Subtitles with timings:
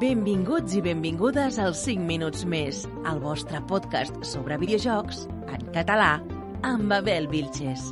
[0.00, 2.78] Benvinguts i benvingudes als 5 minuts més,
[3.10, 6.14] el vostre podcast sobre videojocs en català
[6.64, 7.82] amb Abel Vilches.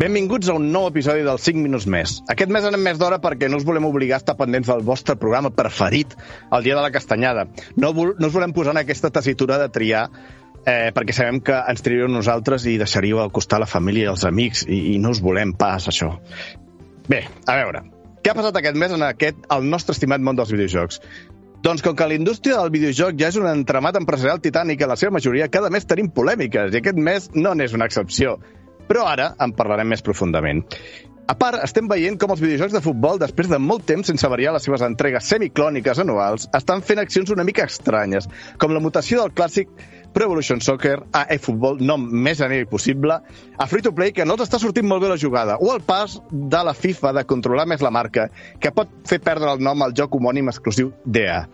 [0.00, 2.16] Benvinguts a un nou episodi dels 5 minuts més.
[2.34, 5.14] Aquest mes anem més d'hora perquè no us volem obligar a estar pendents del vostre
[5.20, 6.18] programa preferit
[6.50, 7.46] el dia de la castanyada.
[7.76, 10.08] No, no us volem posar en aquesta tessitura de triar
[10.66, 14.26] eh, perquè sabem que ens triaríeu nosaltres i deixaríeu al costat la família i els
[14.28, 16.12] amics i, i no us volem pas, això.
[17.10, 17.84] Bé, a veure,
[18.20, 21.00] què ha passat aquest mes en aquest, el nostre estimat món dels videojocs?
[21.64, 24.96] Doncs com que la indústria del videojoc ja és un entramat empresarial titànic, en la
[24.96, 28.38] seva majoria cada mes tenim polèmiques, i aquest mes no n'és una excepció.
[28.88, 30.64] Però ara en parlarem més profundament.
[31.30, 34.54] A part, estem veient com els videojocs de futbol, després de molt temps sense variar
[34.56, 38.26] les seves entregues semiclòniques anuals, estan fent accions una mica estranyes,
[38.58, 39.70] com la mutació del clàssic
[40.12, 43.20] Pro Evolution Soccer a eFootball, nom més anell possible,
[43.56, 46.64] a Free-to-Play, que no els està sortint molt bé la jugada, o el pas de
[46.66, 50.18] la FIFA de controlar més la marca, que pot fer perdre el nom al joc
[50.18, 51.44] homònim exclusiu d'EA.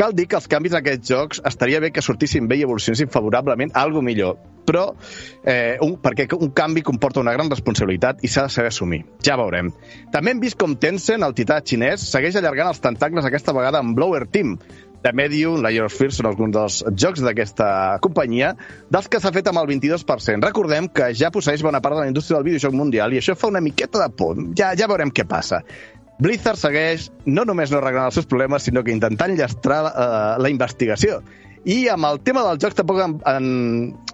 [0.00, 3.74] Cal dir que els canvis d'aquests jocs estaria bé que sortissin bé i evolucionessin favorablement
[3.74, 4.86] a alguna millor, però
[5.44, 9.02] eh, un, perquè un canvi comporta una gran responsabilitat i s'ha de saber assumir.
[9.26, 9.68] Ja veurem.
[10.14, 13.92] També hem vist com Tencent, el tità xinès, segueix allargant els tentacles aquesta vegada amb
[13.98, 14.56] Blower Team,
[15.02, 18.52] de Medium, Layer of Fear són alguns dels jocs d'aquesta companyia,
[18.92, 20.44] dels que s'ha fet amb el 22%.
[20.44, 23.50] Recordem que ja posseeix bona part de la indústria del videojoc mundial i això fa
[23.52, 24.40] una miqueta de por.
[24.58, 25.62] Ja, ja veurem què passa.
[26.20, 30.02] Blizzard segueix no només no arreglant els seus problemes, sinó que intentant llastrar uh,
[30.36, 31.22] la investigació.
[31.68, 33.48] I amb el tema dels jocs tampoc en, en,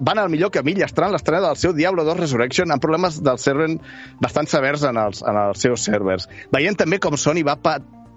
[0.02, 3.68] van al millor camí llastrant l'estrena del seu Diablo 2 Resurrection amb problemes del server
[4.22, 6.26] bastant severs en els, en els seus servers.
[6.54, 7.76] Veient també com Sony va pa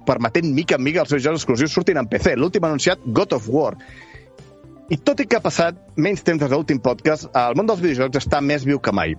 [0.10, 2.36] permetent mica en mica els seus jocs exclusius surtin en PC.
[2.36, 3.76] L'últim anunciat, God of War.
[4.90, 7.84] I tot i que ha passat menys temps des de l'últim podcast, el món dels
[7.84, 9.14] videojocs està més viu que mai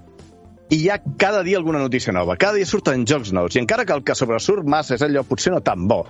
[0.71, 2.37] i hi ha cada dia alguna notícia nova.
[2.39, 5.53] Cada dia surten jocs nous, i encara que el que sobresurt massa és allò potser
[5.55, 6.05] no tan bo,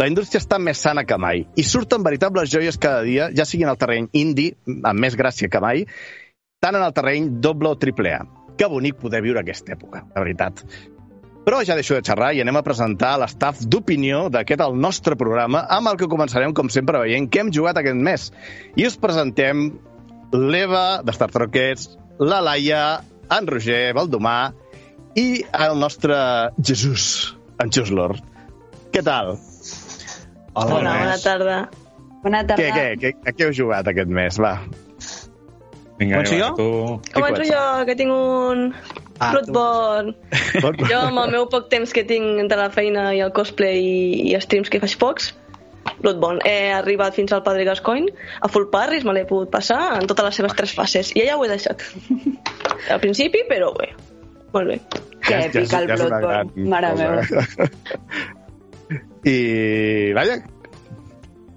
[0.00, 3.68] la indústria està més sana que mai, i surten veritables joies cada dia, ja sigui
[3.68, 5.84] en el terreny indie, amb més gràcia que mai,
[6.64, 8.24] tant en el terreny doble o triple A.
[8.56, 10.64] Que bonic poder viure aquesta època, la veritat.
[11.46, 15.60] Però ja deixo de xerrar i anem a presentar l'estaf d'opinió d'aquest el nostre programa,
[15.70, 18.24] amb el que començarem, com sempre, veient què hem jugat aquest mes.
[18.74, 19.68] I us presentem
[20.34, 22.82] l'Eva, de Star Trockets, la Laia,
[23.30, 24.38] en Roger, Valdomà
[25.14, 26.18] i el nostre
[26.58, 28.26] Jesús, en Lord.
[28.90, 29.36] Què tal?
[30.56, 31.56] Hola, Hola bona tarda.
[32.24, 32.58] Bona tarda.
[32.58, 34.38] Què, què, què, a què heu jugat aquest mes?
[34.42, 34.56] Va.
[36.00, 36.48] Vinga, Començo jo?
[36.58, 36.70] Tu...
[37.14, 38.72] Començo jo, que tinc un...
[39.18, 40.14] Ah, Bloodborne.
[40.90, 44.32] jo, amb el meu poc temps que tinc entre la feina i el cosplay i,
[44.32, 45.30] i streams que faig pocs,
[46.02, 46.42] Bloodborne.
[46.44, 50.28] He arribat fins al Padre Gascoigne, a Full Parris me l'he pogut passar en totes
[50.28, 51.14] les seves tres fases.
[51.16, 51.84] I allà ho he deixat.
[52.92, 53.92] Al principi, però bé.
[54.54, 54.80] Molt bé.
[55.26, 56.68] Que èpic el Bloodborne.
[56.74, 57.22] Mare meva.
[59.26, 60.36] I, vaja,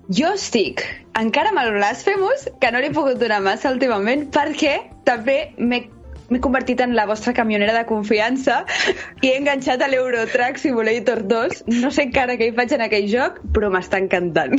[0.09, 0.81] jo estic
[1.19, 5.83] encara amb el Blasphemous, que no li he pogut donar massa últimament, perquè també m'he
[6.29, 8.61] m'he convertit en la vostra camionera de confiança
[9.21, 11.63] i he enganxat a l'Eurotrack Simulator 2.
[11.81, 14.55] No sé encara què hi faig en aquell joc, però m'està encantant.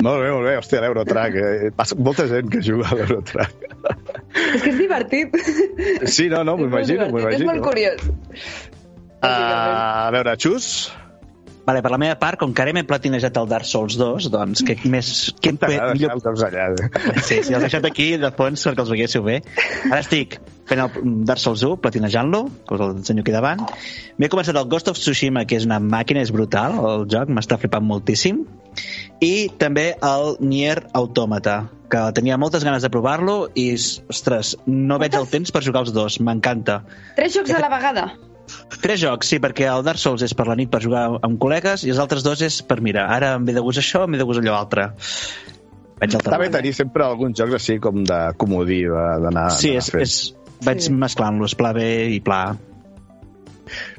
[0.00, 0.56] Molt bé, molt bé.
[0.60, 1.36] Hòstia, l'Eurotrack.
[1.36, 1.70] Eh?
[1.76, 3.68] Passa molta gent que juga a l'Eurotrack.
[4.54, 5.36] És que és divertit.
[6.06, 8.04] Sí, no, no, m'ho imagino, És molt curiós.
[9.20, 10.90] Uh, a veure, Xus?
[11.66, 14.64] Vale, per la meva part, com que ara m'he platinejat el Dark Souls 2, doncs
[14.66, 15.10] què més...
[15.42, 16.16] Què T'ha millor...
[16.32, 16.70] els allà.
[17.20, 19.40] Sí, sí, els he deixat aquí de fons perquè els veiéssiu bé.
[19.90, 20.38] Ara estic
[20.70, 23.64] fent el Dark Souls 1, platinejant-lo, que us el ensenyo aquí davant.
[24.18, 27.58] M'he començat el Ghost of Tsushima, que és una màquina, és brutal, el joc, m'està
[27.60, 28.44] flipant moltíssim.
[29.20, 31.58] I també el Nier Automata,
[31.90, 33.68] que tenia moltes ganes de provar-lo i,
[34.14, 36.82] ostres, no veig el temps per jugar els dos, m'encanta.
[37.18, 38.10] Tres jocs a la vegada?
[38.80, 41.84] Tres jocs, sí, perquè el Dark Souls és per la nit per jugar amb col·legues
[41.86, 44.20] i els altres dos és per, mira, ara em ve de gust això, em ve
[44.22, 44.90] de gust allò altre.
[46.00, 50.16] Vaig Està bé tenir sempre alguns jocs així com de comodí, d'anar Sí, és, és,
[50.64, 50.94] vaig sí.
[50.96, 52.58] mesclant-los, pla B i pla A.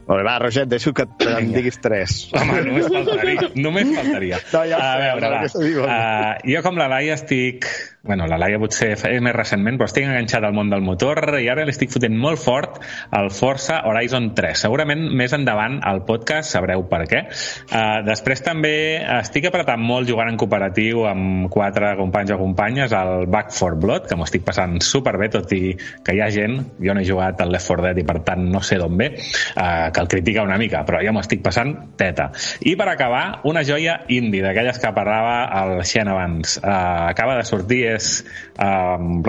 [0.08, 2.18] Molt bé, va, Roger, deixo que em diguis tres.
[2.36, 3.48] Home, només faltaria.
[3.56, 4.42] només faltaria.
[4.52, 5.88] No, ja a veure, no, va.
[5.88, 7.70] Uh, jo com la Laia estic...
[8.02, 11.68] Bueno, la Laia potser més recentment, però estic enganxat al món del motor i ara
[11.68, 12.80] l'estic fotent molt fort
[13.14, 14.58] al Forza Horizon 3.
[14.64, 17.22] Segurament més endavant al podcast sabreu per què.
[17.70, 18.74] Uh, després també
[19.20, 24.10] estic apretant molt jugant en cooperatiu amb quatre companys o companyes al Back 4 Blood,
[24.10, 27.46] que m'ho estic passant superbé, tot i que hi ha gent, jo no he jugat
[27.46, 30.44] al Left 4 Dead i per tant no sé d'on ve, uh, que el critica
[30.48, 32.30] una mica, però jo m'ho estic passant teta.
[32.68, 36.58] I per acabar, una joia indie, d'aquelles que parlava el Xen abans.
[36.64, 38.14] Uh, acaba de sortir, és...
[38.62, 39.22] Um,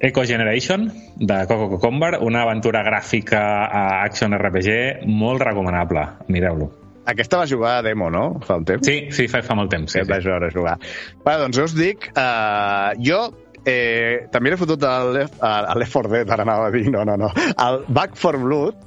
[0.00, 6.04] Eco Generation, de Coco Cucumber, una aventura gràfica a Action RPG molt recomanable.
[6.30, 6.70] Mireu-lo.
[7.08, 8.38] Aquesta va jugar a demo, no?
[8.46, 8.86] Fa un temps?
[8.86, 9.90] Sí, sí, fa, fa molt temps.
[9.90, 10.06] Sí, sí.
[10.06, 10.76] Va jugar a jugar.
[11.24, 13.22] Bé, doncs us dic, uh, jo
[13.68, 17.30] eh, també l'he fotut a Left 4 Dead, ara anava a dir, no, no, no,
[17.56, 18.78] al Back for Blood,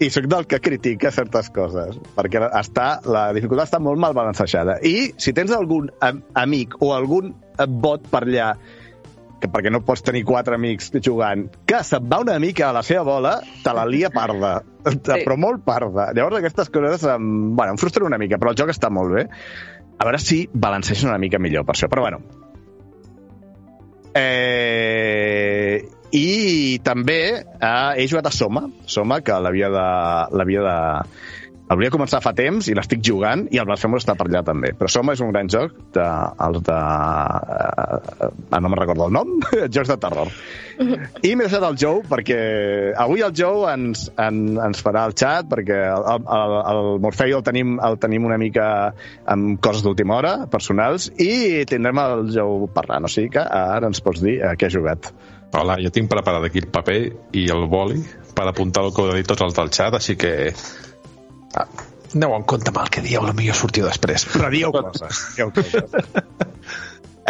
[0.00, 4.78] i sóc del que critica certes coses, perquè està, la dificultat està molt mal balancejada.
[4.80, 7.34] I si tens algun am amic o algun
[7.84, 8.54] bot per allà
[9.40, 12.82] que perquè no pots tenir quatre amics jugant, que se't va una mica a la
[12.84, 14.58] seva bola, te la lia parda.
[14.84, 15.00] Sí.
[15.24, 16.10] Però molt parda.
[16.16, 19.26] Llavors aquestes coses em, bueno, em frustren una mica, però el joc està molt bé.
[20.00, 21.88] A veure si balanceixen una mica millor per això.
[21.92, 22.20] Però bueno,
[24.14, 29.88] Eh, I també eh, he jugat a Soma, Soma, que l'havia de,
[30.34, 30.78] l'havia de,
[31.70, 34.72] Hauria començar fa temps i l'estic jugant i el Blasphemous està per allà també.
[34.74, 36.06] Però Soma és un gran joc de,
[36.46, 36.78] els de...
[38.18, 39.30] Uh, no me'n recordo el nom.
[39.76, 40.32] Jocs de terror.
[40.80, 42.40] I m'he deixat el Joe perquè
[42.98, 47.46] avui el Joe ens, en, ens farà el chat perquè el, el, el Morfeu el
[47.46, 48.66] tenim, el tenim una mica
[49.30, 53.06] amb coses d'última hora, personals, i tindrem el Joe parlant.
[53.06, 55.14] O sigui que ara ens pots dir a què ha jugat.
[55.50, 57.00] Hola, jo tinc preparat aquí el paper
[57.34, 57.98] i el boli
[58.36, 60.32] per apuntar el que heu de dir tots els del xat, així que
[61.58, 61.66] Ah,
[62.14, 64.26] aneu en compte amb el que dieu, millor sortiu després.
[64.30, 65.26] Però dieu coses.
[65.38, 65.90] Dieu coses.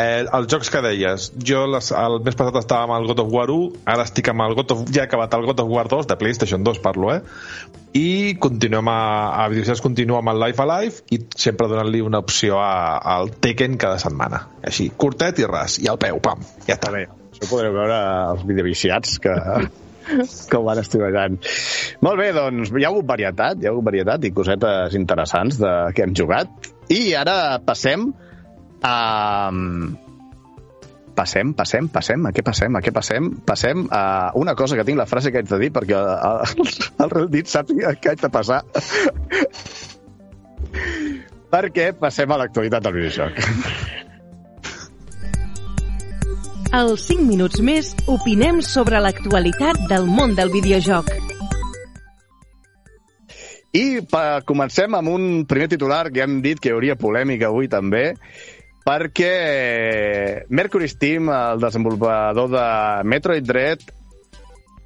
[0.00, 3.32] Eh, els jocs que deies, jo les, el mes passat estava amb el God of
[3.34, 4.84] War 1, ara estic amb el God of...
[4.94, 7.18] ja he acabat el God of War 2, de PlayStation 2 parlo, eh?
[7.98, 8.96] I continuem a,
[9.42, 13.76] a videojocs continua amb el Life Alive i sempre donant-li una opció a, al Tekken
[13.82, 14.46] cada setmana.
[14.64, 16.94] Així, curtet i ras, i al peu, pam, ja està.
[16.94, 17.08] Bé,
[17.40, 18.00] això podreu veure
[18.34, 19.36] els videoviciats que
[20.50, 21.38] que ho van estudiant.
[22.04, 25.72] Molt bé, doncs hi ha hagut varietat, hi ha hagut varietat i cosetes interessants de
[25.94, 26.70] que hem jugat.
[26.90, 28.10] I ara passem
[28.82, 28.96] a...
[31.20, 33.26] Passem, passem, passem, a què passem, a què passem?
[33.44, 36.62] Passem a una cosa que tinc la frase que haig de dir perquè el,
[37.04, 38.62] el, dit sap què haig de passar.
[41.52, 43.42] perquè passem a l'actualitat del videojoc.
[46.70, 51.08] Als 5 minuts més opinem sobre l'actualitat del món del videojoc.
[53.74, 57.66] I pa, comencem amb un primer titular que hem dit que hi hauria polèmica avui
[57.72, 58.04] també,
[58.86, 59.34] perquè
[60.46, 62.64] Mercury Steam, el desenvolupador de
[63.02, 63.82] Metroid Dread,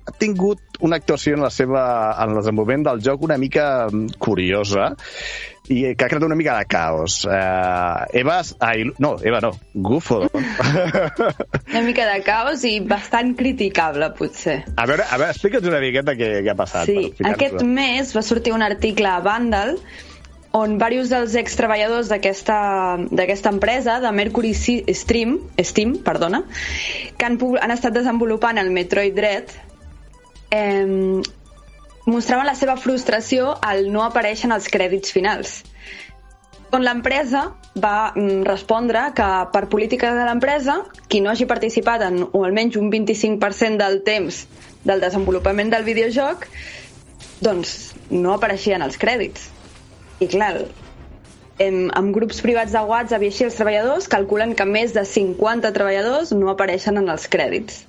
[0.05, 1.83] ha tingut una actuació en, la seva,
[2.21, 4.93] en el desenvolupament del joc una mica curiosa
[5.73, 7.23] i que ha creat una mica de caos.
[7.25, 8.43] Uh, Eva...
[8.61, 10.21] Ai, no, Eva no, Gufo.
[11.73, 14.59] una mica de caos i bastant criticable, potser.
[14.77, 16.91] A veure, a veure explica'ns una miqueta què, què ha passat.
[16.91, 19.79] Sí, aquest mes va sortir un article a Vandal
[20.55, 26.45] on diversos dels ex-treballadors d'aquesta empresa, de Mercury Stream, Steam, perdona,
[27.19, 29.51] que han, han estat desenvolupant el Metroid Dread,
[30.55, 31.23] eh,
[32.06, 35.62] mostraven la seva frustració al no aparèixer en els crèdits finals.
[36.75, 37.45] On l'empresa
[37.79, 42.79] va mm, respondre que per política de l'empresa, qui no hagi participat en o almenys
[42.81, 44.45] un 25% del temps
[44.85, 46.49] del desenvolupament del videojoc,
[47.45, 49.49] doncs no apareixien els crèdits.
[50.23, 50.53] I clar,
[51.62, 55.73] en, en grups privats de WhatsApp i així els treballadors calculen que més de 50
[55.77, 57.85] treballadors no apareixen en els crèdits.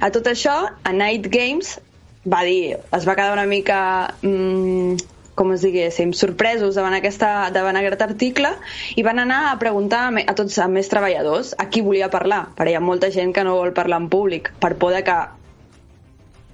[0.00, 0.54] A tot això,
[0.84, 1.78] a Night Games
[2.24, 4.96] va dir, es va quedar una mica mmm,
[5.34, 8.52] com es diguéssim, sorpresos davant, aquesta, davant aquest article
[8.96, 12.44] i van anar a preguntar a, a tots a més treballadors a qui volia parlar,
[12.56, 15.18] perquè hi ha molta gent que no vol parlar en públic per por de que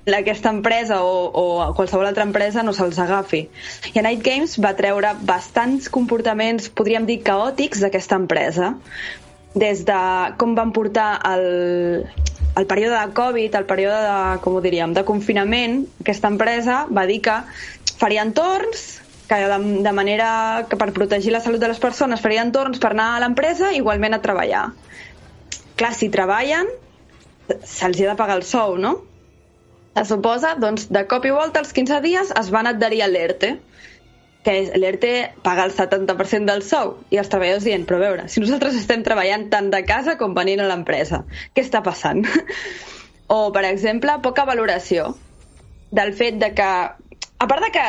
[0.08, 1.44] aquesta empresa o, o
[1.76, 3.42] qualsevol altra empresa no se'ls agafi.
[3.92, 8.72] I a Night Games va treure bastants comportaments, podríem dir, caòtics d'aquesta empresa,
[9.58, 10.00] des de
[10.40, 12.06] com van portar el,
[12.58, 17.06] el període de Covid, el període de, com ho diríem, de confinament, aquesta empresa va
[17.06, 17.36] dir que
[18.00, 18.88] farien torns,
[19.28, 20.30] que de, de manera
[20.70, 24.16] que per protegir la salut de les persones farien torns per anar a l'empresa igualment
[24.16, 24.64] a treballar.
[25.78, 26.70] Clar, si treballen,
[27.62, 28.96] se'ls ha de pagar el sou, no?
[29.94, 33.56] Se suposa, doncs, de cop i volta, als 15 dies es van adherir a l'ERTE,
[34.48, 35.12] que és l'ERTE
[35.44, 39.44] paga el 70% del sou i els treballadors dient, però veure, si nosaltres estem treballant
[39.52, 42.22] tant de casa com venint a l'empresa, què està passant?
[43.36, 45.10] o, per exemple, poca valoració
[45.92, 47.84] del fet de que, a part de que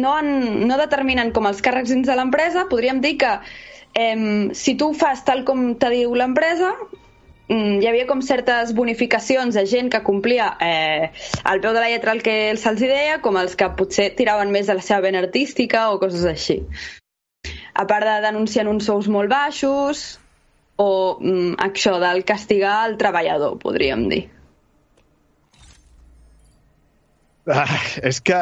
[0.00, 0.32] no, han,
[0.64, 3.36] no determinen com els càrrecs dins de l'empresa, podríem dir que
[3.92, 4.16] eh,
[4.56, 6.72] si tu fas tal com te diu l'empresa,
[7.48, 11.10] hi havia com certes bonificacions de gent que complia eh,
[11.44, 14.66] al peu de la lletra el que se'ls deia, com els que potser tiraven més
[14.70, 16.62] de la seva vena artística o coses així.
[17.74, 20.18] A part de denunciar uns sous molt baixos
[20.80, 24.24] o mm, això del castigar el treballador, podríem dir.
[27.44, 28.36] Ah, és que,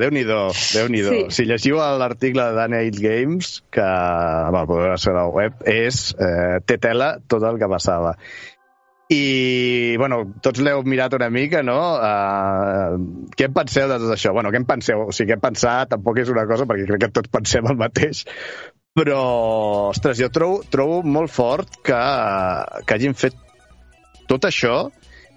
[0.00, 0.40] déu-n'hi-do,
[0.72, 1.22] déu nhi déu sí.
[1.36, 6.62] Si llegiu l'article de Daniel Games, que bueno, podeu ser a la web, és, eh,
[6.64, 8.14] té tela tot el que passava.
[9.12, 11.76] I, bueno, tots l'heu mirat una mica, no?
[12.02, 14.32] Uh, què en penseu de tot això?
[14.34, 15.04] Bueno, què en penseu?
[15.04, 18.24] O sigui, què pensar tampoc és una cosa, perquè crec que tots pensem el mateix,
[18.96, 19.20] però,
[19.92, 22.00] ostres, jo trobo, trobo molt fort que,
[22.88, 23.36] que hagin fet
[24.26, 24.88] tot això,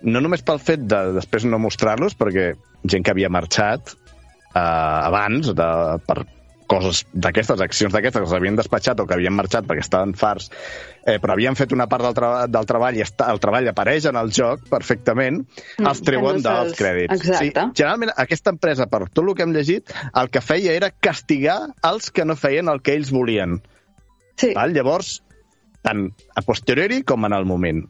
[0.04, 2.52] no només pel fet de després no mostrar-los, perquè
[2.88, 5.70] gent que havia marxat eh, abans de,
[6.08, 6.24] per
[6.70, 10.52] coses d'aquestes, accions d'aquestes que s'havien despatxat o que havien marxat perquè estaven farts,
[11.02, 14.06] eh, però havien fet una part del, tra del treball i està, el treball apareix
[14.12, 17.16] en el joc perfectament, mm, els treuen dels crèdits.
[17.18, 17.66] Exacte.
[17.66, 21.60] Sí, generalment, aquesta empresa, per tot el que hem llegit, el que feia era castigar
[21.90, 23.60] els que no feien el que ells volien.
[24.40, 24.54] Sí.
[24.56, 24.76] Val?
[24.78, 25.20] Llavors,
[25.84, 27.88] tant a posteriori com en el moment.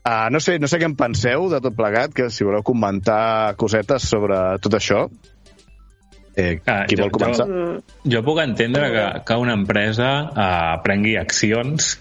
[0.00, 3.54] Uh, no, sé, no sé què en penseu de tot plegat, que si voleu comentar
[3.60, 5.04] cosetes sobre tot això.
[6.38, 7.44] Eh, ah, qui jo, vol començar?
[7.50, 11.96] Jo, jo puc entendre que, que una empresa uh, prengui accions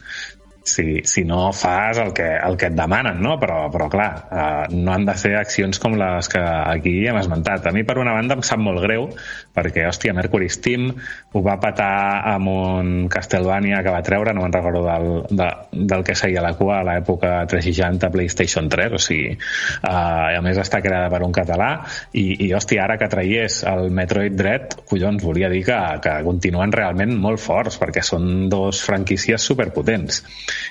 [0.63, 3.35] si, si no fas el que, el que et demanen, no?
[3.41, 7.65] Però, però clar, eh, no han de fer accions com les que aquí hem esmentat.
[7.69, 9.09] A mi, per una banda, em sap molt greu,
[9.55, 10.89] perquè, hòstia, Mercury Steam
[11.33, 11.91] ho va patar
[12.33, 15.09] amb un Castlevania que va treure, no me'n recordo del,
[15.41, 15.49] de,
[15.93, 20.59] del que seguia la cua a l'època 360 PlayStation 3, o sigui, eh, a més
[20.61, 21.71] està creada per un català,
[22.13, 26.73] i, i hòstia, ara que traiés el Metroid Dread, collons, volia dir que, que continuen
[26.75, 30.23] realment molt forts, perquè són dos franquícies superpotents.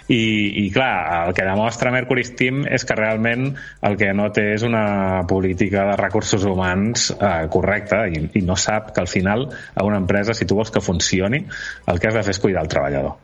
[0.08, 0.20] I,
[0.64, 3.50] i clar, el que demostra Mercury Steam és que realment
[3.88, 8.56] el que no té és una política de recursos humans eh, correcta i, i no
[8.56, 11.44] sap que al final a una empresa, si tu vols que funcioni,
[11.86, 13.18] el que has de fer és cuidar el treballador.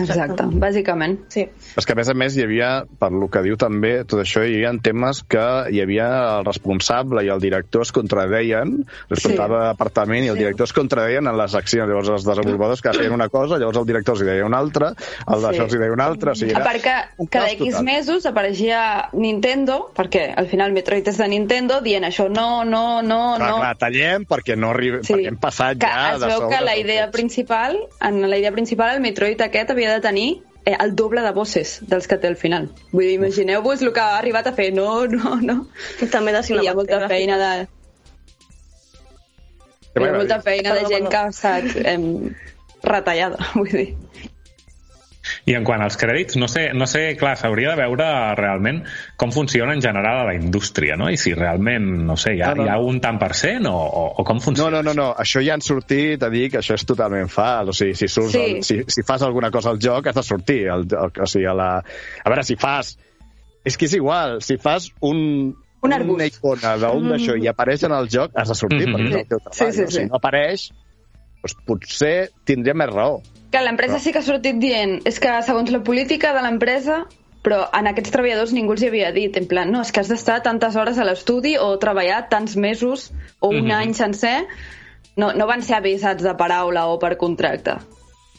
[0.00, 1.46] Exacte, bàsicament, sí.
[1.76, 2.70] És que, a més a més, hi havia,
[3.00, 6.06] per lo que diu també, tot això, hi havia temes que hi havia
[6.38, 9.66] el responsable i el director es contradeien, el responsable sí.
[9.68, 11.90] d'apartament i el director es contradeien en les accions.
[11.90, 14.92] Llavors, els desenvolupadors que feien una cosa, llavors el director els hi deia una altra,
[14.94, 15.44] el sí.
[15.46, 16.32] d'això els hi deia una altra.
[16.32, 17.86] O sigui, a part que cada X total.
[17.88, 18.82] mesos apareixia
[19.12, 23.60] Nintendo, perquè al final Metroid és de Nintendo, dient això no, no, no, clar, no...
[23.60, 25.14] Clar, tallem perquè no arribi, sí.
[25.14, 26.08] perquè hem passat que ja...
[26.16, 29.98] Es veu que la idea principal, en la idea principal, el Metroid aquest havia havia
[29.98, 30.28] de tenir
[30.64, 32.68] eh, el doble de bosses dels que té al final.
[32.92, 34.70] Vull dir, imagineu-vos el que ha arribat a fer.
[34.74, 35.58] No, no, no.
[36.12, 37.52] També de Hi ha molta feina de...
[39.92, 41.98] Hi ha molta feina de gent que ha estat eh,
[42.86, 43.88] retallada, vull dir.
[45.48, 48.08] I en quant als crèdits, no sé, no sé clar, s'hauria de veure
[48.38, 48.82] realment
[49.16, 51.10] com funciona en general a la indústria, no?
[51.10, 52.68] I si realment, no sé, hi ha, no, no.
[52.68, 54.82] hi ha un tant per cent o, o, o com funciona?
[54.82, 57.72] No, no, no, no, això ja han sortit a dir que això és totalment fals.
[57.72, 58.44] O sigui, si, surts sí.
[58.44, 60.62] el, si, si fas alguna cosa al joc, has de sortir.
[60.72, 61.72] El, el, o sigui, a, la...
[61.82, 62.96] a veure, si fas...
[63.62, 65.52] És que és igual, si fas un,
[65.86, 66.14] un arbust.
[66.16, 67.12] una icona d'un mm.
[67.12, 68.96] d'això i apareix en el joc, has de sortir, mm -hmm.
[68.96, 69.58] perquè és el teu treball.
[69.58, 70.00] Sí, sí, sí.
[70.00, 70.64] Si no apareix,
[71.42, 73.20] doncs potser tindria més raó.
[73.52, 77.02] Que l'empresa sí que ha sortit dient és que segons la política de l'empresa
[77.42, 80.10] però en aquests treballadors ningú els hi havia dit, en plan, no, és que has
[80.12, 83.80] d'estar tantes hores a l'estudi o treballar tants mesos o un mm -hmm.
[83.80, 84.46] any sencer,
[85.16, 87.76] no, no van ser avisats de paraula o per contracte.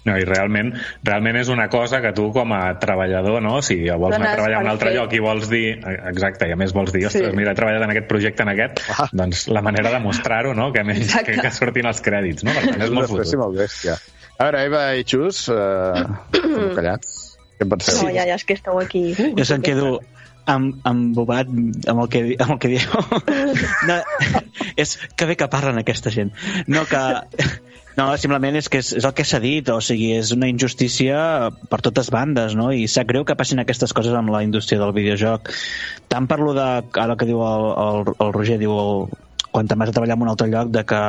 [0.03, 0.73] No, i realment,
[1.07, 3.61] realment és una cosa que tu com a treballador, no?
[3.61, 5.79] si vols anar a treballar a un altre lloc i vols dir,
[6.09, 7.37] exacte, i a més vols dir, ostres, sí.
[7.37, 9.07] mira, he treballat en aquest projecte, en aquest, ah.
[9.13, 10.73] doncs la manera de mostrar-ho, no?
[10.73, 12.51] que, més, que, que surtin els crèdits, no?
[12.51, 13.39] Per tant, és molt fotut.
[13.39, 13.95] molt bèstia.
[14.37, 16.05] A veure, Eva i Xus, eh,
[16.77, 17.37] callats.
[17.57, 18.01] Què en penseu?
[18.01, 19.05] No, ja, ja, és que esteu aquí.
[19.37, 19.99] Jo se'm quedo
[20.49, 23.05] amb, embobat amb el que, amb el que dieu.
[23.87, 23.99] No,
[24.79, 26.33] és que bé que parlen aquesta gent.
[26.67, 27.03] No, que...
[27.93, 31.51] No, simplement és que és, és el que s'ha dit, o sigui, és una injustícia
[31.69, 32.71] per totes bandes, no?
[32.73, 35.51] I sap greu que passin aquestes coses amb la indústria del videojoc.
[36.09, 36.65] Tant per lo de,
[37.03, 39.05] ara que diu el, el, el Roger, diu el,
[39.53, 41.03] quan te'n vas a treballar en un altre lloc de que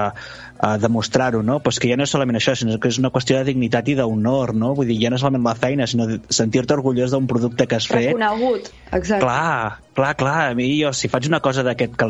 [0.64, 1.61] uh, demostrar-ho, no?
[1.61, 3.97] Pues que ja no és solament això, sinó que és una qüestió de dignitat i
[3.99, 4.73] d'honor, no?
[4.78, 7.88] Vull dir, ja no és solament la feina, sinó sentir-te orgullós d'un producte que has
[7.90, 8.14] fet.
[8.14, 9.21] Reconegut, exacte.
[9.26, 10.38] Clar, clar, clar.
[10.49, 12.00] A mi, jo, si faig una cosa d'aquest...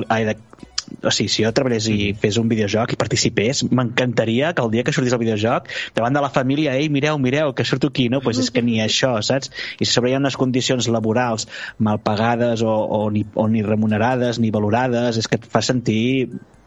[1.03, 4.85] O sigui, si jo treballés i fes un videojoc i participés, m'encantaria que el dia
[4.87, 8.21] que sortís el videojoc, davant de la família, ei, mireu, mireu, que surto aquí, no?
[8.25, 9.53] Pues és que ni això, saps?
[9.79, 11.49] I si sobre hi ha unes condicions laborals
[11.79, 16.05] mal pagades o, o, ni, o ni remunerades ni valorades, és que et fa sentir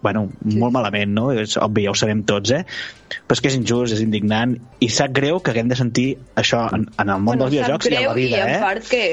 [0.02, 0.58] bueno, sí.
[0.62, 1.30] molt malament, no?
[1.34, 2.64] És obvi, ja ho sabem tots, eh?
[3.18, 6.08] Però és que és injust, és indignant, i sap greu que haguem de sentir
[6.38, 8.52] això en, en el món bueno, dels videojocs i a la vida, eh?
[8.52, 9.04] i en part que,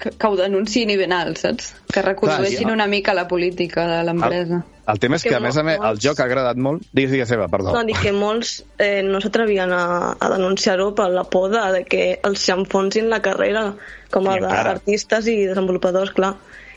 [0.00, 1.72] que, que ho denunciïn i ben alt, saps?
[1.92, 2.74] Que recondueixin Clar, sí.
[2.74, 4.60] una mica la política de l'empresa.
[4.60, 6.84] El, el tema és que, que a més a més, el joc ha agradat molt...
[6.92, 7.72] Digues, digues, Eva, perdó.
[7.74, 9.86] No, dic que molts eh, no s'atrevien a,
[10.20, 13.70] a denunciar-ho per la por de, que els s'enfonsin la carrera
[14.12, 16.36] com a d'artistes i desenvolupadors, clar.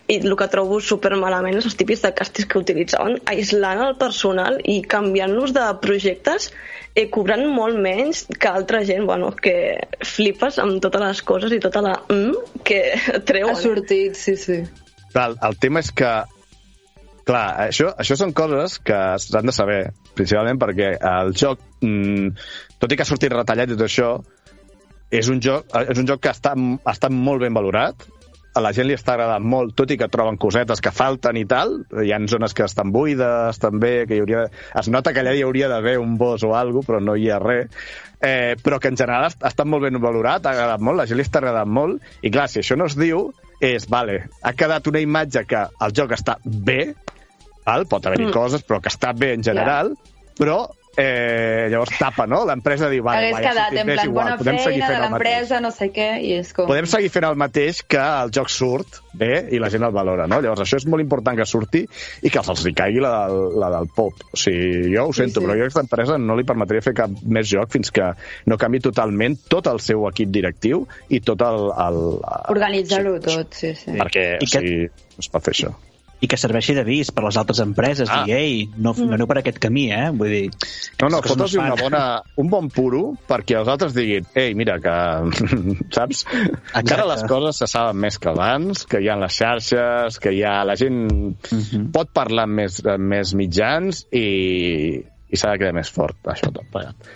[0.10, 3.98] i el que trobo super malament és els típics de càstigs que utilitzaven, aïslant el
[4.00, 6.50] personal i canviant-los de projectes,
[7.00, 9.56] eh, cobrant molt menys que altra gent, bueno, que
[10.06, 12.82] flipes amb totes les coses i tota la mm que
[13.30, 13.56] treuen.
[13.56, 14.60] Ha sortit, sí, sí.
[15.14, 16.12] Clar, el, el tema és que
[17.30, 19.80] clar, això, això són coses que s'han de saber,
[20.18, 22.32] principalment perquè el joc, mm,
[22.82, 24.14] tot i que ha sortit retallat i tot això,
[25.14, 26.56] és un joc, és un joc que està,
[26.90, 28.06] està molt ben valorat,
[28.60, 31.46] a la gent li està agradant molt, tot i que troben cosetes que falten i
[31.50, 31.78] tal.
[32.04, 34.46] Hi ha zones que estan buides, també, que hi hauria...
[34.80, 37.40] Es nota que allà hi hauria d'haver un boss o alguna però no hi ha
[37.40, 37.72] res.
[38.20, 41.20] Eh, però que en general ha estat molt ben valorat, ha agradat molt, la gent
[41.20, 43.30] li està agradant molt, i clar, si això no es diu,
[43.64, 46.82] és, vale, ha quedat una imatge que el joc està bé,
[47.64, 47.88] val?
[47.88, 48.36] pot haver-hi mm.
[48.36, 50.36] coses, però que està bé en general, yeah.
[50.40, 50.60] però
[51.00, 52.42] eh, llavors tapa, no?
[52.48, 56.10] L'empresa diu, vale, vale, quedat en plan, igual, bona feina de l'empresa, no sé què,
[56.26, 56.68] i és com...
[56.70, 60.28] Podem seguir fent el mateix que el joc surt bé i la gent el valora,
[60.30, 60.42] no?
[60.44, 63.90] Llavors això és molt important que surti i que els hi caigui la, la del
[63.96, 64.24] pop.
[64.34, 65.46] O sigui, jo ho sento, sí, sí.
[65.48, 68.12] però jo a aquesta empresa no li permetria fer cap més joc fins que
[68.52, 71.70] no canvi totalment tot el seu equip directiu i tot el...
[71.88, 72.02] el
[72.56, 73.96] Organitzar-ho sí, tot, sí, sí.
[73.96, 74.50] Perquè, I que...
[74.50, 74.82] o sigui,
[75.16, 75.78] no es pot fer això
[76.20, 78.24] i que serveixi d'avís per les altres empreses, ah.
[78.28, 80.10] dir, ei, no, no aneu per aquest camí, eh?
[80.16, 80.42] Vull dir...
[81.00, 82.02] No, no, fotos una bona,
[82.42, 84.96] un bon puro perquè els altres diguin, ei, mira, que...
[85.96, 86.26] saps?
[86.26, 86.82] Exacte.
[86.82, 90.44] Encara les coses se saben més que abans, que hi ha les xarxes, que hi
[90.44, 90.58] ha...
[90.70, 91.64] La gent uh mhm.
[91.72, 91.86] -huh.
[91.96, 94.28] pot parlar amb més, amb més mitjans i,
[95.00, 97.10] i s'ha de quedar més fort, això tot plegat.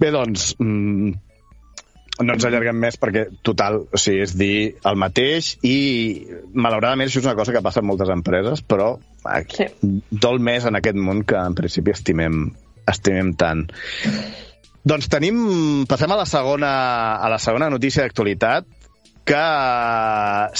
[0.00, 1.12] Bé, doncs, mm,
[2.22, 4.56] no ens allarguem més perquè, total, o sigui, és dir
[4.86, 5.76] el mateix i,
[6.54, 8.92] malauradament, això és una cosa que passa en moltes empreses, però
[9.26, 9.90] aquí, sí.
[10.10, 12.46] dol més en aquest món que, en principi, estimem,
[12.90, 13.66] estimem tant.
[14.84, 15.38] Doncs tenim...
[15.90, 16.72] Passem a la segona,
[17.16, 18.68] a la segona notícia d'actualitat,
[19.24, 19.44] que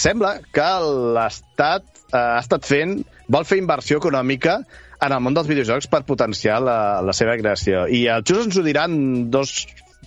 [0.00, 0.70] sembla que
[1.14, 4.62] l'Estat eh, ha estat fent, vol fer inversió econòmica
[5.04, 7.84] en el món dels videojocs per potenciar la, la seva creació.
[7.87, 8.96] I els Just ens ho diran
[9.34, 9.52] dos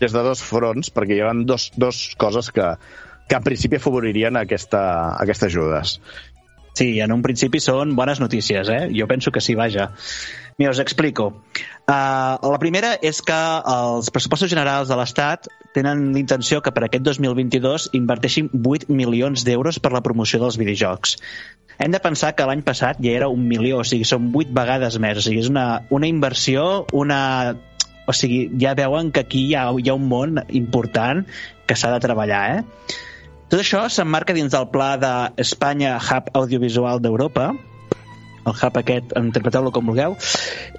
[0.01, 2.73] des de dos fronts, perquè hi ha dos, dos coses que,
[3.27, 4.81] que en principi afavoririen aquesta,
[5.17, 5.99] aquestes ajudes.
[6.77, 8.83] Sí, en un principi són bones notícies, eh?
[8.93, 9.89] Jo penso que sí, vaja.
[10.61, 11.31] Mira, us explico.
[11.89, 13.37] Uh, la primera és que
[13.73, 19.81] els pressupostos generals de l'Estat tenen l'intenció que per aquest 2022 inverteixin 8 milions d'euros
[19.81, 21.17] per la promoció dels videojocs.
[21.81, 24.97] Hem de pensar que l'any passat ja era un milió, o sigui, són 8 vegades
[25.01, 25.17] més.
[25.17, 27.19] O sigui, és una, una inversió, una
[28.07, 31.25] o sigui, ja veuen que aquí hi ha, hi ha un món important
[31.67, 32.95] que s'ha de treballar, eh?
[33.47, 37.51] Tot això s'emmarca dins del pla d'Espanya Hub Audiovisual d'Europa,
[38.47, 40.15] el hub aquest, interpreteu-lo com vulgueu,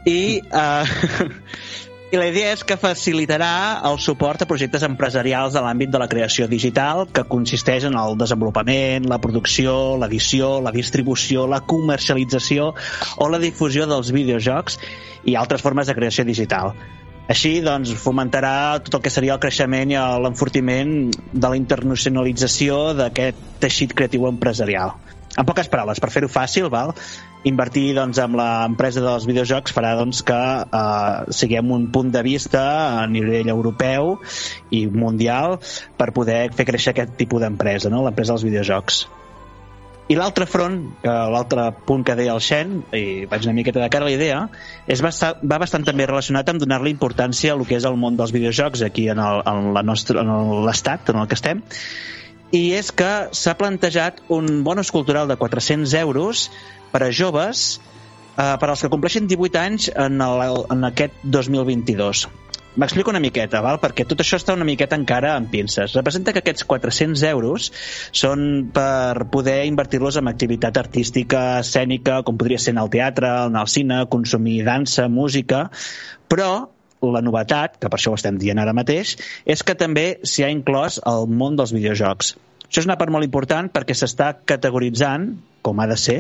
[0.08, 0.84] i, uh,
[2.12, 3.52] i la idea és que facilitarà
[3.88, 8.16] el suport a projectes empresarials de l'àmbit de la creació digital, que consisteix en el
[8.20, 12.74] desenvolupament, la producció, l'edició, la distribució, la comercialització
[13.16, 14.80] o la difusió dels videojocs
[15.28, 16.76] i altres formes de creació digital.
[17.28, 23.42] Així, doncs, fomentarà tot el que seria el creixement i l'enfortiment de la internacionalització d'aquest
[23.60, 24.94] teixit creatiu empresarial.
[25.38, 26.94] En poques paraules, per fer-ho fàcil, val?
[27.46, 32.64] invertir doncs, amb l'empresa dels videojocs farà doncs, que eh, siguem un punt de vista
[33.02, 34.16] a nivell europeu
[34.74, 35.60] i mundial
[36.00, 38.02] per poder fer créixer aquest tipus d'empresa, no?
[38.08, 39.04] l'empresa dels videojocs.
[40.08, 44.06] I l'altre front, l'altre punt que deia el Xen, i vaig una miqueta de cara
[44.06, 44.38] a la idea,
[44.88, 48.16] és bastant, va bastant també relacionat amb donar-li importància a el que és el món
[48.16, 49.20] dels videojocs aquí en
[49.76, 51.60] l'estat en el que estem,
[52.56, 56.48] i és que s'ha plantejat un bonus cultural de 400 euros
[56.92, 57.68] per a joves
[58.38, 62.28] eh, per als que compleixen 18 anys en, el, en aquest 2022.
[62.76, 63.78] M'explico una miqueta, val?
[63.80, 65.94] perquè tot això està una miqueta encara en pinces.
[65.96, 67.70] Representa que aquests 400 euros
[68.12, 73.56] són per poder invertir-los en activitat artística, escènica, com podria ser en el teatre, en
[73.56, 75.70] el cine, consumir dansa, música,
[76.28, 76.68] però
[77.02, 80.52] la novetat, que per això ho estem dient ara mateix, és que també s'hi ha
[80.52, 82.34] inclòs el món dels videojocs.
[82.68, 85.30] Això és una part molt important perquè s'està categoritzant,
[85.64, 86.18] com ha de ser,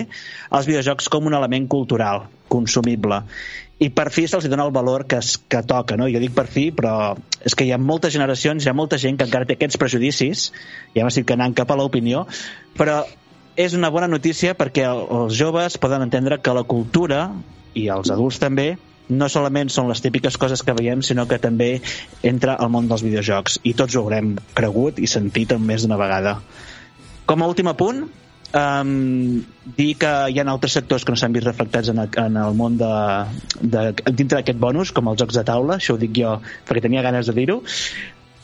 [0.50, 3.22] els videojocs com un element cultural, consumible
[3.78, 6.08] i per fi se'ls dona el valor que, es, que toca, no?
[6.10, 7.14] Jo dic per fi, però
[7.46, 10.48] és que hi ha moltes generacions, hi ha molta gent que encara té aquests prejudicis,
[10.96, 12.26] ja m'estic anant cap a l'opinió,
[12.78, 13.04] però
[13.58, 17.28] és una bona notícia perquè els joves poden entendre que la cultura,
[17.78, 18.72] i els adults també,
[19.08, 21.78] no solament són les típiques coses que veiem, sinó que també
[22.22, 23.60] entra al món dels videojocs.
[23.64, 26.38] I tots ho haurem cregut i sentit en més d'una vegada.
[27.28, 28.04] Com a últim apunt,
[28.56, 29.42] um,
[29.76, 32.54] dir que hi ha altres sectors que no s'han vist reflectats en el, en el
[32.58, 32.92] món de,
[33.60, 33.82] de,
[34.12, 37.28] dintre d'aquest bonus, com els jocs de taula, això ho dic jo perquè tenia ganes
[37.28, 37.60] de dir-ho,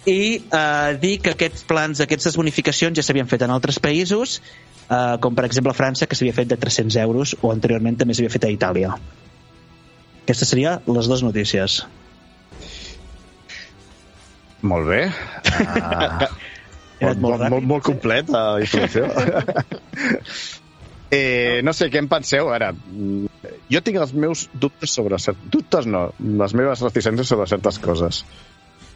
[0.05, 0.21] i
[0.53, 4.41] uh, dir que aquests plans, aquestes bonificacions ja s'havien fet en altres països
[4.91, 8.17] uh, com per exemple a França, que s'havia fet de 300 euros, o anteriorment també
[8.17, 8.95] s'havia fet a Itàlia.
[10.25, 11.83] Aquestes serien les dues notícies.
[14.65, 15.03] Molt bé.
[15.53, 16.29] Uh,
[17.05, 19.09] molt, molt, molt, molt complet, la informació.
[21.19, 22.51] eh, no sé, què en penseu?
[22.55, 22.73] Ara,
[23.71, 25.21] jo tinc els meus dubtes sobre...
[25.23, 25.47] Cert...
[25.53, 26.09] Dubtes no,
[26.43, 28.25] les meves reticències sobre certes coses.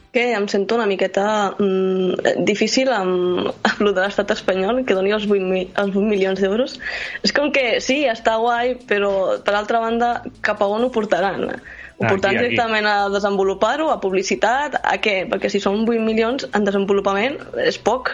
[0.09, 5.13] Que em sento una miqueta mm, difícil amb, amb el de l'estat espanyol, que doni
[5.13, 6.79] els 8, mi, els 8 milions d'euros.
[7.25, 11.51] És com que sí, està guai, però per altra banda, cap a on ho portaran?
[11.99, 15.25] Ho ah, portaran directament a desenvolupar-ho, a publicitat, a què?
[15.29, 18.13] Perquè si són 8 milions en desenvolupament és poc.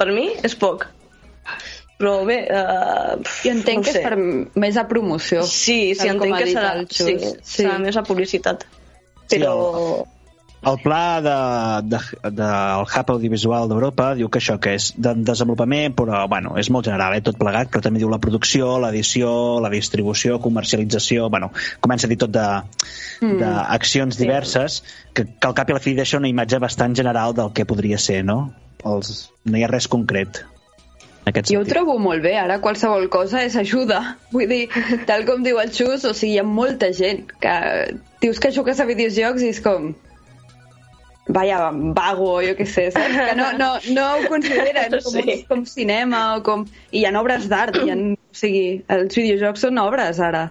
[0.00, 0.88] Per mi és poc
[2.02, 2.40] però bé...
[2.50, 4.16] Uh, jo entenc no que és per
[4.64, 5.44] més a promoció.
[5.46, 7.30] Sí, sí, entenc que serà, sí, sí.
[7.46, 8.66] serà més a publicitat.
[9.30, 9.30] Però...
[9.30, 10.02] Sí, el,
[10.62, 11.36] el pla de,
[11.88, 16.54] de, de, del Hub Audiovisual d'Europa diu que això que és de desenvolupament, però bueno,
[16.60, 19.32] és molt general, eh, tot plegat, però també diu la producció, l'edició,
[19.64, 21.50] la distribució, comercialització, bueno,
[21.82, 23.34] comença a dir tot mm.
[23.42, 24.20] d'accions mm.
[24.20, 27.52] diverses, que, que al cap i a la fi deixa una imatge bastant general del
[27.56, 28.52] que podria ser, no?
[28.86, 30.44] Els, no hi ha res concret
[31.22, 34.00] jo ho trobo molt bé, ara qualsevol cosa és ajuda.
[34.34, 34.64] Vull dir,
[35.06, 37.52] tal com diu el Xus, o sigui, hi ha molta gent que
[38.24, 39.92] dius que jugues a videojocs i és com
[41.28, 43.14] vaya, vago, jo què sé, saps?
[43.14, 45.36] Que no, no, no ho consideren com, sí.
[45.48, 46.66] com cinema o com...
[46.90, 47.96] I hi ha obres d'art, ha...
[47.96, 50.48] o sigui, els videojocs són obres ara.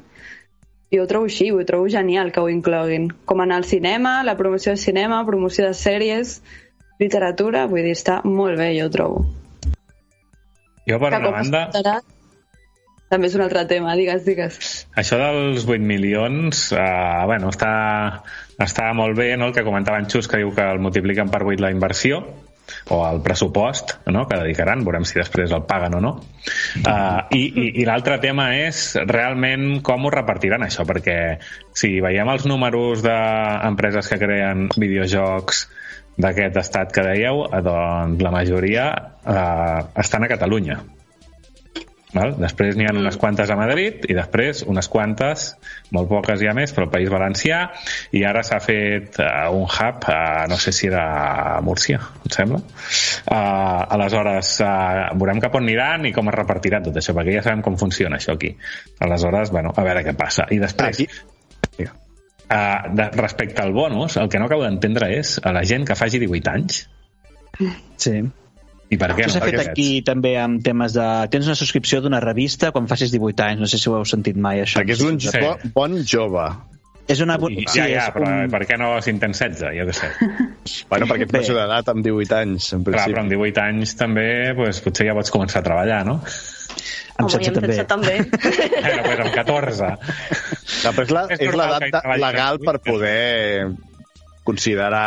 [0.92, 3.10] Jo ho trobo així, ho trobo genial que ho incloguin.
[3.26, 6.40] Com anar al cinema, la promoció de cinema, promoció de sèries,
[7.00, 9.22] literatura, vull dir, està molt bé, jo ho trobo.
[10.88, 11.68] Jo, per una banda...
[13.12, 14.60] També és un altre tema, digues, digues.
[14.96, 16.86] Això dels 8 milions, eh,
[17.28, 17.74] bueno, està,
[18.56, 21.44] està molt bé, no?, el que comentava en Xus, que diu que el multipliquen per
[21.44, 22.24] 8 la inversió,
[22.88, 24.26] o el pressupost no?
[24.28, 26.12] que dedicaran, veurem si després el paguen o no.
[26.80, 31.18] Uh, I i, i l'altre tema és realment com ho repartiran això, perquè
[31.78, 35.66] si veiem els números d'empreses que creen videojocs
[36.22, 38.88] d'aquest estat que dèieu, eh, doncs la majoria
[39.24, 40.82] eh, estan a Catalunya.
[42.12, 42.34] Val?
[42.40, 45.46] Després n'hi ha unes quantes a Madrid i després unes quantes,
[45.96, 47.62] molt poques ja més, però al País Valencià
[48.18, 51.06] i ara s'ha fet uh, un hub, uh, no sé si era
[51.56, 52.62] a Múrcia, em sembla.
[52.62, 57.46] Uh, aleshores, uh, veurem cap on aniran i com es repartirà tot això, perquè ja
[57.48, 58.52] sabem com funciona això aquí.
[59.00, 60.50] Aleshores, bueno, a veure què passa.
[60.52, 61.06] I després...
[61.06, 61.10] Aquí,
[62.52, 65.96] Uh, de, respecte al bonus, el que no acabo d'entendre és a la gent que
[65.96, 66.82] faci 18 anys.
[67.96, 68.18] Sí.
[68.92, 70.08] I per què Això s'ha fet aquí ets?
[70.10, 71.06] també amb temes de...
[71.32, 74.36] Tens una subscripció d'una revista quan facis 18 anys, no sé si ho heu sentit
[74.36, 74.82] mai, això.
[74.82, 75.32] Perquè és un sí.
[75.40, 76.50] bon, bon jove.
[77.12, 77.38] És una...
[77.48, 78.52] I, sí, ja, ja, però un...
[78.52, 79.72] per què no si en tens 16?
[79.80, 80.12] Jo què sé.
[80.92, 82.98] bueno, perquè ets major d'edat amb 18 anys, en principi.
[83.00, 84.28] Clar, però amb 18 anys també,
[84.60, 86.20] pues, potser ja pots començar a treballar, no?
[87.16, 87.80] Amb Home, 16 també.
[87.88, 88.16] també.
[88.86, 89.92] Bueno, pues amb 14.
[90.82, 93.72] No, però és la, és l'edat legal per poder
[94.48, 95.06] considerar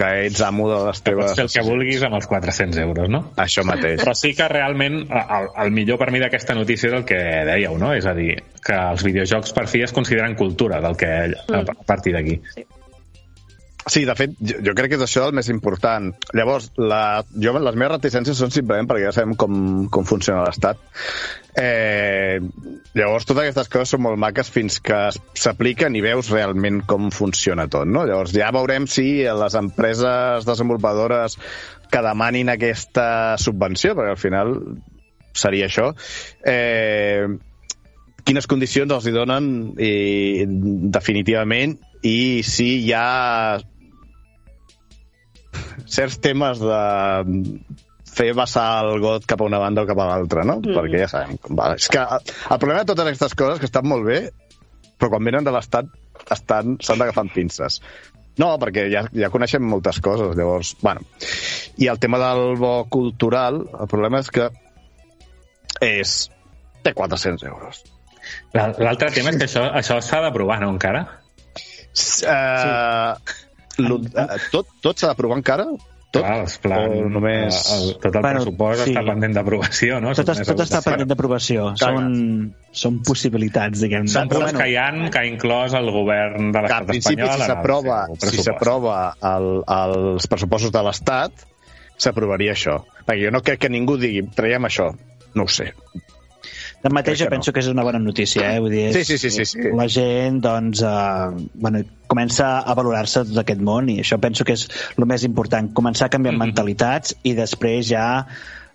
[0.00, 1.30] que ets amo de les teves...
[1.30, 3.22] Pots fer el que vulguis amb els 400 euros, no?
[3.44, 4.00] Això mateix.
[4.00, 7.76] Però sí que realment el, el millor per mi d'aquesta notícia és el que dèieu,
[7.80, 7.92] no?
[7.96, 8.32] És a dir,
[8.64, 11.76] que els videojocs per fi es consideren cultura del que mm.
[11.76, 12.40] a partir d'aquí.
[12.56, 12.66] Sí.
[13.88, 16.10] Sí, de fet, jo, jo crec que és això el més important.
[16.36, 19.54] Llavors, la, jo, les meves reticències són simplement perquè ja sabem com,
[19.92, 20.82] com funciona l'Estat.
[21.56, 22.36] Eh,
[22.94, 27.66] llavors, totes aquestes coses són molt maques fins que s'apliquen i veus realment com funciona
[27.72, 28.04] tot, no?
[28.08, 31.40] Llavors, ja veurem si les empreses desenvolupadores
[31.90, 34.56] que demanin aquesta subvenció, perquè al final
[35.32, 35.90] seria això,
[36.44, 37.26] eh,
[38.28, 39.46] quines condicions els hi donen
[39.80, 40.44] i,
[40.92, 43.60] definitivament i si hi ha
[45.90, 46.82] certs temes de
[48.10, 50.58] fer vessar el got cap a una banda o cap a l'altra, no?
[50.60, 50.76] Mm.
[50.76, 51.72] Perquè ja sabem com va.
[51.78, 54.20] És que el problema de totes aquestes coses, que estan molt bé,
[54.98, 55.90] però quan venen de l'Estat
[56.30, 57.80] estan s'han d'agafar amb pinces.
[58.40, 61.04] No, perquè ja, ja coneixem moltes coses, llavors, bueno.
[61.80, 64.50] I el tema del bo cultural, el problema és que
[65.84, 66.18] és...
[66.80, 67.82] té 400 euros.
[68.54, 71.02] L'altre tema és que això, això s'ha d'aprovar, no, encara?
[71.90, 73.14] Uh,
[73.74, 73.86] sí.
[73.86, 75.66] uh, tot tot s'ha d'aprovar encara?
[76.10, 76.24] Tot?
[76.24, 77.58] Clar, esclar, només...
[77.70, 78.90] El, tot el bueno, pressupost sí.
[78.90, 80.14] està pendent d'aprovació, no?
[80.18, 81.66] Tot, tot està pendent d'aprovació.
[81.78, 82.08] Són,
[82.74, 84.08] són possibilitats, diguem.
[84.10, 84.58] Són coses bueno.
[84.58, 87.30] que hi ha, que ha inclòs el govern de l'estat espanyol.
[87.36, 88.96] Si s'aprova si s'aprova
[89.30, 91.46] el, els pressupostos de l'Estat,
[91.94, 92.80] s'aprovaria això.
[93.04, 94.90] Perquè jo no crec que ningú digui, traiem això.
[95.38, 95.70] No ho sé.
[96.80, 97.54] Tanmateix jo penso no.
[97.54, 98.60] que és una bona notícia, eh?
[98.62, 99.72] Vull dir, sí, sí, sí, sí, sí.
[99.76, 104.56] La gent, doncs, eh, bueno, comença a valorar-se tot aquest món i això penso que
[104.56, 104.64] és
[104.96, 106.46] el més important, començar a canviar mm -hmm.
[106.46, 108.06] mentalitats i després ja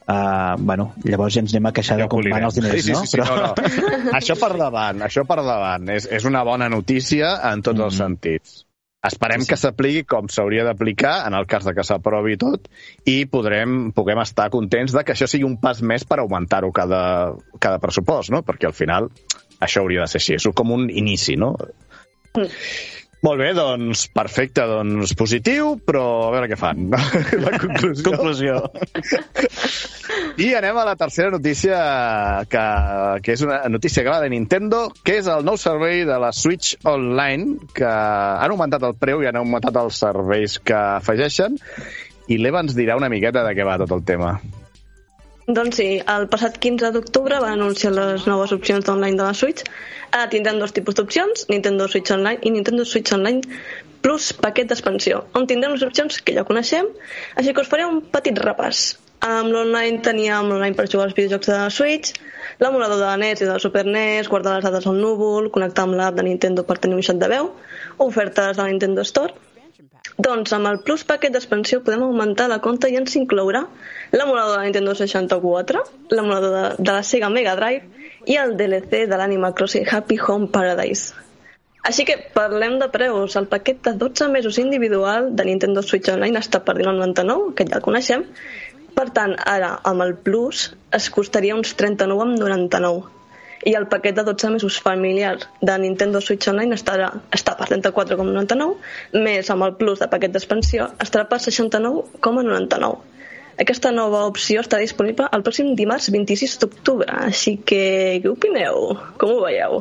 [0.05, 2.93] Uh, bueno, llavors ja ens anem a queixar de com van els diners, sí, sí,
[2.93, 3.25] sí, sí, no?
[3.25, 4.11] no, no.
[4.19, 5.89] això per davant, això per davant.
[5.89, 7.85] És, és una bona notícia en tots mm.
[7.87, 8.65] els sentits.
[9.05, 9.51] Esperem sí, sí.
[9.51, 12.69] que s'apliqui com s'hauria d'aplicar en el cas de que s'aprovi tot
[13.11, 17.01] i podrem, puguem estar contents de que això sigui un pas més per augmentar-ho cada,
[17.61, 18.41] cada pressupost, no?
[18.47, 19.11] Perquè al final
[19.61, 20.37] això hauria de ser així.
[20.39, 21.53] És com un inici, no?
[22.35, 22.49] Mm.
[23.25, 26.91] Molt bé, doncs perfecte, doncs positiu, però a veure què fan.
[27.45, 28.03] La conclusió.
[28.05, 28.57] conclusió.
[30.45, 31.77] I anem a la tercera notícia,
[32.51, 32.63] que,
[33.25, 36.29] que és una notícia que va de Nintendo, que és el nou servei de la
[36.35, 41.57] Switch Online, que han augmentat el preu i han augmentat els serveis que afegeixen,
[42.29, 44.35] i l'Eva ens dirà una miqueta de què va tot el tema.
[45.45, 49.61] Doncs sí, el passat 15 d'octubre van anunciar les noves opcions d'online de la Switch.
[50.09, 53.43] Ara tindrem dos tipus d'opcions, Nintendo Switch Online i Nintendo Switch Online
[54.01, 56.89] plus paquet d'expansió, on tindrem les opcions que ja coneixem,
[57.37, 58.95] així que us faré un petit repàs.
[59.21, 62.17] Amb l'online teníem l'online per jugar als videojocs de la Switch,
[62.57, 65.85] l'emulador de la NES i de la Super NES, guardar les dades al núvol, connectar
[65.85, 67.53] amb l'app de Nintendo per tenir un xat de veu,
[68.01, 69.37] ofertes de la Nintendo Store,
[70.25, 73.65] doncs amb el Plus paquet d'expansió podem augmentar la compta i ens inclourà
[74.13, 79.05] l'emulador de la Nintendo 64, l'emulador de, de la Sega Mega Drive i el DLC
[79.11, 81.13] de l'Animal Crossing Happy Home Paradise.
[81.85, 83.35] Així que parlem de preus.
[83.37, 87.77] El paquet de 12 mesos individual de Nintendo Switch Online està per 19,99, que ja
[87.77, 88.25] el coneixem.
[88.95, 93.14] Per tant, ara, amb el Plus, es costaria uns 39,99
[93.65, 99.21] i el paquet de 12 mesos familiar de Nintendo Switch Online estarà, està per 34,99
[99.25, 103.15] més amb el plus de paquet d'expansió estarà per 69,99
[103.63, 107.83] aquesta nova opció està disponible el pròxim dimarts 26 d'octubre, així que
[108.23, 108.97] què opineu?
[109.21, 109.79] Com ho veieu?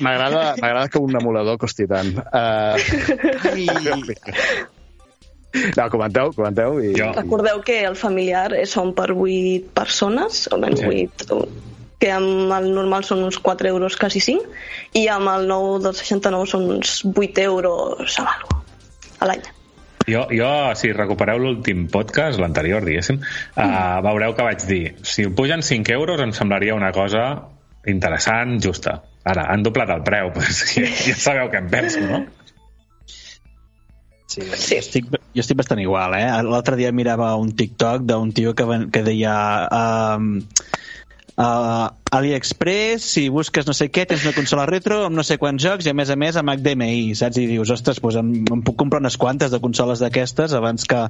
[0.00, 2.14] M'agrada que un emulador costi tant.
[2.30, 2.78] Uh...
[5.76, 6.78] No, comenteu, comenteu.
[6.82, 6.94] I...
[6.98, 7.10] Jo.
[7.16, 11.06] Recordeu que el familiar són per 8 persones, o menys sí.
[11.20, 11.40] 8,
[12.00, 14.46] que amb el normal són uns 4 euros, quasi 5,
[14.96, 18.60] i amb el nou del 69 són uns 8 euros a l'algo,
[19.18, 19.48] a l'any.
[20.08, 20.48] Jo, jo,
[20.80, 23.60] si recupereu l'últim podcast, l'anterior, diguéssim, mm.
[23.60, 27.26] uh, veureu que vaig dir, si ho pugen 5 euros em semblaria una cosa
[27.90, 29.00] interessant, justa.
[29.28, 32.24] Ara, han doblat el preu, pues, ja, ja sabeu què em penso, no?
[34.30, 34.76] Sí, sí.
[34.76, 36.28] Jo, estic, jo estic bastant igual, eh?
[36.46, 39.34] L'altre dia mirava un TikTok d'un tio que, que deia...
[39.74, 40.36] Um,
[41.34, 45.62] uh, AliExpress, si busques no sé què, tens una consola retro amb no sé quants
[45.62, 47.40] jocs i a més a més amb HDMI, saps?
[47.42, 51.02] I dius, ostres, doncs em, em puc comprar unes quantes de consoles d'aquestes abans que,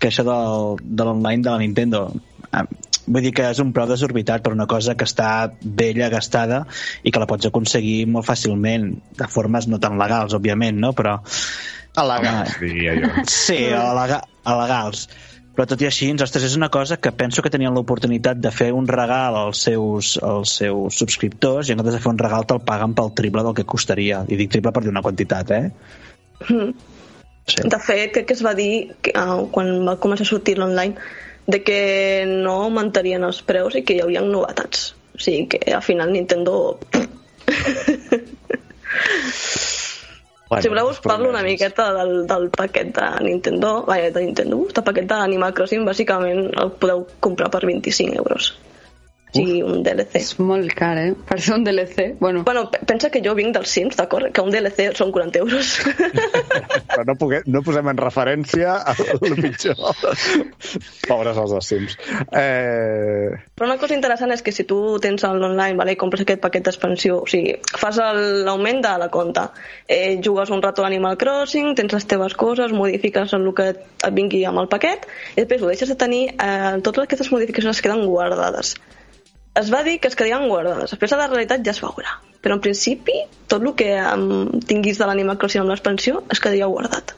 [0.00, 2.06] que això del, de l'online de la Nintendo.
[2.48, 2.64] Uh,
[3.04, 6.64] vull dir que és un preu desorbitat per una cosa que està vella, gastada
[7.04, 8.88] i que la pots aconseguir molt fàcilment,
[9.20, 10.94] de formes no tan legals, òbviament, no?
[10.96, 11.18] Però
[11.94, 13.10] Alegals, diria jo.
[13.30, 15.06] Sí, alegals.
[15.54, 18.72] Però tot i així, ostres, és una cosa que penso que tenien l'oportunitat de fer
[18.74, 22.64] un regal als seus, als seus subscriptors i en comptes de fer un regal te'l
[22.66, 24.24] paguen pel triple del que costaria.
[24.26, 25.70] I dic triple per dir una quantitat, eh?
[26.48, 26.72] Mm.
[27.46, 27.68] Sí.
[27.70, 30.98] De fet, crec que es va dir que, uh, quan va començar a sortir l'online
[31.46, 31.78] de que
[32.26, 34.90] no augmentarien els preus i que hi haurien novetats.
[35.14, 36.80] O sigui que al final Nintendo...
[40.48, 44.60] Bueno, si voleu us parlo una miqueta del, del paquet de Nintendo, vaja, de Nintendo,
[44.74, 48.52] del paquet d'Animal Crossing, bàsicament el podeu comprar per 25 euros
[49.34, 50.20] sigui un DLC.
[50.20, 51.12] És molt car, eh?
[51.28, 52.06] Per ser un DLC.
[52.20, 54.30] Bueno, bueno pensa que jo vinc dels Sims, d'acord?
[54.34, 55.72] Que un DLC són 40 euros.
[56.94, 59.80] Però no, puguem, no posem en referència a el pitjor.
[61.08, 61.98] Pobres els dels Sims.
[62.30, 63.34] Eh...
[63.54, 66.66] Però una cosa interessant és que si tu tens l'online vale, i compres aquest paquet
[66.66, 69.48] d'expansió, o sigui, fas l'augment de la compta,
[69.88, 74.10] eh, jugues un rato a Animal Crossing, tens les teves coses, modifiques el que et
[74.14, 77.84] vingui amb el paquet, i després ho deixes de tenir, eh, totes aquestes modificacions es
[77.84, 78.74] queden guardades
[79.54, 80.90] es va dir que es quedarien guardades.
[80.90, 82.16] Després de la realitat ja es veurà.
[82.44, 83.16] Però en principi,
[83.48, 87.14] tot el que um, tinguis de l'Animal Crossing amb l'expansió es quedaria guardat.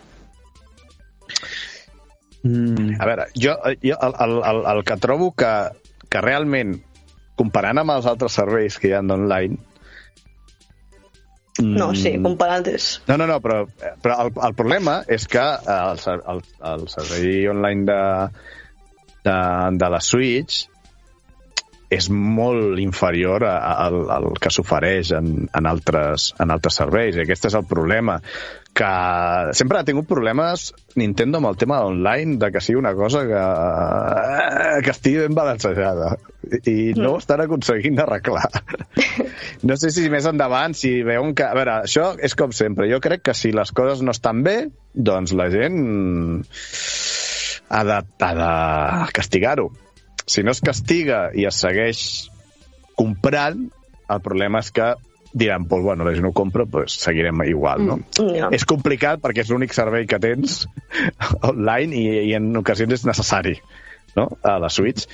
[2.47, 2.99] Mm.
[3.01, 5.55] A veure, jo, jo el, el, el, el que trobo que,
[6.13, 6.77] que realment,
[7.41, 9.59] comparant amb els altres serveis que hi ha d'online,
[11.57, 12.23] no, sí, mm.
[12.23, 12.87] comparant-los.
[13.09, 13.63] No, no, no, però,
[14.05, 18.01] però el, el problema és que el, el, el servei online de,
[19.25, 19.37] de,
[19.81, 20.67] de la Switch
[21.93, 27.17] és molt inferior a, a, al, al que s'ofereix en, en, altres, en altres serveis.
[27.17, 28.19] I aquest és el problema
[28.77, 28.89] que
[29.57, 30.69] sempre ha tingut problemes
[31.01, 33.45] Nintendo amb el tema online de que sigui una cosa que,
[34.85, 36.17] que estigui ben balancejada
[36.69, 38.51] i no ho estan aconseguint arreglar.
[39.67, 41.47] No sé si més endavant, si veuen que...
[41.47, 42.87] A veure, això és com sempre.
[42.91, 44.57] Jo crec que si les coses no estan bé,
[44.95, 45.81] doncs la gent
[47.69, 48.53] ha de, ha de
[49.17, 49.71] castigar-ho.
[50.27, 52.01] Si no es castiga i es segueix
[52.99, 53.69] comprant,
[54.11, 54.95] el problema és que
[55.37, 57.97] diran, pues, bueno, si no ho compro, pues, seguirem igual, no?
[58.19, 58.49] Mm, ja.
[58.57, 60.63] És complicat perquè és l'únic servei que tens
[61.51, 63.59] online i, i en ocasions és necessari,
[64.17, 65.05] no?, a la Switch.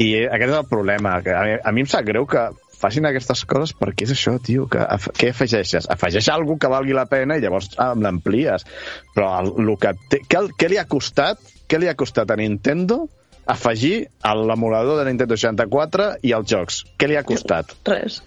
[0.00, 1.18] I aquest és el problema.
[1.20, 2.46] Que a, mi, a mi em sap greu que
[2.80, 5.90] facin aquestes coses perquè és això, tio, que af què afegeixes?
[5.92, 8.64] Afegeix alguna que valgui la pena i llavors ah, l'amplies.
[9.12, 12.38] Però el, el que té, què, què li ha costat què li ha costat a
[12.40, 13.04] Nintendo
[13.50, 16.84] afegir a l'emulador de Nintendo 64 i els jocs?
[16.98, 17.74] Què li ha costat?
[17.88, 18.20] Res.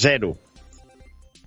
[0.00, 0.34] Zero.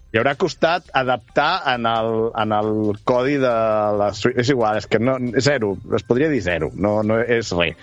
[0.09, 2.71] Li haurà costat adaptar en el, en el
[3.05, 3.51] codi de
[3.99, 4.39] la Switch.
[4.41, 5.75] És igual, és que no, zero.
[5.95, 7.77] Es podria dir zero, no, no és res.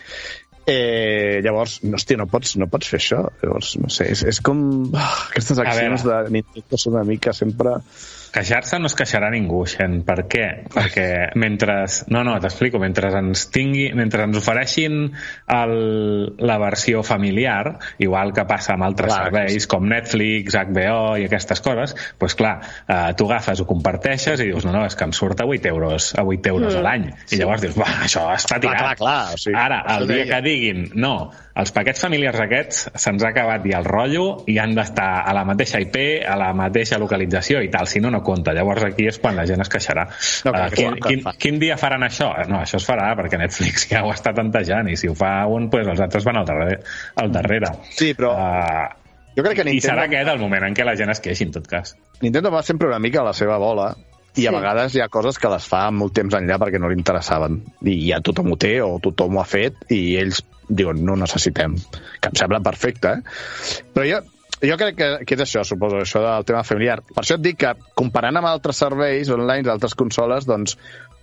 [0.67, 3.21] Eh, llavors, no, hòstia, no pots, no pots fer això.
[3.45, 4.59] Llavors, no sé, és, és com...
[4.91, 7.79] Oh, aquestes accions de Nintendo són una mica sempre...
[8.37, 10.03] Queixar-se no es queixarà ningú, Xen.
[10.05, 10.45] Per què?
[10.75, 11.07] Perquè
[11.41, 11.79] mentre...
[12.13, 12.77] No, no, t'explico.
[12.83, 13.87] Mentre ens tingui...
[13.97, 14.99] Mentre ens ofereixin
[15.57, 15.73] el,
[16.45, 19.71] la versió familiar, igual que passa amb altres Clar, serveis sí.
[19.73, 24.69] com Netflix, HBO i aquestes coses, doncs clar, eh, tu agafes, ho comparteixes i dius,
[24.69, 26.79] no, no, és que em surt a 8 euros, a 8 euros Mm.
[26.79, 27.09] a l'any.
[27.33, 28.81] I llavors dius, va, això està Clar, tirat.
[28.83, 30.29] clar, clar, o sigui, Ara, el dia deia.
[30.35, 31.15] que diguin, no,
[31.57, 35.45] els paquets familiars aquests se'ns ha acabat ja el rotllo i han d'estar a la
[35.49, 35.97] mateixa IP,
[36.29, 38.53] a la mateixa localització i tal, si no, no compta.
[38.57, 40.05] Llavors aquí és quan la gent es queixarà.
[40.45, 42.29] No, clar, que quin, quin, quin dia faran això?
[42.51, 45.71] No, això es farà perquè Netflix ja ho està tantejant i si ho fa un,
[45.73, 46.83] pues els altres van al darrere.
[47.23, 47.73] Al darrere.
[47.97, 48.91] Sí, però Uh,
[49.37, 51.47] jo crec que I serà Nintendo, aquest el moment en què la gent es queixi,
[51.49, 51.95] en tot cas.
[52.21, 53.95] Nintendo va sempre una mica a la seva bola
[54.37, 54.57] i a Sí.
[54.57, 57.63] vegades hi ha coses que les fa molt temps enllà perquè no li interessaven.
[57.85, 61.77] I ja tothom ho té o tothom ho ha fet i ells diuen no necessitem.
[62.21, 63.85] Que em sembla perfecte, eh?
[63.95, 64.23] Però jo,
[64.65, 67.01] jo crec que, que és això, suposo, això del tema familiar.
[67.13, 70.77] Per això et dic que, comparant amb altres serveis online d'altres consoles, doncs,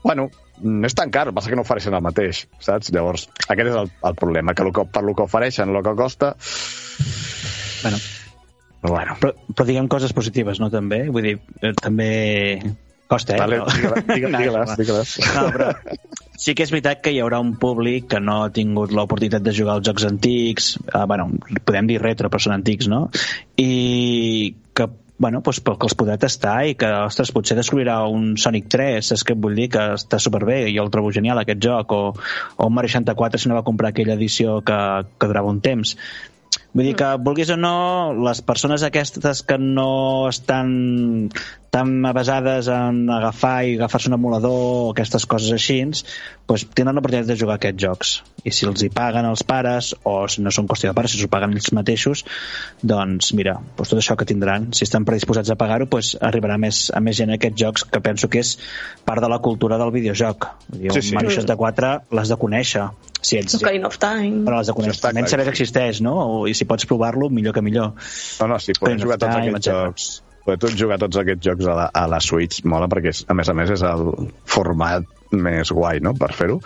[0.03, 0.29] bueno,
[0.61, 2.91] no és tan car, passa que no ofereixen el mateix, saps?
[2.93, 5.95] Llavors, aquest és el, el problema, que, el que per lo que ofereixen, el que
[5.97, 6.35] costa...
[7.83, 7.97] Bueno,
[8.83, 11.05] bueno, però, però diguem coses positives, no, també?
[11.11, 12.11] Vull dir, eh, també
[13.07, 13.39] costa, eh?
[13.39, 15.17] vale, però- digue-les, digue- No, digue-les.
[15.35, 15.69] No, però
[16.43, 19.53] sí que és veritat que hi haurà un públic que no ha tingut l'oportunitat de
[19.55, 21.29] jugar als jocs antics, eh, bueno,
[21.63, 23.05] podem dir retro, però són antics, no?
[23.61, 24.89] I que
[25.23, 29.11] bueno, doncs, pel que els podrà tastar i que, ostres, potser descobrirà un Sonic 3,
[29.15, 32.11] és que vull dir que està superbé, jo el trobo genial aquest joc, o,
[32.57, 34.75] o un Mario 64 si no va comprar aquella edició que,
[35.15, 35.93] que durava un temps.
[36.73, 37.75] Vull dir que, vulguis o no,
[38.25, 41.29] les persones aquestes que no estan
[41.73, 45.79] tan avasades en agafar i agafar-se un emulador o aquestes coses així,
[46.47, 48.11] doncs tenen l'oportunitat de jugar a aquests jocs.
[48.45, 51.21] I si els hi paguen els pares, o si no són qüestió de pares, si
[51.23, 52.21] s'ho paguen ells mateixos,
[52.83, 56.83] doncs mira, doncs tot això que tindran, si estan predisposats a pagar-ho, doncs arribarà més,
[56.93, 58.53] a més gent a aquests jocs que penso que és
[59.07, 60.49] part de la cultura del videojoc.
[60.69, 61.15] Vull dir, Sí, un sí.
[61.17, 62.85] Mario 64 l'has de conèixer.
[63.23, 64.43] Si ets, Ocarina of Time.
[64.45, 64.99] però l'has de conèixer.
[64.99, 66.13] està Almenys saber que existeix, no?
[66.41, 67.93] O- I si pots provar-lo, millor que millor.
[68.41, 69.87] No, no, sí, podem Ocarina jugar tots aquests etcètera.
[69.87, 70.11] jocs.
[70.43, 73.35] Poder tots jugar tots aquests jocs a la, a la Switch mola perquè, és, a
[73.37, 74.09] més a més, és el
[74.49, 76.59] format més guai, no?, per fer-ho.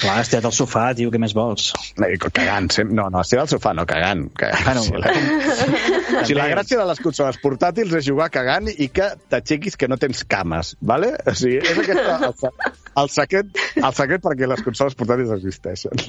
[0.00, 1.70] Clar, has tirat al sofà, tio, què més vols?
[1.96, 2.94] Eh, Cagant, sempre...
[2.98, 4.28] no, no, estic al sofà, no, cagant.
[4.38, 4.62] cagant.
[4.68, 6.22] Bueno, si, la...
[6.28, 9.98] si la gràcia de les consoles portàtils és jugar cagant i que t'aixequis que no
[10.00, 11.12] tens cames, vale?
[11.26, 12.62] O sigui, és aquest el,
[13.02, 16.06] el, secret, el secret perquè les consoles portàtils existeixen.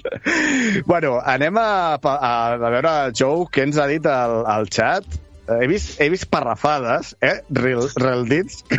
[0.92, 5.23] bueno, anem a, a, a veure, Joe, què ens ha dit al, al xat?
[5.44, 7.42] He vist, he vist parrafades, eh?
[7.52, 8.64] Real, real dits.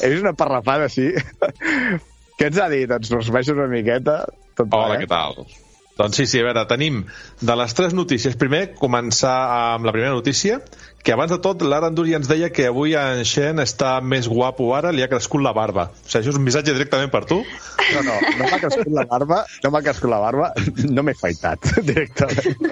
[0.00, 1.10] he vist una parrafada així.
[2.40, 2.88] Què ens ha dit?
[2.88, 4.22] Ens resumeixo una miqueta?
[4.56, 5.04] Tot Hola, plegat?
[5.04, 5.68] què tal?
[6.00, 7.02] Doncs sí, sí, a veure, tenim
[7.44, 8.38] de les tres notícies.
[8.40, 9.36] Primer, començar
[9.74, 10.62] amb la primera notícia,
[11.02, 14.68] que abans de tot l'Ara Anduri ens deia que avui en Shen està més guapo
[14.76, 15.86] ara, li ha crescut la barba.
[15.88, 17.38] O sigui, això és un missatge directament per tu.
[17.40, 20.50] No, no, no m'ha crescut la barba, no m'ha crescut la barba,
[20.84, 22.68] no m'he faitat directament.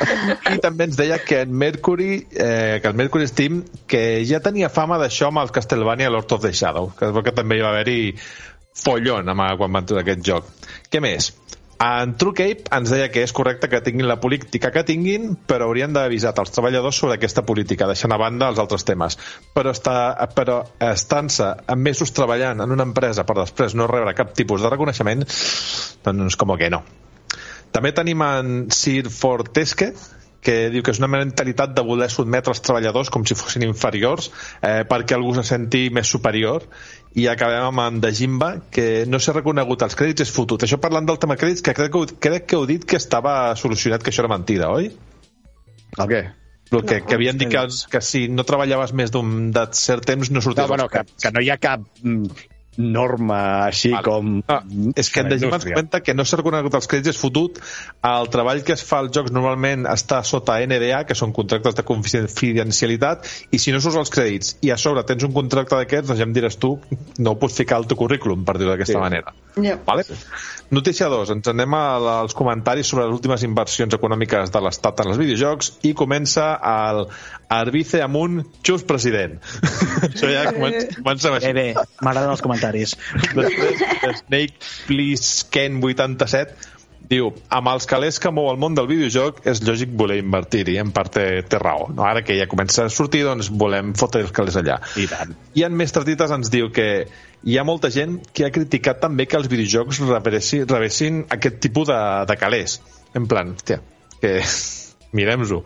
[0.52, 4.68] I també ens deia que en Mercury, eh, que el Mercury Steam, que ja tenia
[4.72, 8.00] fama d'això amb el Castlevania Lord of the Shadow, que que també hi va haver-hi
[8.78, 10.52] follon amb, quan van treure aquest joc.
[10.92, 11.32] Què més?
[11.78, 15.92] En Truecape ens deia que és correcte que tinguin la política que tinguin, però haurien
[15.94, 19.14] d'avisar els treballadors sobre aquesta política, deixant a banda els altres temes.
[19.54, 19.94] Però, està,
[20.34, 25.22] però estant-se mesos treballant en una empresa per després no rebre cap tipus de reconeixement,
[26.02, 26.82] doncs com que no.
[27.70, 29.92] També tenim en Sir Fortesque,
[30.44, 34.30] que diu que és una mentalitat de voler sotmetre els treballadors com si fossin inferiors
[34.62, 36.66] eh, perquè algú se senti més superior
[37.18, 40.78] i acabem amb en de Jimba que no s'ha reconegut els crèdits és fotut això
[40.82, 44.12] parlant del tema crèdits que crec que, crec que heu dit que estava solucionat que
[44.12, 44.92] això era mentida, oi?
[45.98, 46.22] El què?
[46.68, 50.30] Però que, que havien dit que, que si no treballaves més d'un de cert temps
[50.30, 54.04] no No, sorties bueno, que, que no hi ha cap mm, norma així Val.
[54.06, 54.30] com...
[54.48, 54.62] Ah,
[54.96, 57.58] és que en la Dejim ens comenta que no s'ha reconegut els crèdits és fotut,
[58.06, 61.84] el treball que es fa als jocs normalment està sota NDA, que són contractes de
[61.88, 66.22] confidencialitat, i si no surts els crèdits i a sobre tens un contracte d'aquests, doncs
[66.22, 66.76] ja em diràs tu,
[67.18, 69.02] no ho pots ficar al teu currículum, per dir-ho d'aquesta Sí.
[69.02, 69.34] manera.
[69.58, 69.76] Ja.
[69.84, 70.04] Vale?
[70.70, 71.30] Notícia 2.
[71.34, 75.94] Ens anem als comentaris sobre les últimes inversions econòmiques de l'Estat en els videojocs i
[75.94, 77.06] comença el
[77.48, 79.38] Arbice Amunt, just president.
[80.08, 81.52] Això ja comença, comença Bé, així.
[81.56, 82.96] bé, m'agraden els comentaris.
[83.34, 83.86] Després,
[84.24, 86.76] Snake Please Ken 87
[87.08, 90.90] diu, amb els calés que mou el món del videojoc és lògic voler invertir-hi, en
[90.92, 91.86] part té, té raó.
[91.88, 92.04] No?
[92.04, 94.76] Ara que ja comença a sortir, doncs volem fotre els calés allà.
[95.00, 95.32] I tant.
[95.56, 96.88] I en més tardites ens diu que
[97.48, 101.88] hi ha molta gent que ha criticat també que els videojocs rebessin, rebessin aquest tipus
[101.88, 102.80] de, de calés.
[103.16, 103.80] En plan, hòstia,
[104.20, 104.42] que
[105.16, 105.62] mirem-ho.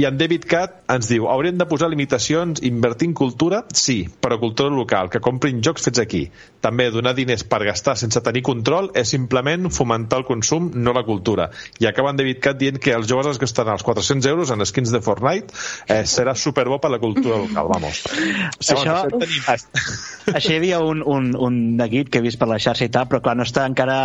[0.00, 4.38] I en David Cat ens diu hauríem de posar limitacions, invertir en cultura, sí, però
[4.40, 6.22] cultura local, que comprin jocs fets aquí.
[6.64, 11.04] També donar diners per gastar sense tenir control és simplement fomentar el consum, no la
[11.04, 11.50] cultura.
[11.82, 14.64] I acaba en David Cat dient que els joves es gastaran els 400 euros en
[14.64, 15.52] skins de Fortnite,
[15.88, 18.02] eh, serà superbo per la cultura local, vamos.
[18.62, 18.96] Sí, això,
[20.32, 23.10] això hi havia un, un, un neguit que he vist per la xarxa i tal,
[23.12, 24.00] però clar, no està encara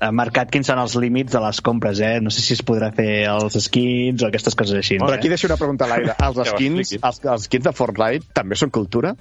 [0.00, 2.18] eh, marcat quins són els límits de les compres, eh?
[2.20, 4.98] No sé si es podrà fer els skins o aquestes coses així.
[5.02, 5.18] Però Eh?
[5.20, 6.14] aquí deixo una pregunta a l'aire.
[6.26, 9.14] Els skins, els, els skins de Fortnite també són cultura?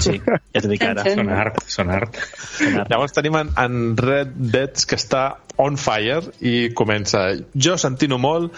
[0.00, 1.04] Sí, ja t'ho dic ara.
[1.06, 2.18] Són art, són art.
[2.90, 5.24] Llavors tenim en, en Red Dead que està
[5.60, 7.20] on fire i comença
[7.54, 8.56] jo sentint-ho molt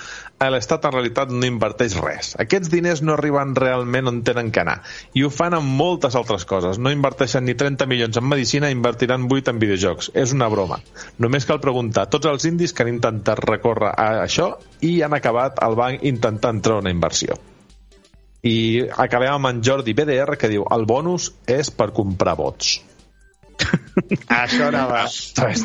[0.52, 2.32] l'estat en realitat no inverteix res.
[2.40, 4.78] Aquests diners no arriben realment on tenen que anar
[5.16, 6.80] i ho fan amb moltes altres coses.
[6.80, 10.12] No inverteixen ni 30 milions en medicina invertiran 8 en videojocs.
[10.14, 10.80] És una broma.
[11.22, 15.16] Només cal preguntar a tots els indis que han intentat recórrer a això i han
[15.16, 17.36] acabat al banc intentant treure una inversió
[18.46, 18.56] i
[19.06, 22.76] acabem amb en Jordi BDR que diu el bonus és per comprar vots.
[24.42, 25.06] Això anava...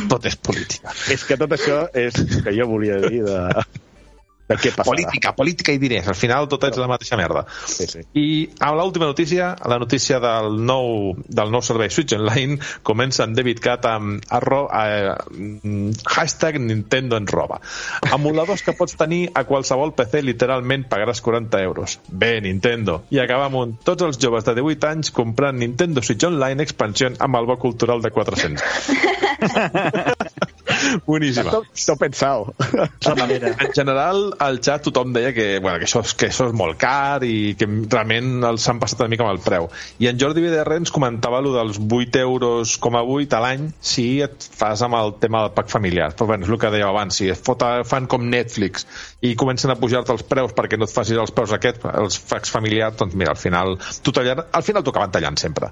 [0.10, 0.94] tot és, política.
[1.12, 3.40] És que tot això és que jo volia dir de,
[4.52, 4.92] de què passarà.
[4.92, 6.10] política, política i diners.
[6.12, 7.46] Al final tot és la mateixa merda.
[7.70, 8.04] Sí, sí.
[8.18, 8.28] I
[8.60, 13.62] amb l'última notícia, la notícia del nou, del nou servei Switch Online, comença en David
[13.64, 17.62] Cat amb arro, eh, mm, hashtag Nintendo en roba.
[18.12, 22.00] Emuladors que pots tenir a qualsevol PC literalment pagaràs 40 euros.
[22.08, 23.02] Bé, Nintendo.
[23.12, 27.12] I acaba amb un tots els joves de 18 anys comprant Nintendo Switch Online expansió
[27.20, 28.62] amb el bo cultural de 400.
[31.06, 31.52] Boníssima.
[32.00, 32.54] Pensau.
[33.08, 33.52] La manera.
[33.60, 36.78] En general, al xat tothom deia que, bueno, que, això, és- que això és molt
[36.82, 39.70] car i que realment els han passat una mica amb el preu.
[40.02, 43.70] I en Jordi BDR ens comentava lo dels 8 euros com a 8 a l'any
[43.82, 46.12] si et fas amb el tema del pack familiar.
[46.16, 48.86] Però bueno, és el que dèieu abans, si es fota, fan com Netflix
[49.22, 52.50] i comencen a pujar-te els preus perquè no et facis els preus aquests, els packs
[52.54, 55.70] familiars, doncs mira, al final t'ho tallen, al final t'ho acaben tallant sempre.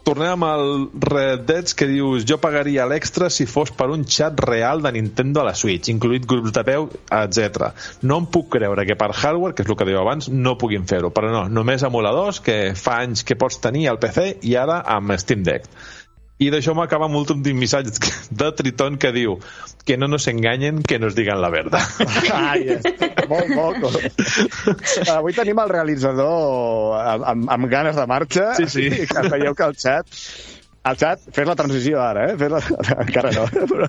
[0.00, 0.70] Tornem amb el
[1.04, 5.42] Red Dead que dius jo pagaria l'extra si fos per un xat real de Nintendo
[5.42, 6.88] a la Switch, incluït grups de peu,
[7.18, 7.68] etc.
[8.08, 10.88] No em puc creure que per hardware, que és el que dèieu abans, no puguin
[10.88, 14.80] fer-ho, però no, només emuladors que fa anys que pots tenir al PC i ara
[14.96, 15.68] amb Steam Deck.
[16.40, 18.12] I d'això m'acaba amb l'últim missatge
[18.42, 19.36] de Triton que diu
[19.84, 21.82] que no nos enganyen, que nos digan la verdad.
[22.34, 22.78] Ai,
[23.28, 25.06] molt poc.
[25.12, 28.52] Avui tenim el realitzador amb, amb, amb ganes de marxa.
[28.60, 28.88] Sí, sí.
[29.10, 30.20] Que veieu que el xat...
[30.90, 32.36] El xat, fes la transició ara, eh?
[32.40, 32.60] Fes la...
[33.02, 33.88] Encara no, però...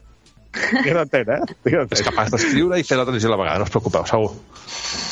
[0.52, 1.40] Entén, eh?
[1.64, 4.32] Tinc És capaç d'escriure i fer la transició a la vegada, no us preocupeu, segur.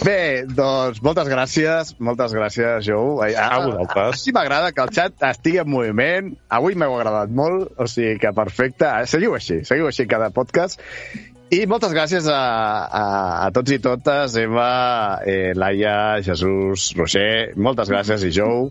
[0.03, 0.19] Bé,
[0.55, 3.17] doncs moltes gràcies, moltes gràcies, Joe.
[3.25, 4.23] Ai, A vosaltres.
[4.25, 6.31] Sí m'agrada que el xat estigui en moviment.
[6.59, 8.91] Avui m'heu agradat molt, o sigui que perfecte.
[9.11, 10.79] Seguiu així, seguiu així cada podcast.
[11.49, 12.39] I moltes gràcies a,
[12.85, 13.05] a,
[13.47, 14.69] a tots i totes, Eva,
[15.25, 18.67] eh, Laia, Jesús, Roger, moltes gràcies i Joe.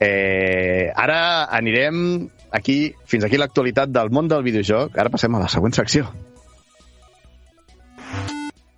[0.00, 1.20] Eh, ara
[1.56, 4.96] anirem aquí, fins aquí l'actualitat del món del videojoc.
[4.98, 6.08] Ara passem a la següent secció.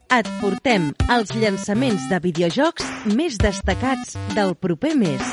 [0.08, 5.32] Et portem els llançaments de videojocs més destacats del proper mes.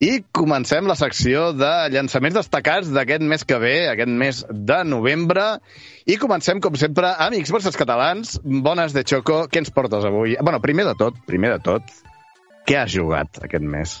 [0.00, 5.42] I comencem la secció de llançaments destacats d'aquest mes que ve, aquest mes de novembre.
[6.08, 8.38] I comencem, com sempre, amics versus catalans.
[8.40, 10.38] Bones de Choco, què ens portes avui?
[10.40, 11.92] bueno, primer de tot, primer de tot,
[12.64, 13.98] què has jugat aquest mes?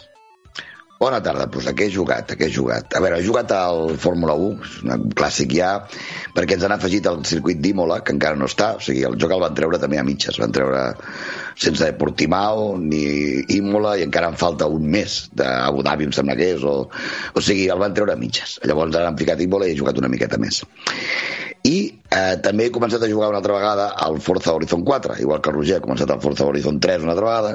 [1.00, 2.28] Bona tarda, doncs a què he jugat?
[2.28, 2.92] A què he jugat?
[2.92, 5.70] A veure, he jugat al Fórmula 1, és un clàssic ja,
[6.36, 9.32] perquè ens han afegit el circuit d'Imola, que encara no està, o sigui, el joc
[9.32, 10.82] el van treure també a mitges, van treure
[11.64, 13.00] sense Portimao ni
[13.56, 16.90] Imola i encara en falta un mes d'Abu Dhabi, em sembla que és, o,
[17.32, 18.58] o sigui, el van treure a mitges.
[18.68, 20.60] Llavors ara han ficat Imola i he jugat una miqueta més.
[21.68, 21.76] I
[22.08, 25.52] eh, també he començat a jugar una altra vegada al Forza Horizon 4, igual que
[25.52, 27.52] Roger ha començat al Forza Horizon 3 una altra vegada,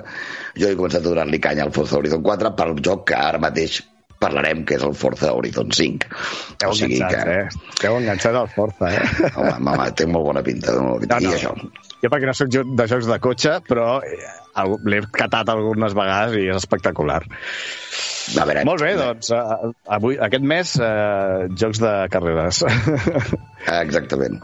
[0.53, 3.81] jo he començat a donar-li canya al Forza Horizon 4 pel joc que ara mateix
[4.21, 6.07] parlarem, que és el Forza Horizon 5.
[6.53, 7.41] Esteu o sigui enganxats, que...
[7.41, 7.73] eh?
[7.75, 9.03] Esteu enganxats al Forza, eh?
[9.39, 10.77] Home, mama, té molt bona pinta.
[10.77, 11.19] Molt bona pinta.
[11.19, 11.35] No, no.
[11.35, 11.99] I això.
[12.05, 14.21] Jo perquè no sóc de jocs de cotxe, però eh,
[14.63, 17.21] l'he catat algunes vegades i és espectacular.
[18.39, 22.63] A veure, Molt bé, doncs, uh, avui, aquest mes, uh, jocs de carreres.
[23.83, 24.39] Exactament.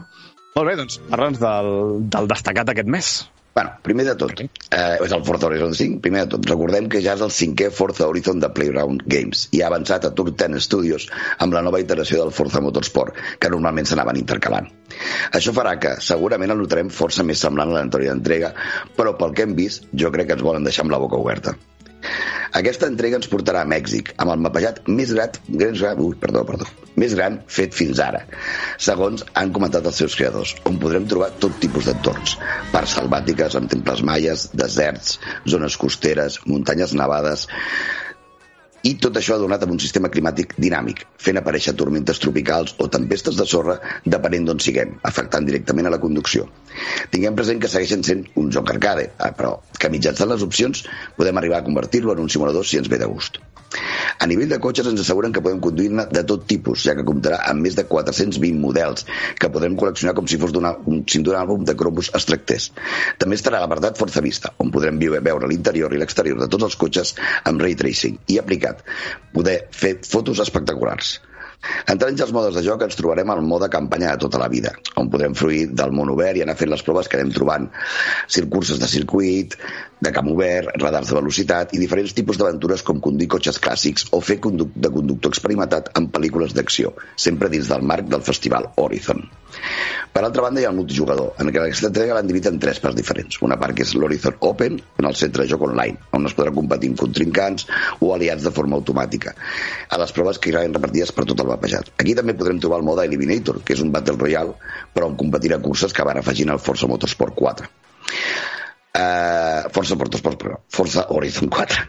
[0.52, 1.70] Molt bé, doncs, parla'ns del,
[2.12, 3.14] del destacat aquest mes.
[3.54, 7.02] Bueno, primer de tot, eh, és el Forza Horizon 5, primer de tot, recordem que
[7.04, 11.08] ja és el cinquè Forza Horizon de Playground Games i ha avançat a 10 Studios
[11.38, 14.70] amb la nova iteració del Forza Motorsport, que normalment s'anaven intercalant.
[15.36, 18.54] Això farà que segurament el notarem força més semblant a l'anterior entrega,
[18.96, 21.56] però pel que hem vist, jo crec que ens volen deixar amb la boca oberta.
[22.58, 26.68] Aquesta entrega ens portarà a Mèxic, amb el mapejat més gran, gran, ui, perdó, perdó,
[27.00, 28.24] més gran fet fins ara,
[28.86, 32.36] segons han comentat els seus creadors, on podrem trobar tot tipus d'entorns,
[32.74, 35.16] parts salvàtiques amb temples maies, deserts,
[35.48, 37.48] zones costeres, muntanyes nevades,
[38.88, 42.88] i tot això ha donat amb un sistema climàtic dinàmic, fent aparèixer tormentes tropicals o
[42.96, 43.78] tempestes de sorra
[44.16, 46.48] depenent d'on siguem, afectant directament a la conducció.
[47.14, 51.38] Tinguem present que segueixen sent un joc arcade, eh, però que mitjançant les opcions podem
[51.38, 53.38] arribar a convertir-lo en un simulador si ens ve de gust.
[54.22, 57.40] A nivell de cotxes ens asseguren que podem conduir-ne de tot tipus, ja que comptarà
[57.50, 59.06] amb més de 420 models
[59.40, 62.70] que podrem col·leccionar com si fos d'un àlbum de cromos es tractés.
[63.22, 67.16] També estarà l'apartat Forza Vista, on podrem veure l'interior i l'exterior de tots els cotxes
[67.48, 68.84] amb ray tracing i aplicat
[69.34, 71.18] poder fer fotos espectaculars.
[71.92, 74.72] Entrant ja als modes de joc ens trobarem al mode campanya de tota la vida,
[74.98, 77.68] on podrem fruir del món obert i anar fent les proves que anem trobant.
[78.36, 79.54] Circursos de circuit,
[80.02, 84.18] de camp obert, radars de velocitat i diferents tipus d'aventures com conduir cotxes clàssics o
[84.20, 86.90] fer conduc de conductor experimentat en pel·lícules d'acció,
[87.26, 89.22] sempre dins del marc del festival Horizon.
[90.12, 92.80] Per altra banda, hi ha el multijugador, en què aquesta entrega l'han dividit en tres
[92.82, 93.38] parts diferents.
[93.46, 96.54] Una part que és l'Horizon Open, en el centre de joc online, on es podrà
[96.56, 97.68] competir amb contrincants
[98.00, 99.36] o aliats de forma automàtica,
[99.88, 101.92] a les proves que iran repartides per tot el mapejat.
[102.02, 104.58] Aquí també podrem trobar el mode Eliminator, que és un Battle Royale,
[104.92, 107.70] però on competirà curses que van afegint al Forza Motorsport 4.
[108.92, 111.84] Uh, Forza Motorsport, però Forza Horizon 4.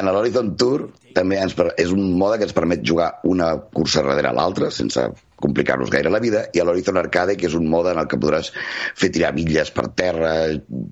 [0.00, 4.32] En l'Horizon Tour també ens és un mode que ens permet jugar una cursa darrere
[4.34, 5.04] l'altra sense
[5.42, 8.18] complicar-nos gaire la vida, i a l'Horizon Arcade, que és un mode en el que
[8.18, 8.50] podràs
[8.98, 10.32] fer tirar milles per terra,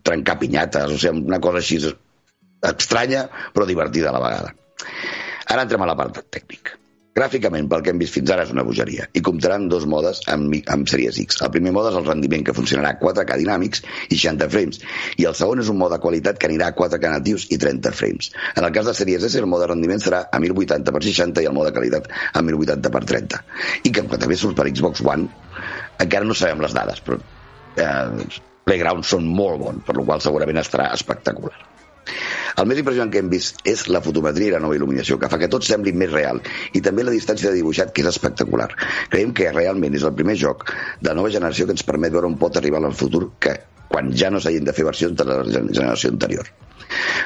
[0.06, 1.80] trencar pinyates, o sigui, una cosa així
[2.70, 4.54] estranya, però divertida a la vegada.
[5.50, 6.79] Ara entrem a la part tècnic.
[7.18, 10.52] Gràficament, pel que hem vist fins ara, és una bogeria i comptaran dos modes amb,
[10.74, 11.40] amb Series X.
[11.42, 14.78] El primer mode és el rendiment, que funcionarà a 4K dinàmics i 60 frames,
[15.18, 17.92] i el segon és un mode de qualitat que anirà a 4K natius i 30
[17.98, 18.30] frames.
[18.54, 21.42] En el cas de Series S, el mode de rendiment serà a 1080 x 60
[21.42, 23.42] i el mode de qualitat a 1080 x 30.
[23.82, 25.26] I que, que també surt per Xbox One,
[26.06, 28.40] encara no sabem les dades, però eh,
[28.70, 31.69] Playground són molt bons, per la qual segurament estarà espectacular.
[32.58, 35.38] El més impressionant que hem vist és la fotometria i la nova il·luminació, que fa
[35.40, 36.40] que tot sembli més real,
[36.74, 38.70] i també la distància de dibuixat, que és espectacular.
[39.12, 40.70] Creiem que realment és el primer joc
[41.00, 43.58] de nova generació que ens permet veure on pot arribar el futur que
[43.90, 46.50] quan ja no s'hagin de fer versions de la generació anterior.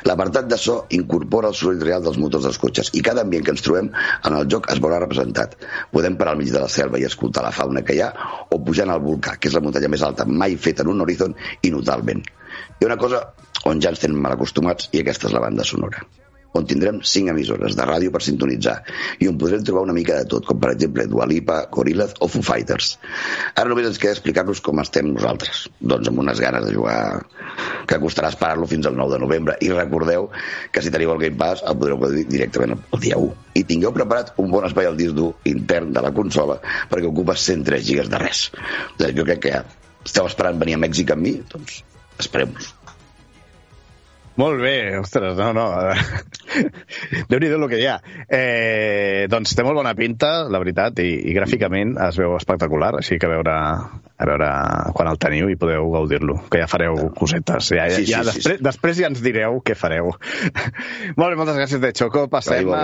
[0.08, 3.54] L'apartat de so incorpora el soroll real dels motors dels cotxes i cada ambient que
[3.54, 5.56] ens trobem en el joc es veurà representat.
[5.92, 8.10] Podem parar al mig de la selva i escoltar la fauna que hi ha
[8.50, 11.36] o pujar al volcà, que és la muntanya més alta mai feta en un horizon
[11.62, 12.24] i notar el vent.
[12.24, 13.22] Hi ha una cosa
[13.70, 16.04] on ja ens tenen mal acostumats i aquesta és la banda sonora
[16.54, 18.76] on tindrem cinc emissores de ràdio per sintonitzar
[19.22, 22.46] i on podrem trobar una mica de tot, com per exemple Dualipa, Gorillaz o Foo
[22.46, 22.92] Fighters.
[23.58, 26.98] Ara només ens queda explicar-nos com estem nosaltres, doncs amb unes ganes de jugar
[27.90, 29.56] que costarà esperar-lo fins al 9 de novembre.
[29.66, 30.28] I recordeu
[30.70, 33.34] que si teniu el Game Pass el podreu dir directament el dia 1.
[33.58, 36.60] I tingueu preparat un bon espai al disc dur intern de la consola
[36.92, 38.46] perquè ocupa 103 gigas de res.
[39.00, 39.66] Doncs jo crec que ja
[40.04, 41.82] esteu esperant venir a Mèxic amb mi, doncs
[42.22, 42.73] esperem-nos.
[44.34, 45.64] Molt bé, ostres, no, no.
[47.30, 47.98] Déu-n'hi-do el que hi ha.
[48.26, 53.20] Eh, doncs té molt bona pinta, la veritat, i, i gràficament es veu espectacular, així
[53.22, 54.48] que a veure, a veure
[54.96, 57.70] quan el teniu i podeu gaudir-lo, que ja fareu cosetes.
[57.78, 58.66] Ja, ja, sí, sí, ja, sí, després, sí.
[58.66, 60.10] després ja ens direu què fareu.
[61.20, 62.26] molt bé, moltes gràcies de Xoco.
[62.34, 62.82] Passem a,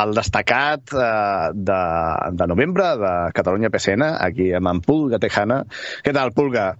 [0.00, 1.80] al destacat eh, de,
[2.40, 5.66] de novembre de Catalunya PSN, aquí amb en Pulga Tejana.
[6.00, 6.70] Què tal, Pulga?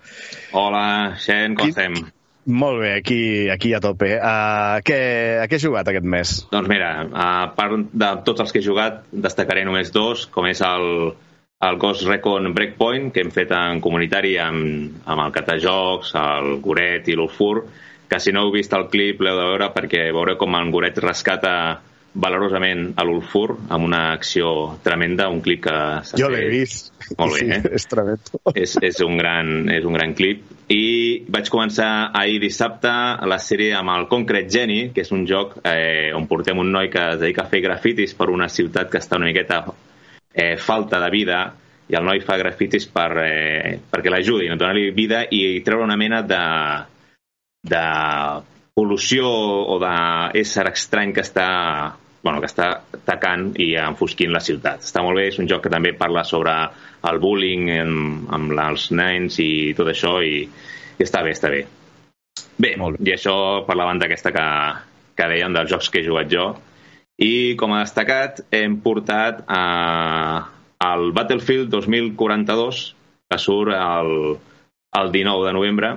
[0.57, 0.85] Hola,
[1.21, 2.07] Xen, com estem?
[2.47, 4.11] Molt bé, aquí, aquí a tope.
[4.19, 4.99] Uh, què,
[5.41, 6.35] a què has jugat aquest mes?
[6.53, 10.61] Doncs mira, a part de tots els que he jugat, destacaré només dos, com és
[10.65, 11.15] el,
[11.65, 17.09] el Ghost Recon Breakpoint, que hem fet en comunitari amb, amb el Catajocs, el Goret
[17.09, 17.65] i l'Ulfur,
[18.11, 21.01] que si no heu vist el clip l'heu de veure perquè veureu com en Goret
[21.01, 21.55] rescata
[22.15, 26.93] valerosament a l'Ulfur amb una acció tremenda, un clip que s'ha Jo l'he vist.
[27.19, 27.73] Molt bé, sí, eh?
[27.81, 28.41] És tremendo.
[28.55, 30.45] és, és, un gran, és un gran clip.
[30.75, 32.91] I vaig començar ahir dissabte
[33.31, 36.89] la sèrie amb el Concrete Genie, que és un joc eh, on portem un noi
[36.91, 39.61] que es dedica a fer grafitis per una ciutat que està una miqueta
[40.33, 41.45] eh, falta de vida
[41.93, 44.57] i el noi fa grafitis per, eh, perquè l'ajudi, no?
[44.59, 46.43] donar-li vida i treure una mena de,
[47.71, 47.85] de
[48.75, 49.29] pol·lució
[49.71, 51.49] o d'ésser estrany que està
[52.25, 54.83] bueno, que està atacant i enfosquint la ciutat.
[54.83, 56.55] Està molt bé, és un joc que també parla sobre
[57.05, 61.67] el bullying amb, amb els nens i tot això i, i està bé, està bé.
[62.57, 63.11] Bé, molt bé.
[63.11, 63.37] i això
[63.69, 64.47] per la banda aquesta que,
[65.21, 66.49] que dèiem dels jocs que he jugat jo.
[67.21, 69.63] I com a destacat hem portat a,
[70.89, 72.83] al Battlefield 2042
[73.31, 74.15] que surt el,
[74.97, 75.93] el 19 de novembre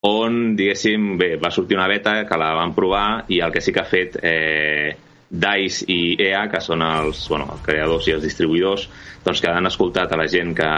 [0.00, 3.72] on, diguéssim, bé, va sortir una beta que la van provar i el que sí
[3.72, 4.96] que ha fet eh,
[5.30, 8.86] DICE i EA, que són els, bueno, els creadors i els distribuïdors,
[9.24, 10.70] doncs que han escoltat a la gent, que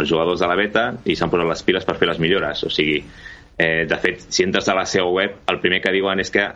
[0.00, 2.64] els jugadors de la beta, i s'han posat les piles per fer les millores.
[2.64, 3.04] O sigui,
[3.60, 6.48] eh, de fet, si entres a la seva web, el primer que diuen és que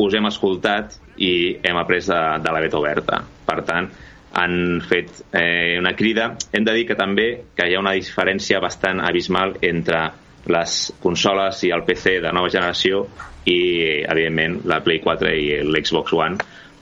[0.00, 1.32] us hem escoltat i
[1.64, 3.24] hem après de, de la beta oberta.
[3.48, 3.88] Per tant,
[4.36, 4.56] han
[4.86, 6.34] fet eh, una crida.
[6.52, 10.10] Hem de dir que també que hi ha una diferència bastant abismal entre
[10.48, 13.04] les consoles i el PC de nova generació
[13.44, 13.60] i,
[14.04, 16.38] evidentment, la Play 4 i l'Xbox One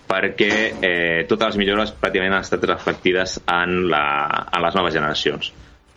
[0.08, 4.04] perquè eh, totes les millores pràcticament han estat reflectides en, la,
[4.48, 5.50] en les noves generacions.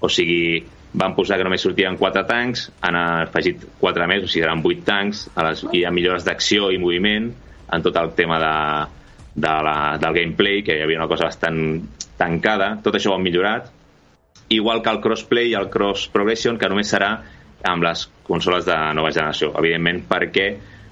[0.04, 0.60] O sigui,
[1.00, 4.84] van posar que només sortien 4 tancs, han afegit 4 més, o sigui, eren 8
[4.88, 7.30] tancs, a les, hi ha millores d'acció i moviment
[7.72, 8.56] en tot el tema de,
[9.48, 11.62] de la, del gameplay, que hi havia una cosa bastant
[12.20, 13.72] tancada, tot això ho han millorat,
[14.52, 17.14] igual que el crossplay i el cross progression, que només serà
[17.68, 19.52] amb les consoles de nova generació.
[19.60, 20.48] Evidentment perquè,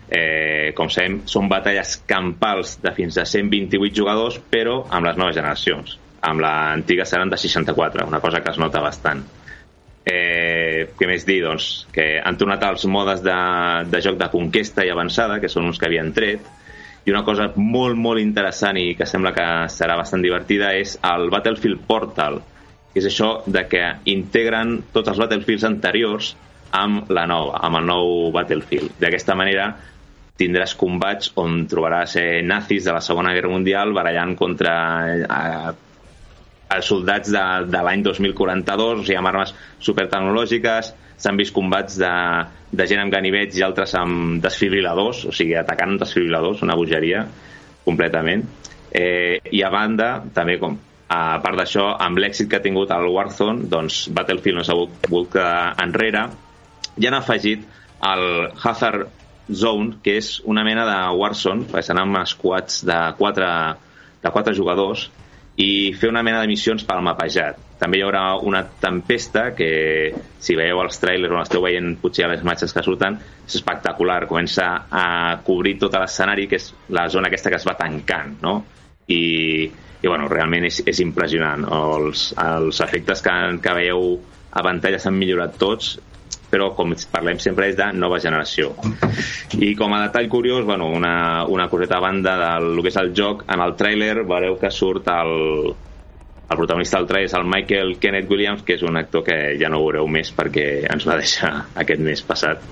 [0.09, 5.35] eh, com sabem, són batalles campals de fins a 128 jugadors, però amb les noves
[5.35, 5.97] generacions.
[6.21, 9.23] Amb l'antiga seran de 64, una cosa que es nota bastant.
[10.05, 11.41] Eh, què més dir?
[11.43, 13.39] Doncs que han tornat els modes de,
[13.85, 16.47] de joc de conquesta i avançada, que són uns que havien tret,
[17.05, 21.29] i una cosa molt, molt interessant i que sembla que serà bastant divertida és el
[21.33, 22.41] Battlefield Portal,
[22.91, 26.33] que és això de que integren tots els Battlefields anteriors
[26.75, 28.97] amb la nova, amb el nou Battlefield.
[29.01, 29.71] D'aquesta manera
[30.39, 34.73] tindràs combats on trobaràs eh, nazis de la Segona Guerra Mundial barallant contra
[35.11, 35.73] eh,
[36.75, 39.53] els soldats de, de l'any 2042, o sigui, amb armes
[39.83, 42.11] supertecnològiques, s'han vist combats de,
[42.71, 47.25] de gent amb ganivets i altres amb desfibriladors, o sigui, atacant amb desfibriladors, una bogeria,
[47.83, 48.45] completament.
[48.95, 50.77] Eh, I a banda, també com
[51.09, 55.33] a part d'això, amb l'èxit que ha tingut el Warzone, doncs Battlefield no s'ha volgut
[55.33, 56.27] quedar enrere
[56.97, 57.65] i han afegit
[58.09, 58.25] el
[58.63, 59.07] Hazard
[59.49, 63.49] Zone, que és una mena de Warzone, perquè seran amb squads de quatre,
[64.21, 65.07] de quatre jugadors,
[65.59, 67.57] i fer una mena de missions pel mapejat.
[67.79, 69.69] També hi haurà una tempesta que,
[70.39, 73.17] si veieu els trailers o esteu veient potser les imatges que surten,
[73.47, 74.21] és espectacular.
[74.29, 75.05] Comença a
[75.43, 78.55] cobrir tot l'escenari, que és la zona aquesta que es va tancant, no?
[79.09, 79.23] I,
[79.99, 81.65] i bueno, realment és, és impressionant.
[81.65, 84.13] Els, els efectes que, que veieu
[84.51, 85.97] a pantalla s'han millorat tots
[86.49, 88.73] però com parlem sempre és de nova generació.
[89.59, 93.13] I com a detall curiós, bueno, una, una coseta a banda del que és el
[93.17, 95.33] joc, en el tràiler veureu que surt el,
[96.49, 99.69] el protagonista del tràiler és el Michael Kenneth Williams, que és un actor que ja
[99.69, 101.53] no veureu més perquè ens va deixar
[101.83, 102.65] aquest mes passat.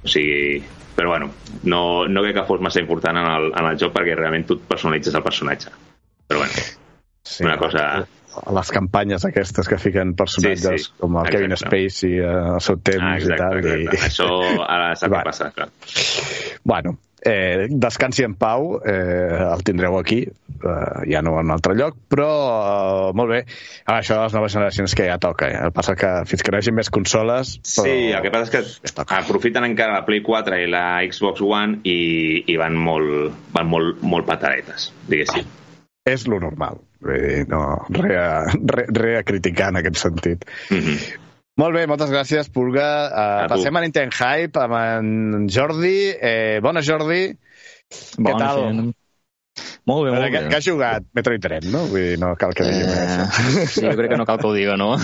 [0.00, 0.62] O sigui,
[0.96, 1.32] però bueno,
[1.64, 4.60] no, no crec que fos massa important en el, en el joc perquè realment tu
[4.70, 5.74] personalitzes el personatge.
[6.30, 6.64] Però bueno,
[7.26, 8.19] sí, una cosa a
[8.56, 10.96] les campanyes aquestes que fiquen personatges sí, sí.
[11.00, 11.36] com el exacte.
[11.36, 13.60] Kevin Spacey eh, al seu temps ah, exacte, i tal.
[13.60, 14.00] Exacte.
[14.00, 14.10] I...
[14.10, 14.32] Això
[14.66, 15.70] ara s'ha de passar, clar.
[16.64, 21.74] Bueno, eh, descansi en pau, eh, el tindreu aquí, eh, ja no en un altre
[21.76, 23.40] lloc, però eh, molt bé.
[23.84, 25.48] Ah, això de les noves generacions que ja toca.
[25.48, 25.62] Eh?
[25.68, 27.56] El passa que fins que no hi hagi més consoles...
[27.64, 27.86] Però...
[27.86, 31.80] Sí, el que passa és que aprofiten encara la Play 4 i la Xbox One
[31.84, 35.58] i, i van molt, van molt, molt pataretes, diguéssim.
[36.08, 36.80] És lo normal.
[37.00, 37.64] Vull dir, no,
[37.96, 38.28] res a,
[38.74, 40.46] re, re a criticar en aquest sentit.
[40.70, 41.26] Mm -hmm.
[41.60, 42.88] Molt bé, moltes gràcies, Pulga.
[43.10, 46.14] Uh, a passem a Nintendo Hype amb en Jordi.
[46.16, 47.36] Eh, bona, Jordi.
[48.16, 48.60] Bona, Què tal?
[48.60, 48.94] Sí.
[49.90, 50.48] Molt bé, molt que, bé.
[50.48, 51.82] Que has jugat Metroid Dread, no?
[51.90, 53.26] Vull dir, no cal que digui eh, això.
[53.74, 54.94] Sí, jo crec que no cal que ho diga, no?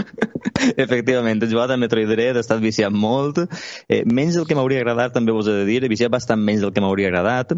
[0.84, 3.44] Efectivament, he jugat a Metroid Dread, he estat viciat molt.
[3.88, 6.66] Eh, menys del que m'hauria agradat, també vos he de dir, he viciat bastant menys
[6.66, 7.54] del que m'hauria agradat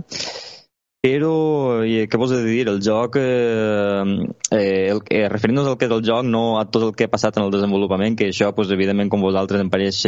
[1.01, 6.27] però, i, què de dir, el joc, eh, eh, referint-nos al que és el joc,
[6.29, 9.25] no a tot el que ha passat en el desenvolupament, que això, pues, evidentment, com
[9.25, 10.03] vosaltres, em pareix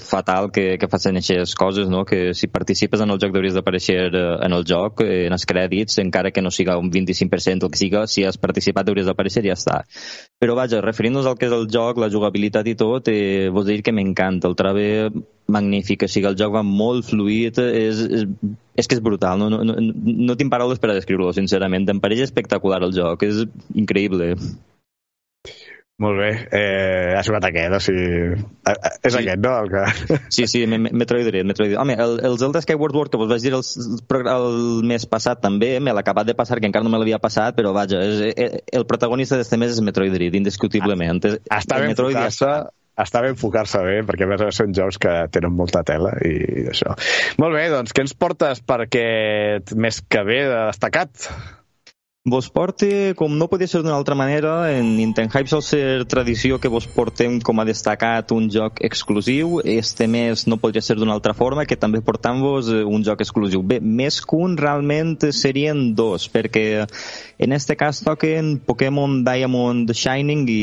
[0.00, 2.06] fatal que, que facin aquestes coses, no?
[2.08, 5.44] que si participes en el joc hauries d'aparèixer eh, en el joc, eh, en els
[5.44, 9.44] crèdits, encara que no siga un 25% el que siga, si has participat hauries d'aparèixer
[9.44, 9.82] i ja està.
[10.40, 13.82] Però vaja, referint-nos al que és el joc, la jugabilitat i tot, eh, vos dir
[13.82, 18.24] que m'encanta, el trobo magnífic, o sigui, el joc va molt fluid, és, és,
[18.78, 22.02] és que és brutal, no, no, no, no tinc paraules per a descriure-lo, sincerament, em
[22.04, 24.34] pareix espectacular el joc, és increïble.
[25.98, 26.28] Molt bé.
[26.54, 28.10] Eh, ha jugat aquest, o sigui...
[28.38, 29.18] Eh, eh, és sí.
[29.18, 29.54] aquest, no?
[29.64, 30.18] El que...
[30.36, 31.80] Sí, sí, Metroid Dread, Metroid Dread.
[31.82, 33.64] Home, el, el Zelda Skyward Sword, que vos vaig dir el,
[34.36, 37.56] el mes passat també, me l'ha acabat de passar, que encara no me l'havia passat,
[37.58, 41.18] però vaja, és, el, el protagonista d'este mes és Metroid Dread, indiscutiblement.
[41.48, 42.52] Ah, està ben enfocar-se
[42.98, 46.96] està bé enfocar-se bé, perquè a més són jocs que tenen molta tela i això.
[47.42, 51.30] Molt bé, doncs, què ens portes per aquest que ve de destacat?
[52.28, 56.58] Vos porte, com no podia ser d'una altra manera, en Nintendo Hype sol ser tradició
[56.60, 59.62] que vos portem com a destacat un joc exclusiu.
[59.64, 63.62] Este mes no podria ser d'una altra forma, que també portam-vos eh, un joc exclusiu.
[63.62, 66.84] Bé, més que un realment serien dos, perquè
[67.38, 70.62] en este cas toquen Pokémon Diamond Shining i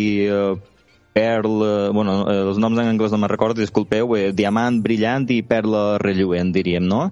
[1.15, 1.63] Pearl,
[1.95, 5.83] bueno, eh, els noms en anglès no me'n recordo, disculpeu, eh, Diamant Brillant i Perla
[6.01, 7.05] Relluent, diríem, no?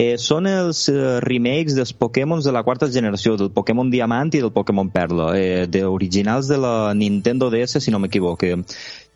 [0.00, 4.40] Eh, són els eh, remakes dels Pokémon de la quarta generació, del Pokémon Diamant i
[4.40, 8.56] del Pokémon Perla, eh, de originals de la Nintendo DS, si no m'equivoque.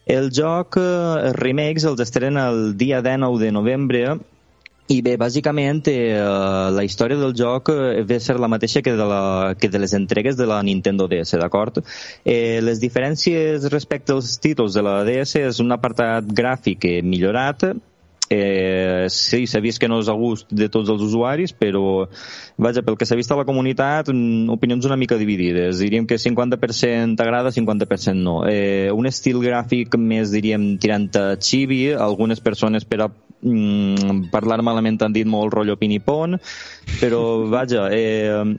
[0.05, 4.05] El joc, eh, remakes, els estrena el dia 19 de novembre
[4.89, 6.21] i bé, bàsicament, eh,
[6.71, 9.81] la història del joc eh, ve a ser la mateixa que de, la, que de
[9.83, 11.83] les entregues de la Nintendo DS, d'acord?
[12.25, 17.67] Eh, les diferències respecte als títols de la DS és un apartat gràfic millorat,
[18.29, 22.09] Eh, sí, s'ha vist que no és a gust de tots els usuaris, però
[22.59, 24.11] vaja, pel que s'ha vist a la comunitat,
[24.51, 25.79] opinions una mica dividides.
[25.79, 28.41] Diríem que 50% agrada, 50% no.
[28.51, 33.11] Eh, un estil gràfic més, diríem, tirant a chibi, algunes persones per a
[33.43, 36.39] mm, parlar malament han dit molt rotllo pinipon,
[37.01, 37.21] però
[37.51, 38.57] vaja, eh,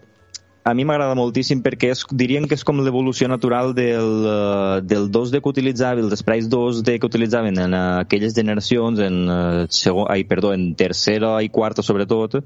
[0.67, 5.07] a mi m'agrada moltíssim perquè és, dirien que és com l'evolució natural del, uh, del
[5.15, 10.25] 2D que utilitzava, els sprites 2D que utilitzaven en aquelles generacions, en, uh, segon, ai,
[10.27, 12.41] perdó, en tercera i quarta sobretot,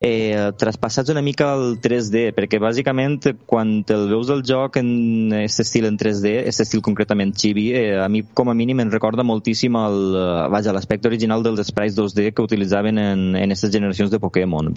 [0.00, 5.64] eh, traspassats una mica al 3D, perquè bàsicament quan el veus del joc en aquest
[5.66, 9.26] estil en 3D, aquest estil concretament chibi, eh, a mi com a mínim em recorda
[9.26, 10.18] moltíssim el,
[10.52, 14.74] vaja, l'aspecte original dels sprites 2D que utilitzaven en, en aquestes generacions de Pokémon.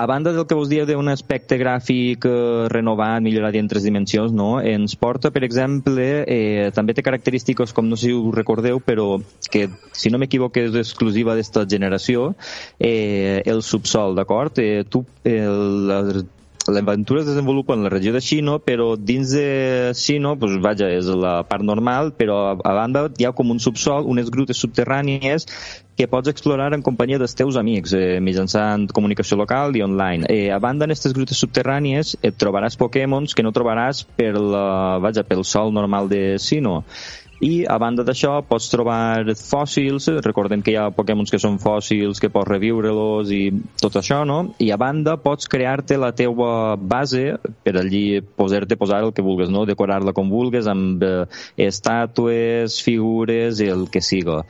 [0.00, 3.84] A banda del que vos dia d'un aspecte gràfic eh, renovat, millorat i en tres
[3.84, 4.54] dimensions, no?
[4.64, 9.18] ens porta, per exemple, eh, també té característiques, com no sé si ho recordeu, però
[9.52, 12.30] que, si no m'equivoco, és exclusiva d'esta generació,
[12.80, 14.56] eh, el subsol, d'acord?
[14.64, 16.00] Eh, tu, eh, la,
[16.72, 21.12] l'aventura es desenvolupa en la regió de Xino, però dins de Xino, pues, vaja, és
[21.12, 25.44] la part normal, però a, a banda hi ha com un subsol, unes grutes subterrànies
[26.00, 30.24] que pots explorar en companyia dels teus amics, eh, mitjançant comunicació local i online.
[30.32, 34.96] Eh, a banda, en aquestes grutes subterrànies et trobaràs Pokémons que no trobaràs per la,
[34.96, 36.86] vaja, pel sol normal de Sino.
[37.44, 42.20] I a banda d'això pots trobar fòssils, recordem que hi ha Pokémons que són fòssils,
[42.20, 43.42] que pots reviure-los i
[43.80, 44.54] tot això, no?
[44.56, 49.52] I a banda pots crear-te la teua base per allí poder-te posar el que vulguis,
[49.52, 49.68] no?
[49.68, 51.24] Decorar-la com vulguis amb eh,
[51.56, 54.46] estàtues, figures i el que siga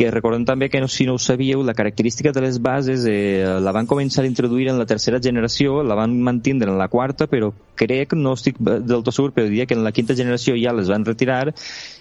[0.00, 3.72] que recordem també que, si no ho sabíeu, la característica de les bases eh, la
[3.76, 7.50] van començar a introduir en la tercera generació, la van mantindre en la quarta, però
[7.76, 10.88] crec, no estic del tot segur, però diria que en la quinta generació ja les
[10.88, 11.52] van retirar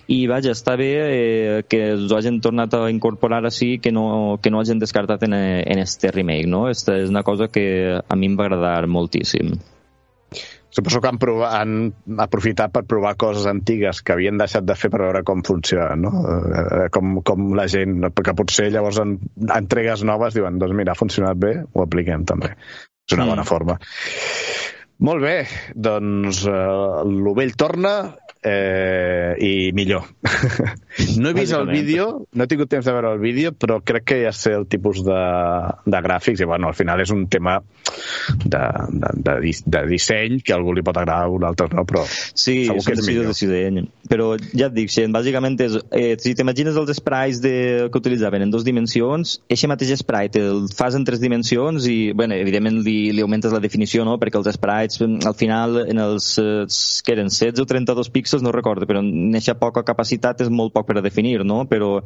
[0.07, 4.53] i vaja, està bé eh, que us hagin tornat a incorporar així que no, que
[4.53, 6.69] no hagin descartat en, en este remake, no?
[6.71, 7.67] Esta és una cosa que
[7.99, 9.57] a mi em va agradar moltíssim.
[10.69, 14.91] Suposo que han, provat, han aprofitat per provar coses antigues que havien deixat de fer
[14.93, 16.11] per veure com funciona, no?
[16.29, 19.17] Eh, com, com la gent, perquè potser llavors en
[19.55, 22.53] entregues noves diuen, doncs mira, ha funcionat bé, ho apliquem també.
[23.09, 23.33] És una mm.
[23.33, 23.79] bona forma.
[25.09, 25.35] Molt bé,
[25.73, 27.93] doncs uh, el vell torna
[28.43, 30.03] eh, i millor.
[31.19, 34.05] no he vist el vídeo, no he tingut temps de veure el vídeo, però crec
[34.11, 35.19] que ja sé el tipus de,
[35.85, 39.35] de gràfics i bueno, al final és un tema de, de, de,
[39.65, 42.85] de disseny que a algú li pot agradar, a un altre no, però sí, segur
[42.85, 43.29] que és millor.
[43.29, 43.81] de disseny.
[44.09, 47.55] Però ja et dic, si bàsicament és, eh, si t'imagines els sprites de,
[47.91, 52.37] que utilitzaven en dues dimensions, aquest mateix sprite el fas en tres dimensions i, bueno,
[52.39, 56.65] evidentment li, li augmentes la definició, no?, perquè els sprites al final en els, eh,
[57.03, 60.49] que eren 16 o 32 píxels píxels no recordo, però en aquesta poca capacitat és
[60.53, 61.63] molt poc per a definir, no?
[61.65, 62.03] Però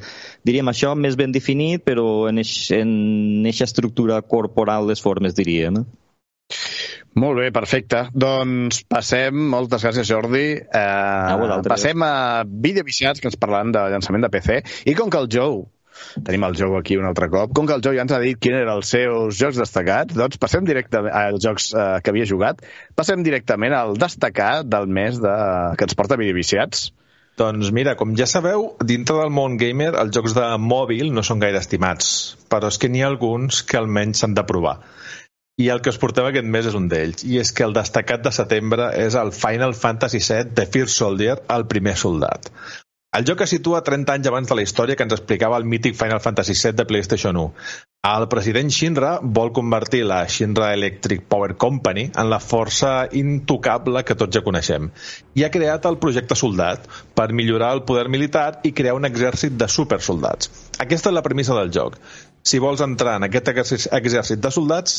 [0.48, 5.84] diríem això més ben definit, però en aquesta estructura corporal les formes, diríem.
[7.20, 8.08] Molt bé, perfecte.
[8.14, 14.24] Doncs passem, moltes gràcies Jordi, eh, passem a Vídeo Viciats, que ens parlaran de llançament
[14.24, 15.62] de PC, i com que el Joe
[16.24, 17.54] tenim el Joe aquí un altre cop.
[17.58, 20.42] Com que el Joe ja ens ha dit quin eren els seus jocs destacats, doncs
[20.42, 22.64] passem directament als jocs eh, que havia jugat,
[22.96, 25.38] passem directament al destacar del mes de...
[25.78, 26.92] que ens porta Videoviciats.
[27.38, 31.42] Doncs mira, com ja sabeu, dintre del món gamer els jocs de mòbil no són
[31.42, 32.12] gaire estimats,
[32.52, 34.76] però és que n'hi ha alguns que almenys s'han de provar.
[35.62, 38.22] I el que us portem aquest mes és un d'ells, i és que el destacat
[38.26, 42.50] de setembre és el Final Fantasy VII The First Soldier, el primer soldat.
[43.18, 45.94] El joc es situa 30 anys abans de la història que ens explicava el mític
[46.00, 47.52] Final Fantasy VII de PlayStation 1.
[48.10, 52.90] El president Shinra vol convertir la Shinra Electric Power Company en la força
[53.20, 54.90] intocable que tots ja coneixem
[55.38, 59.62] i ha creat el projecte Soldat per millorar el poder militar i crear un exèrcit
[59.62, 60.50] de supersoldats.
[60.82, 62.02] Aquesta és la premissa del joc
[62.44, 64.96] si vols entrar en aquest exèrcit de soldats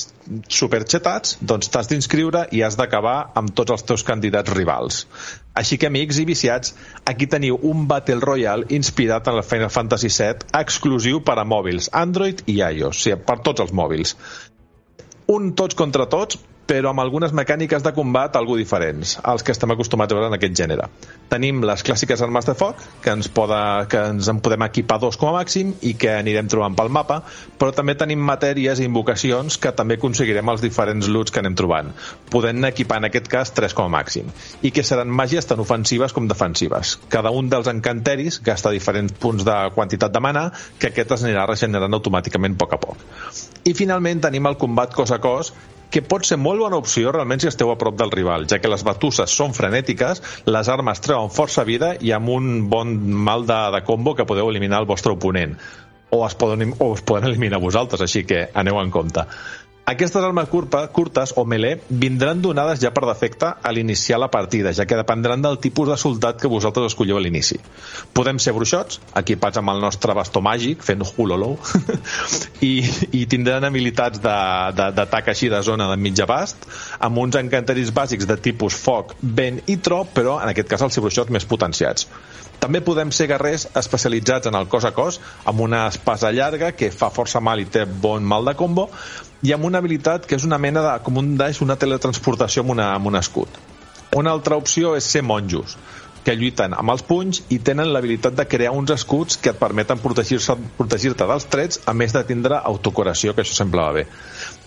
[0.48, 5.02] superxetats, doncs t'has d'inscriure i has d'acabar amb tots els teus candidats rivals.
[5.60, 6.72] Així que, amics i viciats,
[7.04, 11.90] aquí teniu un Battle Royale inspirat en el Final Fantasy VII exclusiu per a mòbils,
[11.92, 14.16] Android i iOS, o sigui, per tots els mòbils.
[15.36, 19.70] Un tots contra tots, però amb algunes mecàniques de combat algo diferents, als que estem
[19.74, 20.88] acostumats a veure en aquest gènere.
[21.28, 23.58] Tenim les clàssiques armes de foc, que ens, poda,
[23.90, 27.20] que ens en podem equipar dos com a màxim i que anirem trobant pel mapa,
[27.60, 31.92] però també tenim matèries i invocacions que també aconseguirem els diferents loots que anem trobant,
[32.32, 36.16] podent equipar en aquest cas tres com a màxim, i que seran màgies tant ofensives
[36.16, 36.96] com defensives.
[37.12, 40.48] Cada un dels encanteris gasta diferents punts de quantitat de mana
[40.78, 43.06] que aquest es anirà regenerant automàticament a poc a poc.
[43.64, 45.52] I finalment tenim el combat cos a cos,
[45.94, 48.70] que pot ser molt bona opció realment si esteu a prop del rival, ja que
[48.70, 52.96] les batusses són frenètiques, les armes treuen força vida i amb un bon
[53.28, 55.54] mal de, de combo que podeu eliminar el vostre oponent
[56.14, 59.24] o es poden, o es poden eliminar vosaltres, així que aneu en compte.
[59.84, 64.70] Aquestes armes curta, curtes o melee vindran donades ja per defecte a l'iniciar la partida,
[64.72, 67.58] ja que dependran del tipus de soldat que vosaltres escolleu a l'inici.
[68.16, 71.58] Podem ser bruixots, equipats amb el nostre bastó màgic, fent hulolo,
[72.70, 72.80] i,
[73.12, 76.64] i tindran habilitats d'atac així de zona de mig abast,
[76.96, 80.96] amb uns encanteris bàsics de tipus foc, vent i tro, però en aquest cas els
[80.96, 82.08] bruixots més potenciats.
[82.64, 86.88] També podem ser guerrers especialitzats en el cos a cos, amb una espasa llarga que
[86.94, 88.86] fa força mal i té bon mal de combo,
[89.44, 92.72] i amb una habilitat que és una mena de, com un daix, una teletransportació amb,
[92.76, 93.60] una, amb un escut.
[94.16, 95.76] Una altra opció és ser monjos,
[96.24, 100.00] que lluiten amb els punys i tenen l'habilitat de crear uns escuts que et permeten
[100.00, 104.06] protegir-te protegir dels trets, a més de tindre autocuració, que això sempre va bé.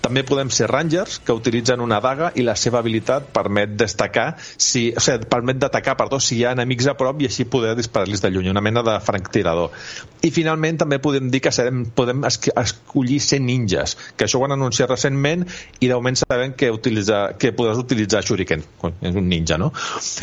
[0.07, 4.93] També podem ser rangers, que utilitzen una daga i la seva habilitat permet destacar si,
[4.95, 8.23] o sigui, permet d'atacar, perdó, si hi ha enemics a prop i així poder disparar-los
[8.23, 9.75] de lluny, una mena de franctirador.
[10.23, 14.55] I finalment també podem dir que serem, podem escollir ser ninjas, que això ho han
[14.55, 15.43] anunciat recentment
[15.81, 18.63] i de moment sabem que, utilitza, que podràs utilitzar shuriken.
[19.03, 19.73] És un ninja, no?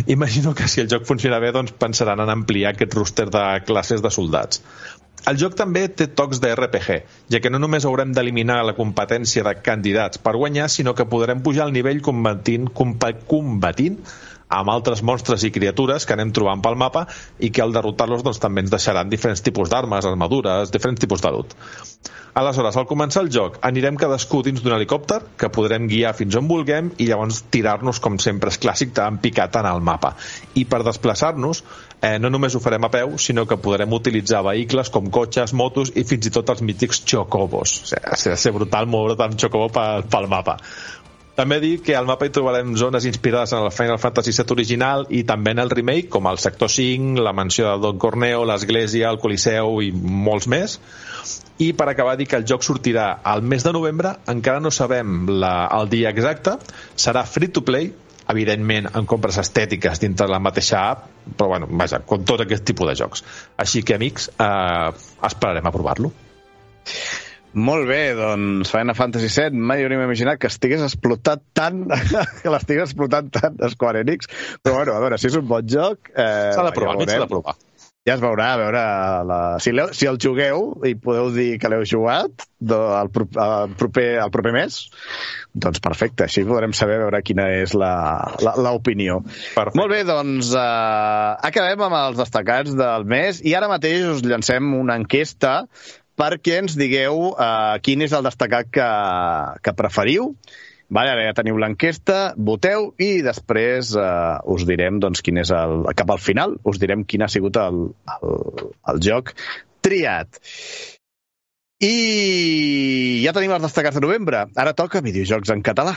[0.09, 4.01] Imagino que si el joc funciona bé, doncs pensaran en ampliar aquest roster de classes
[4.01, 4.64] de soldats.
[5.31, 6.97] El joc també té tocs de RPG,
[7.33, 11.41] ja que no només haurem d'eliminar la competència de candidats per guanyar, sinó que podrem
[11.47, 13.97] pujar al nivell combatint, combatint
[14.55, 17.07] amb altres monstres i criatures que anem trobant pel mapa
[17.41, 21.33] i que al derrotar-los doncs, també ens deixaran diferents tipus d'armes, armadures, diferents tipus de
[21.33, 21.57] loot.
[22.35, 26.49] Aleshores, al començar el joc, anirem cadascú dins d'un helicòpter que podrem guiar fins on
[26.51, 30.16] vulguem i llavors tirar-nos, com sempre és clàssic, en picat en el mapa.
[30.59, 31.62] I per desplaçar-nos,
[32.05, 35.95] eh, no només ho farem a peu, sinó que podrem utilitzar vehicles com cotxes, motos
[35.97, 37.79] i fins i tot els mítics chocobos.
[37.85, 40.59] O sigui, ha de ser brutal moure't amb chocobo pel, pel mapa.
[41.35, 45.09] També dir que al mapa hi trobarem zones inspirades en el Final Fantasy VII original
[45.11, 49.11] i també en el remake, com el sector 5, la mansió de Don Corneo, l'església,
[49.11, 50.77] el Coliseu i molts més.
[51.59, 55.27] I per acabar dir que el joc sortirà al mes de novembre, encara no sabem
[55.43, 56.55] la, el dia exacte,
[56.95, 57.91] serà free to play,
[58.31, 61.05] evidentment en compres estètiques dintre la mateixa app,
[61.37, 63.25] però bueno, vaja, com tot aquest tipus de jocs.
[63.61, 64.91] Així que, amics, eh,
[65.29, 66.12] esperarem a provar-lo.
[67.55, 71.85] Molt bé, doncs Final Fantasy VII mai hauríem imaginat que estigués explotat tant,
[72.43, 74.27] que l'estigués explotant tant Square Enix,
[74.62, 76.11] però bueno, a veure, si és un bon joc...
[76.11, 77.55] Eh, s'ha de provar, ja s'ha de provar.
[78.05, 78.81] Ja es veurà, a veure,
[79.25, 79.37] la...
[79.65, 84.33] si, si el jugueu i podeu dir que l'heu jugat do, el, el, proper, el
[84.35, 84.77] proper mes,
[85.57, 89.23] doncs perfecte, així podrem saber veure quina és l'opinió.
[89.81, 94.75] Molt bé, doncs uh, acabem amb els destacats del mes i ara mateix us llancem
[94.77, 95.63] una enquesta
[96.21, 98.91] perquè ens digueu uh, quin és el destacat que,
[99.65, 100.35] que preferiu.
[100.95, 105.83] Vale, ara ja teniu l'enquesta, voteu i després uh, us direm doncs, quin és el...
[105.99, 109.33] Cap al final us direm quin ha sigut el, el, el joc
[109.83, 110.39] triat.
[111.83, 114.47] I ja tenim els destacats de novembre.
[114.55, 115.97] Ara toca videojocs en català.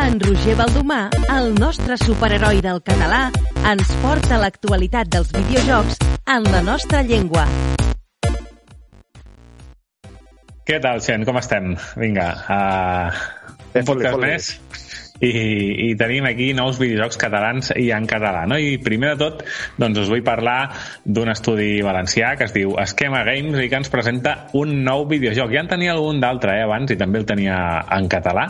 [0.00, 1.04] En Roger Baldomà,
[1.36, 3.28] el nostre superheroi del català,
[3.70, 6.00] ens porta l'actualitat dels videojocs
[6.34, 7.46] en la nostra llengua.
[10.64, 11.26] Què tal, gent?
[11.28, 11.74] Com estem?
[12.00, 13.24] Vinga, uh,
[13.76, 14.46] un podcast més
[15.20, 18.44] i, i tenim aquí nous videojocs catalans i en català.
[18.50, 18.58] No?
[18.58, 19.44] I primer de tot,
[19.78, 20.72] doncs us vull parlar
[21.04, 25.52] d'un estudi valencià que es diu Esquema Games i que ens presenta un nou videojoc.
[25.54, 27.56] Ja en tenia algun d'altre eh, abans i també el tenia
[27.94, 28.48] en català.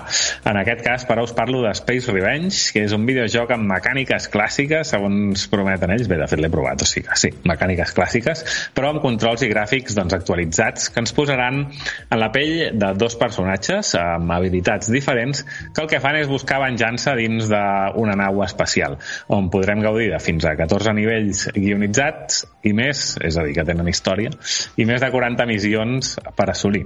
[0.48, 4.30] En aquest cas, però, us parlo de Space Revenge, que és un videojoc amb mecàniques
[4.32, 6.08] clàssiques, segons prometen ells.
[6.08, 8.44] Bé, de fet l'he provat, o sigui sí, mecàniques clàssiques,
[8.76, 13.16] però amb controls i gràfics doncs, actualitzats que ens posaran en la pell de dos
[13.20, 18.96] personatges amb habilitats diferents que el que fan és buscar venjança dins d'una nau espacial,
[19.32, 23.66] on podrem gaudir de fins a 14 nivells guionitzats i més, és a dir, que
[23.66, 24.32] tenen història,
[24.76, 26.84] i més de 40 missions per assolir.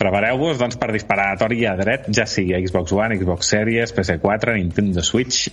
[0.00, 3.94] Prepareu-vos doncs, per disparar a tor i a dret, ja sigui Xbox One, Xbox Series,
[3.96, 5.52] PS4, Nintendo Switch,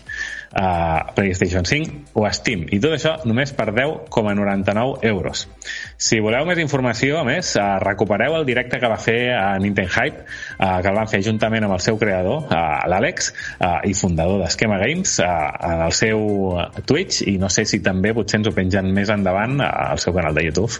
[0.56, 2.66] uh, PlayStation 5 o Steam.
[2.72, 5.45] I tot això només per 10,99 euros.
[5.97, 9.91] Si voleu més informació, a més, uh, recupereu el directe que va fer a Nintendo
[9.91, 10.26] Hype,
[10.60, 12.47] uh, que el van fer juntament amb el seu creador,
[12.91, 13.32] l'Àlex,
[13.88, 16.22] i fundador d'Esquema Games, en el seu
[16.86, 20.36] Twitch, i no sé si també potser ens ho pengen més endavant al seu canal
[20.38, 20.80] de YouTube.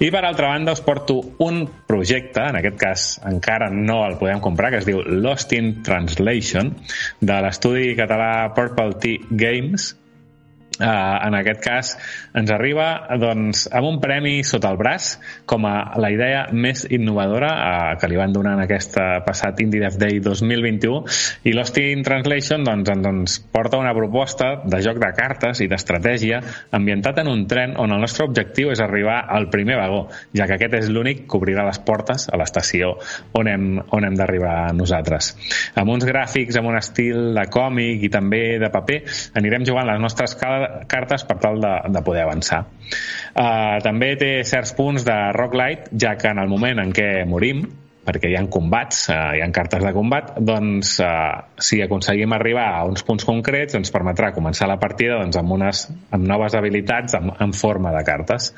[0.00, 4.42] I per altra banda us porto un projecte, en aquest cas encara no el podem
[4.42, 6.72] comprar, que es diu Lost in Translation,
[7.20, 9.94] de l'estudi català Purple Tea Games,
[10.80, 11.92] Uh, en aquest cas
[12.32, 12.86] ens arriba
[13.20, 15.10] doncs, amb un premi sota el braç
[15.44, 19.82] com a la idea més innovadora uh, que li van donar en aquest passat Indie
[19.82, 21.02] Dev Day 2021
[21.50, 25.68] i Lost in Translation doncs, ens doncs, porta una proposta de joc de cartes i
[25.68, 26.40] d'estratègia
[26.76, 30.06] ambientat en un tren on el nostre objectiu és arribar al primer vagó,
[30.36, 32.94] ja que aquest és l'únic que obrirà les portes a l'estació
[33.36, 35.34] on hem, on hem d'arribar nosaltres.
[35.76, 39.00] Amb uns gràfics, amb un estil de còmic i també de paper,
[39.40, 40.36] anirem jugant les nostres
[40.90, 42.64] cartes per tal de, de poder avançar.
[43.30, 47.64] Uh, també té certs punts de roguelite, ja que en el moment en què morim,
[48.04, 51.08] perquè hi ha combats, eh, hi ha cartes de combat, doncs eh,
[51.60, 55.84] si aconseguim arribar a uns punts concrets ens permetrà començar la partida doncs, amb, unes,
[56.10, 58.50] amb noves habilitats en, en forma de cartes.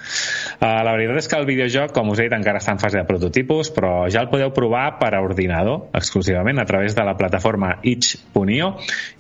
[0.61, 3.01] Eh, la veritat és que el videojoc, com us he dit, encara està en fase
[3.01, 7.16] de prototipus, però ja el podeu provar per a ordinador exclusivament a través de la
[7.18, 8.72] plataforma itch.io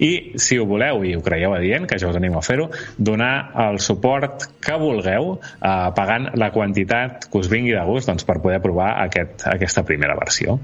[0.02, 3.34] i si ho voleu i ho creieu adient, que jo us animo a fer-ho, donar
[3.66, 8.38] el suport que vulgueu eh, pagant la quantitat que us vingui de gust doncs, per
[8.42, 10.58] poder provar aquest, aquesta primera versió.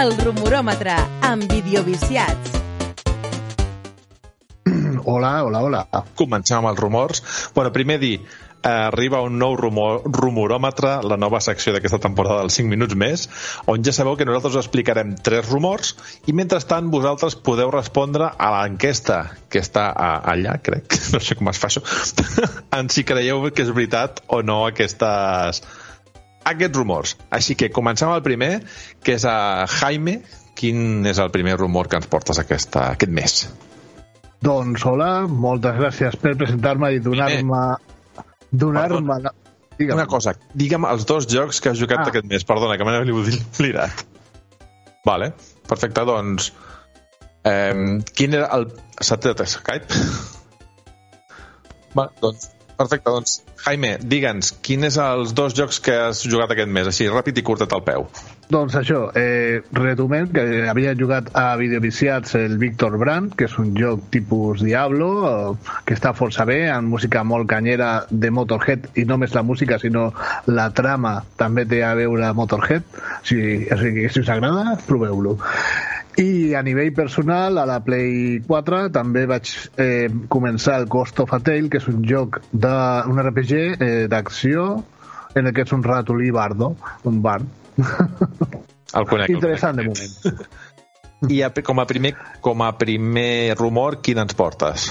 [0.00, 0.96] El rumoròmetre
[1.28, 2.60] amb videoviciats.
[5.04, 5.82] Hola, hola, hola.
[6.16, 7.22] Comencem amb els rumors.
[7.54, 8.14] Bueno, primer dir,
[8.62, 13.26] eh, arriba un nou rumor, rumoròmetre, la nova secció d'aquesta temporada dels 5 minuts més,
[13.70, 15.94] on ja sabeu que nosaltres us explicarem tres rumors
[16.26, 21.52] i mentrestant vosaltres podeu respondre a l'enquesta que està a, allà, crec, no sé com
[21.52, 21.84] es fa això,
[22.78, 25.64] en si creieu que és veritat o no aquestes,
[26.48, 27.16] aquests rumors.
[27.30, 28.52] Així que comencem el primer,
[29.04, 30.20] que és a Jaime.
[30.60, 33.36] Quin és el primer rumor que ens portes aquesta, aquest mes?
[34.44, 37.62] Doncs hola, moltes gràcies per presentar-me i donar-me...
[38.50, 39.20] Donar-me...
[39.80, 42.10] Una cosa, digue'm els dos jocs que has jugat ah.
[42.10, 42.44] aquest mes.
[42.44, 44.04] Perdona, que m'he oblidat.
[45.08, 45.32] Vale,
[45.68, 46.52] perfecte, doncs...
[47.48, 48.68] Eh, quin era el...
[49.00, 49.96] S'ha tret Skype?
[51.96, 56.70] Va, doncs Perfecte, doncs, Jaime, digue'ns, quins és els dos jocs que has jugat aquest
[56.72, 58.06] mes, així, ràpid i curtet al peu?
[58.50, 63.76] Doncs això, eh, retomem que havia jugat a Videoviciats el Víctor Brand, que és un
[63.78, 69.04] joc tipus Diablo, eh, que està força bé, amb música molt canyera de Motorhead, i
[69.04, 70.08] no només la música, sinó
[70.46, 72.82] la trama també té a veure Motorhead.
[73.22, 73.38] Si,
[73.70, 75.36] o sigui, si us agrada, proveu-lo.
[76.18, 81.38] I a nivell personal, a la Play 4 també vaig eh, començar el Ghost of
[81.38, 82.74] a Tale, que és un joc de,
[83.06, 84.82] un RPG eh, d'acció
[85.38, 86.74] en el que ets un ratolí bardo,
[87.06, 87.59] un bard.
[88.98, 89.30] El conec.
[89.30, 90.10] Interessant el conec.
[90.22, 90.48] de moment.
[91.28, 94.90] I a, com, a primer, com a primer rumor, quin ens portes?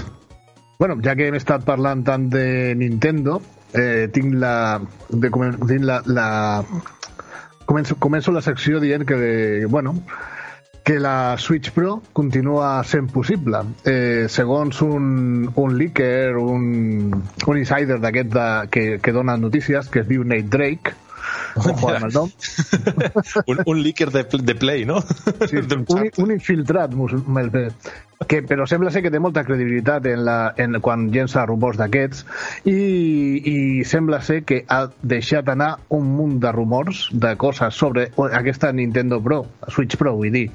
[0.80, 3.42] Bueno, ja que hem estat parlant tant de Nintendo,
[3.74, 4.80] eh, tinc la...
[5.10, 6.28] De, tinc la, la
[7.70, 9.98] començo, començo la secció dient que, bueno,
[10.86, 13.60] que la Switch Pro continua sent possible.
[13.86, 17.12] Eh, segons un, un leaker, un,
[17.46, 18.40] un insider d'aquest
[18.72, 20.96] que, que dona notícies, que es diu Nate Drake,
[23.52, 25.02] un, un leaker de, de Play, no?
[25.48, 25.58] Sí,
[25.96, 26.94] un, un infiltrat,
[28.28, 32.26] que, però sembla ser que té molta credibilitat en la, en, quan llença rumors d'aquests
[32.68, 33.56] i, i
[33.88, 39.22] sembla ser que ha deixat anar un munt de rumors de coses sobre aquesta Nintendo
[39.24, 40.50] Pro, Switch Pro, vull dir.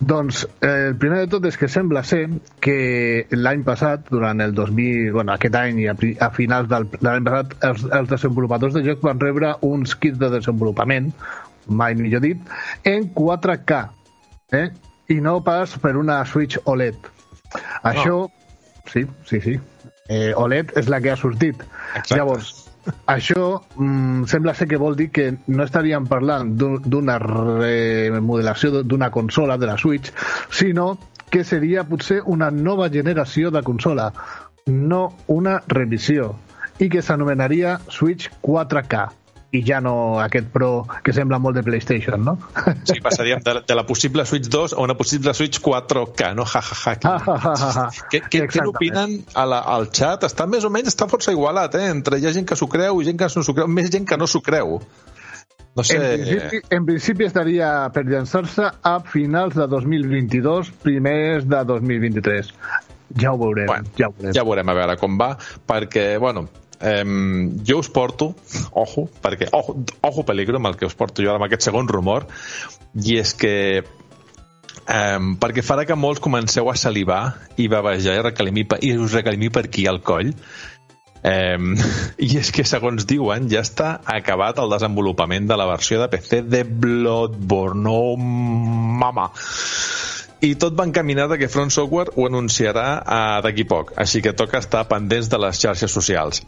[0.00, 2.22] Doncs eh, el primer de tot és que sembla ser
[2.64, 5.94] que l'any passat, durant el 2000, bueno, aquest any i a,
[6.24, 10.16] a finals del, de l'any passat, els, els desenvolupadors de jocs van rebre uns kits
[10.22, 11.12] de desenvolupament,
[11.68, 12.40] mai millor dit,
[12.88, 13.82] en 4K,
[14.56, 14.70] eh?
[15.12, 17.12] i no pas per una Switch OLED.
[17.92, 18.22] Això,
[18.88, 19.58] sí, sí, sí,
[20.08, 21.60] eh, OLED és la que ha sortit.
[21.92, 22.16] Exacte.
[22.16, 22.54] Llavors,
[23.06, 29.10] això mm, sembla ser que vol dir que no estaríem parlant d'un- d'una remodelació d'una
[29.10, 30.12] consola, de la Switch,
[30.50, 30.98] sinó
[31.30, 34.12] que seria potser una nova generació de consola,
[34.66, 36.34] no una revisió,
[36.80, 39.10] i que s'anomenaria Switch 4K
[39.52, 42.36] i ja no aquest Pro que sembla molt de PlayStation, no?
[42.88, 46.46] Sí, passaríem de, de la possible Switch 2 a una possible Switch 4K, no?
[46.46, 47.86] Ja, ja, ja.
[48.10, 48.66] Què, què, què Exactament.
[48.68, 50.26] n'opinen a la, al chat?
[50.28, 51.88] Està més o menys està força igualat, eh?
[51.90, 53.70] Entre hi ha gent que s'ho creu i gent que no s'ho creu.
[53.80, 54.78] Més gent que no s'ho creu.
[55.76, 55.98] No sé...
[55.98, 62.54] En principi, en principi estaria per llançar-se a finals de 2022, primers de 2023.
[63.18, 64.34] Ja ho veurem, Bueno, ja ho veurem.
[64.34, 65.32] Ja veurem a veure com va,
[65.66, 66.46] perquè, bueno,
[66.80, 67.04] eh,
[67.68, 68.32] jo us porto,
[68.72, 69.76] ojo, perquè, ojo,
[70.06, 72.26] ojo peligro amb el que us porto jo ara amb aquest segon rumor,
[72.98, 73.54] i és que
[73.84, 77.22] eh, perquè farà que molts comenceu a salivar
[77.60, 80.34] i bavejar i, recalimir, pe- i us recalimir per aquí al coll,
[81.20, 81.58] Eh,
[82.24, 86.38] I és que, segons diuen, ja està acabat el desenvolupament de la versió de PC
[86.48, 87.84] de Bloodborne.
[87.92, 89.26] Oh, mama!
[90.40, 94.62] I tot va encaminat que Front Software ho anunciarà eh, d'aquí poc, així que toca
[94.62, 96.40] estar pendents de les xarxes socials.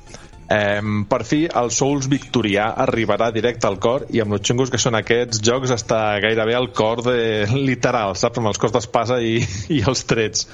[0.52, 4.80] Eh, per fi, el Souls victorià arribarà directe al cor i amb els xungos que
[4.80, 8.40] són aquests jocs està gairebé al cor de literal, saps?
[8.40, 9.38] Amb els cors d'espasa i,
[9.76, 10.48] i els trets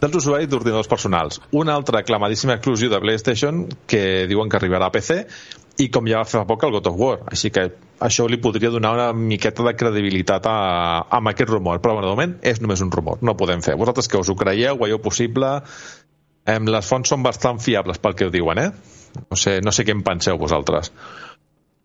[0.00, 1.42] dels usuaris d'ordinadors personals.
[1.50, 5.24] Una altra aclamadíssima exclusió de PlayStation que diuen que arribarà a PC
[5.82, 7.16] i com ja va fer fa poc el God of War.
[7.32, 7.66] Així que
[8.06, 10.56] això li podria donar una miqueta de credibilitat a,
[11.04, 11.80] a aquest rumor.
[11.84, 13.20] Però, bueno, de moment és només un rumor.
[13.22, 13.76] No podem fer.
[13.80, 15.58] Vosaltres que us ho creieu, ho veieu possible...
[16.46, 18.68] Em, les fonts són bastant fiables pel que ho diuen, eh?
[19.18, 20.92] No sé, no sé què en penseu vosaltres.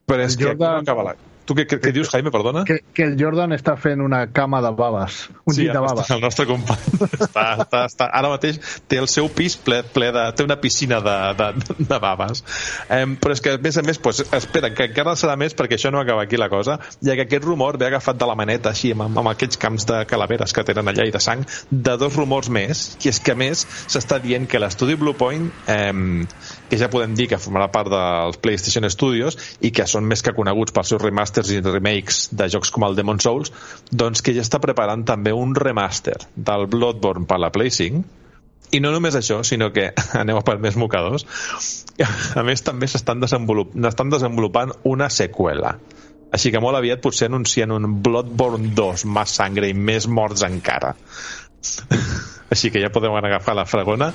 [0.06, 0.54] Però és El que...
[0.62, 1.16] No acaba la...
[1.52, 2.62] Tu què, què, què dius, Jaime, perdona?
[2.64, 6.12] Que, que el Jordan està fent una cama de baves, un sí, llit de baves.
[6.16, 10.24] el nostre company està, està, està, ara mateix té el seu pis ple, ple de...
[10.38, 11.50] té una piscina de, de,
[11.90, 12.46] de baves
[12.88, 15.76] um, però és que a més a més pues, espera, que encara serà més perquè
[15.76, 18.72] això no acaba aquí la cosa ja que aquest rumor ve agafat de la maneta
[18.72, 22.16] així amb, amb aquells camps de calaveres que tenen allà i de sang de dos
[22.16, 26.22] rumors més i és que a més s'està dient que l'estudi Bluepoint um,
[26.72, 30.32] que ja podem dir que formarà part dels PlayStation Studios i que són més que
[30.38, 33.52] coneguts pels seus remasters i remakes de jocs com el Demon Souls,
[33.92, 38.06] doncs que ja està preparant també un remaster del Bloodborne per la Play 5
[38.72, 39.90] i no només això, sinó que
[40.22, 41.28] aneu a per més mocadors
[42.40, 45.76] a més també s'estan desenvolup desenvolupant una seqüela.
[46.32, 50.96] Així que molt aviat potser anuncien un Bloodborne 2 més sangre i més morts encara.
[52.52, 54.14] Així que ja podeu agafar la fragona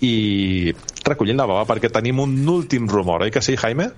[0.00, 0.72] i
[1.04, 3.90] recollint la bava perquè tenim un últim rumor, oi que sí, Jaime?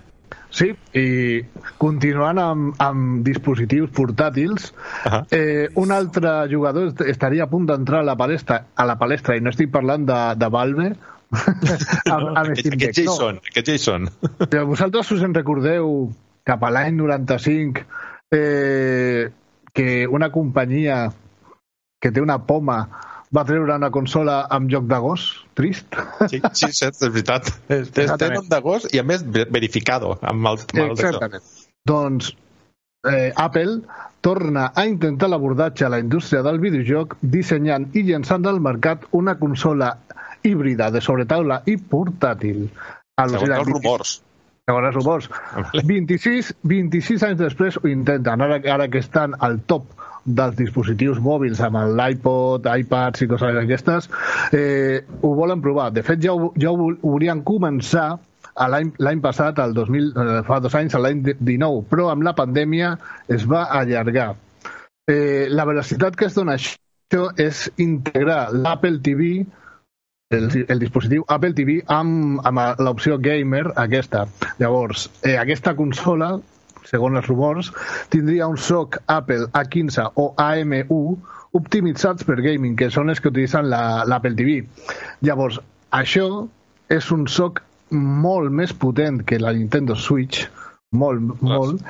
[0.50, 1.42] Sí, i
[1.78, 5.24] continuant amb, amb dispositius portàtils, uh -huh.
[5.30, 9.36] eh, un altre jugador est- estaria a punt d'entrar a la palestra, a la palestra
[9.36, 10.86] i no estic parlant de, de Valve,
[12.12, 13.12] amb, amb aquest, aquest Deck, no.
[13.12, 14.08] Jason, aquest Jason.
[14.50, 16.12] Però vosaltres us en recordeu
[16.44, 17.84] cap a l'any 95
[18.30, 19.30] eh,
[19.72, 21.12] que una companyia
[22.00, 22.88] que té una poma
[23.34, 25.26] va treure una consola amb joc de gos?
[25.58, 25.96] Trist.
[26.30, 27.48] Sí, sí, sí és veritat.
[27.72, 31.42] És té nom d'agost i a més ve- verificado amb el, amb el Exactament.
[31.86, 32.32] Doncs
[33.08, 33.80] eh, Apple
[34.26, 39.36] torna a intentar l'abordatge a la indústria del videojoc dissenyant i llançant al mercat una
[39.38, 39.92] consola
[40.46, 42.66] híbrida de sobretaula i portàtil.
[43.18, 44.16] Segons els rumors.
[44.66, 45.28] Segons els rumors.
[45.86, 49.86] 26, 26 anys després ho intenten, ara, ara que estan al top
[50.26, 54.08] dels dispositius mòbils amb l'iPod, iPads i coses d'aquestes,
[54.52, 55.90] eh, ho volen provar.
[55.94, 58.16] De fet, ja ho, ja ho, volien començar
[58.56, 62.96] l'any passat, el 2000, eh, fa dos anys, l'any 19, però amb la pandèmia
[63.28, 64.34] es va allargar.
[65.06, 69.44] Eh, la velocitat que es dona això és integrar l'Apple TV
[70.30, 74.26] el, el dispositiu Apple TV amb, amb l'opció gamer aquesta.
[74.58, 76.32] Llavors, eh, aquesta consola,
[76.90, 77.72] segons els rumors,
[78.12, 81.16] tindria un SOC Apple A15 o AM1
[81.56, 84.58] optimitzats per gaming, que són els que utilitzen la- l'Apple la, TV.
[85.22, 85.60] Llavors,
[85.90, 86.48] això
[86.88, 90.46] és un SOC molt més potent que la Nintendo Switch,
[90.92, 91.82] molt, molt,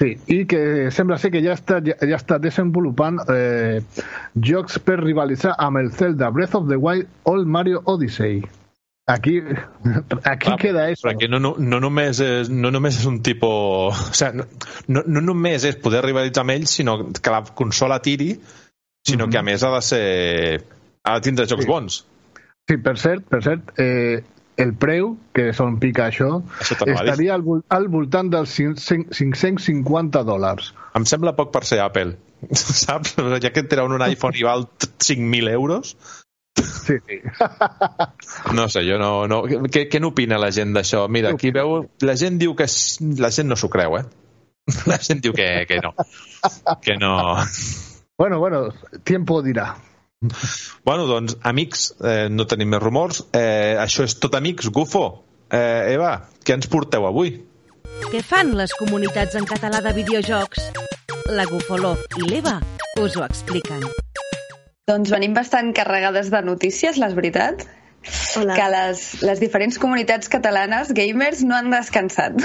[0.00, 3.82] Sí, i que sembla ser que ja està, ja, ja està desenvolupant eh,
[4.48, 8.40] jocs per rivalitzar amb el Zelda Breath of the Wild o el Mario Odyssey.
[9.10, 9.40] Aquí,
[10.22, 11.08] aquí Clar, queda eso.
[11.08, 13.50] Perquè no, no, no, només és, no només és un tipus...
[13.50, 14.46] O sigui, no,
[14.94, 18.34] no, no només és poder rivalitzar amb ells, sinó que la consola tiri
[19.08, 20.04] sinó que a més ha de ser...
[21.02, 21.70] ha de tindre jocs Sí.
[21.70, 22.02] bons.
[22.70, 24.20] Sí, per cert, per cert, eh,
[24.60, 27.42] el preu, que és on pica això, Això estaria al,
[27.72, 30.70] al voltant dels 500 550 dòlars.
[30.94, 32.14] Em sembla poc per ser Apple,
[32.52, 33.16] saps?
[33.42, 35.96] Ja que et treuen un iPhone i val 5.000 euros,
[36.90, 37.20] Sí,
[38.54, 39.10] no sé, jo no...
[39.30, 39.42] no...
[39.46, 41.04] Què, què n'opina la gent d'això?
[41.12, 41.84] Mira, aquí veu...
[42.06, 42.66] La gent diu que...
[43.22, 44.06] La gent no s'ho creu, eh?
[44.90, 45.94] La gent diu que, que no.
[46.82, 47.14] Que no...
[48.20, 48.66] Bueno, bueno,
[49.04, 49.70] tiempo dirà.
[50.84, 53.22] Bueno, doncs, amics, eh, no tenim més rumors.
[53.32, 54.68] Eh, això és tot, amics.
[54.68, 55.06] Gufo,
[55.48, 56.12] eh, Eva,
[56.44, 57.38] què ens porteu avui?
[58.10, 60.68] Què fan les comunitats en català de videojocs?
[61.32, 62.58] La Gufolov i l'Eva
[63.00, 63.86] us ho expliquen.
[64.90, 67.62] Doncs venim bastant carregades de notícies, la veritat.
[68.40, 68.56] Hola.
[68.56, 72.38] Que les, les diferents comunitats catalanes gamers no han descansat.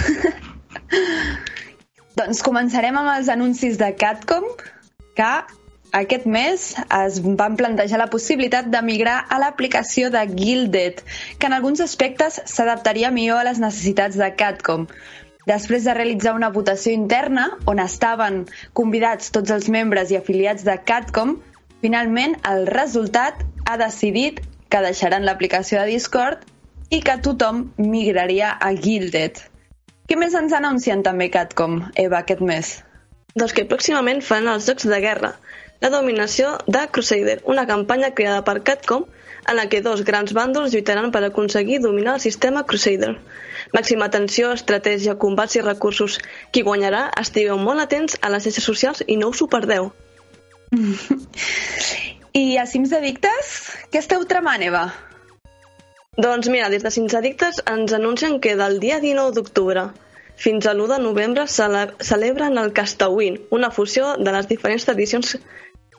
[2.20, 4.46] doncs començarem amb els anuncis de Catcom,
[5.18, 5.32] que
[5.96, 6.68] aquest mes
[7.00, 11.02] es van plantejar la possibilitat de migrar a l'aplicació de Guilded,
[11.40, 14.86] que en alguns aspectes s'adaptaria millor a les necessitats de Catcom.
[15.50, 18.44] Després de realitzar una votació interna on estaven
[18.78, 21.38] convidats tots els membres i afiliats de Catcom,
[21.86, 24.40] finalment el resultat ha decidit
[24.74, 26.46] que deixaran l'aplicació de Discord
[26.96, 29.38] i que tothom migraria a Guilded.
[30.10, 32.72] Què més ens anuncien també Catcom, Eva, aquest mes?
[33.38, 35.32] Doncs que pròximament faran els Jocs de Guerra,
[35.84, 39.06] la dominació de Crusader, una campanya creada per Capcom
[39.46, 43.12] en la que dos grans bàndols lluitaran per aconseguir dominar el sistema Crusader.
[43.78, 46.18] Màxima atenció, estratègia, combats i recursos.
[46.50, 49.92] Qui guanyarà, estigueu molt atents a les xarxes socials i no us ho perdeu.
[52.36, 53.52] I a Sims Addictes,
[53.92, 54.86] què esteu tramant, Eva?
[56.20, 59.90] Doncs mira, des de Sims Addictes ens anuncien que del dia 19 d'octubre
[60.36, 65.38] fins a l'1 de novembre cele celebren el Castawin, una fusió de les diferents tradicions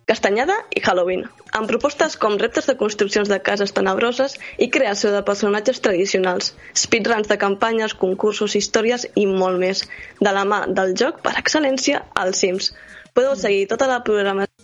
[0.06, 1.24] castanyada i Halloween,
[1.58, 6.52] amb propostes com reptes de construccions de cases tenebroses i creació de personatges tradicionals,
[6.84, 9.82] speedruns de campanyes, concursos, històries i molt més,
[10.20, 12.70] de la mà del joc per excel·lència als Sims.
[13.16, 14.55] Podeu seguir tota la programació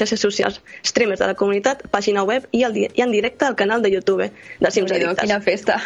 [0.00, 3.82] xarxes socials, streamers de la comunitat, pàgina web i, el, i en directe al canal
[3.84, 5.24] de YouTube de Sims Addictes.
[5.24, 5.80] quina festa.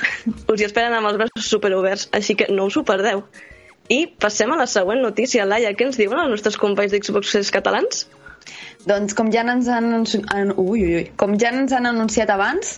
[0.48, 3.24] Us hi esperen amb els braços superoberts, així que no us ho perdeu.
[3.92, 5.72] I passem a la següent notícia, Laia.
[5.76, 8.06] Què ens diuen els nostres companys d'Xboxers catalans?
[8.82, 9.92] Doncs com ja ens han,
[10.34, 12.72] an, ui, ui, ui, com ja ens han anunciat abans,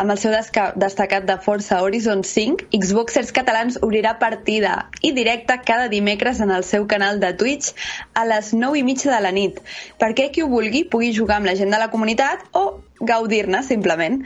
[0.00, 5.58] amb el seu desca, destacat de Forza Horizon 5, Xboxers catalans obrirà partida i directe
[5.68, 7.74] cada dimecres en el seu canal de Twitch
[8.16, 9.60] a les 9 i mitja de la nit,
[10.00, 14.22] perquè qui ho vulgui pugui jugar amb la gent de la comunitat o gaudir-ne, simplement.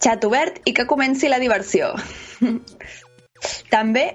[0.00, 1.92] Xat obert i que comenci la diversió.
[3.74, 4.08] També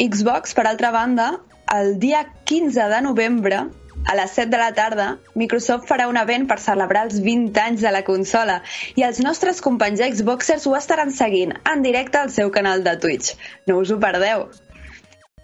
[0.00, 1.32] Xbox, per altra banda,
[1.74, 3.66] el dia 15 de novembre
[4.06, 7.84] a les 7 de la tarda, Microsoft farà un event per celebrar els 20 anys
[7.84, 8.60] de la consola
[8.96, 13.36] i els nostres companys Xboxers ho estaran seguint en directe al seu canal de Twitch.
[13.66, 14.48] No us ho perdeu.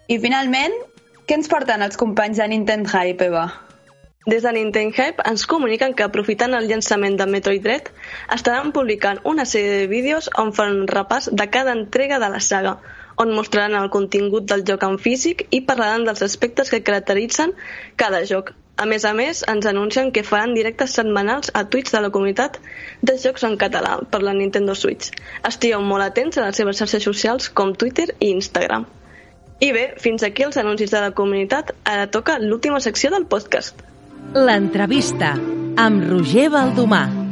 [0.07, 0.75] I finalment,
[1.27, 3.45] què ens porten els companys de Nintendo Hype, Eva?
[4.27, 7.91] Des de Nintendo Hype ens comuniquen que aprofitant el llançament de Metroid Dread
[8.35, 12.41] estaran publicant una sèrie de vídeos on fan un repàs de cada entrega de la
[12.43, 12.73] saga,
[13.17, 17.53] on mostraran el contingut del joc en físic i parlaran dels aspectes que caracteritzen
[17.95, 18.53] cada joc.
[18.77, 22.59] A més a més, ens anuncien que faran directes setmanals a Twitch de la comunitat
[23.01, 25.09] de jocs en català per la Nintendo Switch.
[25.49, 28.85] Estigueu molt atents a les seves xarxes socials com Twitter i Instagram.
[29.59, 31.73] I bé, fins aquí els anuncis de la comunitat.
[31.89, 33.81] Ara toca l'última secció del podcast.
[34.37, 35.33] L'entrevista
[35.81, 37.26] amb Roger Baldomà.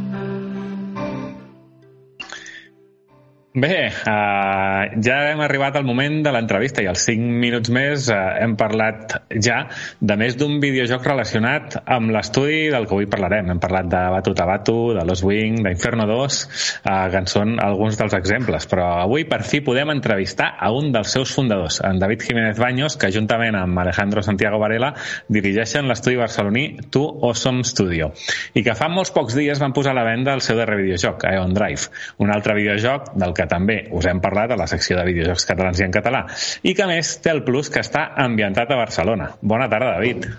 [3.56, 8.18] Bé, uh, ja hem arribat al moment de l'entrevista i als 5 minuts més uh,
[8.44, 9.62] hem parlat ja
[10.04, 13.54] de més d'un videojoc relacionat amb l'estudi del que avui parlarem.
[13.54, 16.40] Hem parlat de Batu Tabatu, de Los Wing, d'Inferno 2,
[16.82, 18.68] uh, que en són alguns dels exemples.
[18.68, 23.00] Però avui per fi podem entrevistar a un dels seus fundadors, en David Jiménez Baños,
[23.00, 24.92] que juntament amb Alejandro Santiago Varela
[25.32, 28.12] dirigeixen l'estudi barceloní Tu Awesome Studio
[28.52, 31.24] i que fa molts pocs dies van posar a la venda el seu darrer videojoc,
[31.32, 31.88] Aeon Drive,
[32.20, 35.82] un altre videojoc del que també us hem parlat a la secció de videojocs catalans
[35.82, 36.26] i en català,
[36.64, 39.32] i que més té el plus que està ambientat a Barcelona.
[39.42, 40.30] Bona tarda, David.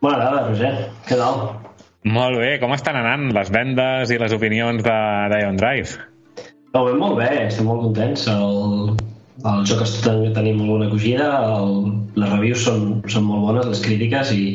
[0.00, 0.72] Bona tarda, Roger.
[1.08, 1.42] Què tal?
[2.08, 4.98] Molt bé, com estan anant les vendes i les opinions de
[5.32, 6.06] d'Ion Drive?
[6.72, 8.24] Ho veiem molt bé, estem molt contents.
[8.32, 8.94] El,
[9.50, 11.74] el joc està tenim molt bona acogida, el,
[12.16, 14.54] les reviews són, són molt bones, les crítiques, i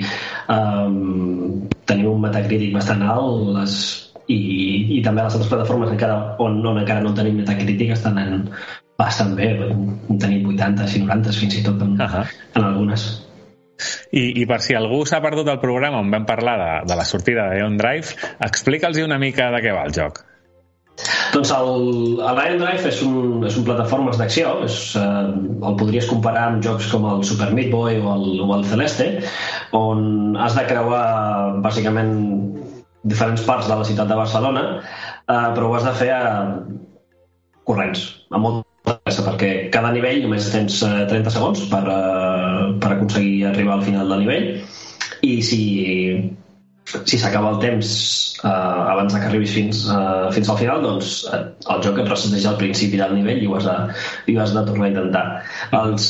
[0.50, 3.78] um, tenim un metacrític bastant alt, les
[4.32, 4.40] i,
[4.98, 8.44] i també les altres plataformes encara, on, on encara no tenim metacrític estan en,
[9.00, 12.26] bastant bé, en tenim 80 i 90 fins i tot en, uh -huh.
[12.56, 13.08] en algunes.
[14.12, 17.04] I, I per si algú s'ha perdut el programa on vam parlar de, de la
[17.04, 20.24] sortida de Ion Drive, explica'ls una mica de què va el joc.
[21.34, 25.02] Doncs el, el Iron Drive és un, és un plataformes d'acció, eh,
[25.68, 29.10] el podries comparar amb jocs com el Super Meat Boy o el, o el Celeste,
[29.76, 32.16] on has de creuar bàsicament
[33.06, 36.24] diferents parts de la ciutat de Barcelona, eh, però ho has de fer a
[37.66, 42.96] corrents, amb molt pressa, perquè cada nivell només tens 30 eh, segons per, eh, per
[42.96, 44.50] aconseguir arribar al final del nivell,
[45.26, 45.62] i si
[46.86, 47.88] si s'acaba el temps
[48.44, 51.42] eh, abans que arribis fins, eh, fins al final, doncs eh,
[51.74, 53.76] el joc et resseteja al principi del nivell i ho has de,
[54.30, 55.26] i ho has de tornar a intentar.
[55.80, 56.06] Els,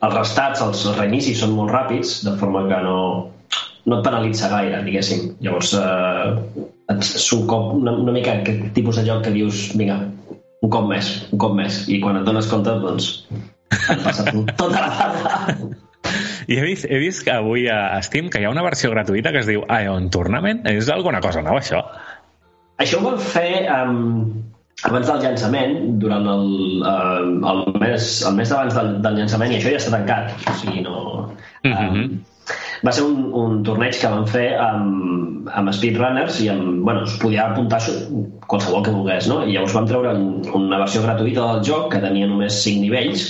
[0.00, 2.96] els restats, els reinicis són molt ràpids, de forma que no,
[3.86, 5.36] no et penalitza gaire, diguéssim.
[5.44, 10.00] Llavors, eh, és un cop, una, una mica aquest tipus de joc que dius, vinga,
[10.60, 13.12] un cop més, un cop més, i quan et dones compte, doncs,
[13.88, 15.70] han passat tota la tarda.
[16.50, 19.30] I he vist, he vist que avui a Steam que hi ha una versió gratuïta
[19.30, 20.64] que es diu Ion Tournament.
[20.66, 21.84] És alguna cosa nova, això?
[22.82, 24.00] Això ho van fer um,
[24.88, 26.48] abans del llançament, durant el,
[26.80, 30.34] uh, el mes, el mes abans del, del llançament, i això ja està tancat.
[30.50, 30.96] O sigui, no...
[31.62, 32.18] Mm -hmm.
[32.86, 37.18] Va ser un, un torneig que van fer amb, amb speedrunners i amb, bueno, es
[37.20, 37.82] podia apuntar
[38.46, 39.42] qualsevol que volgués, no?
[39.44, 40.16] I llavors vam treure
[40.56, 43.28] una versió gratuïta del joc que tenia només 5 nivells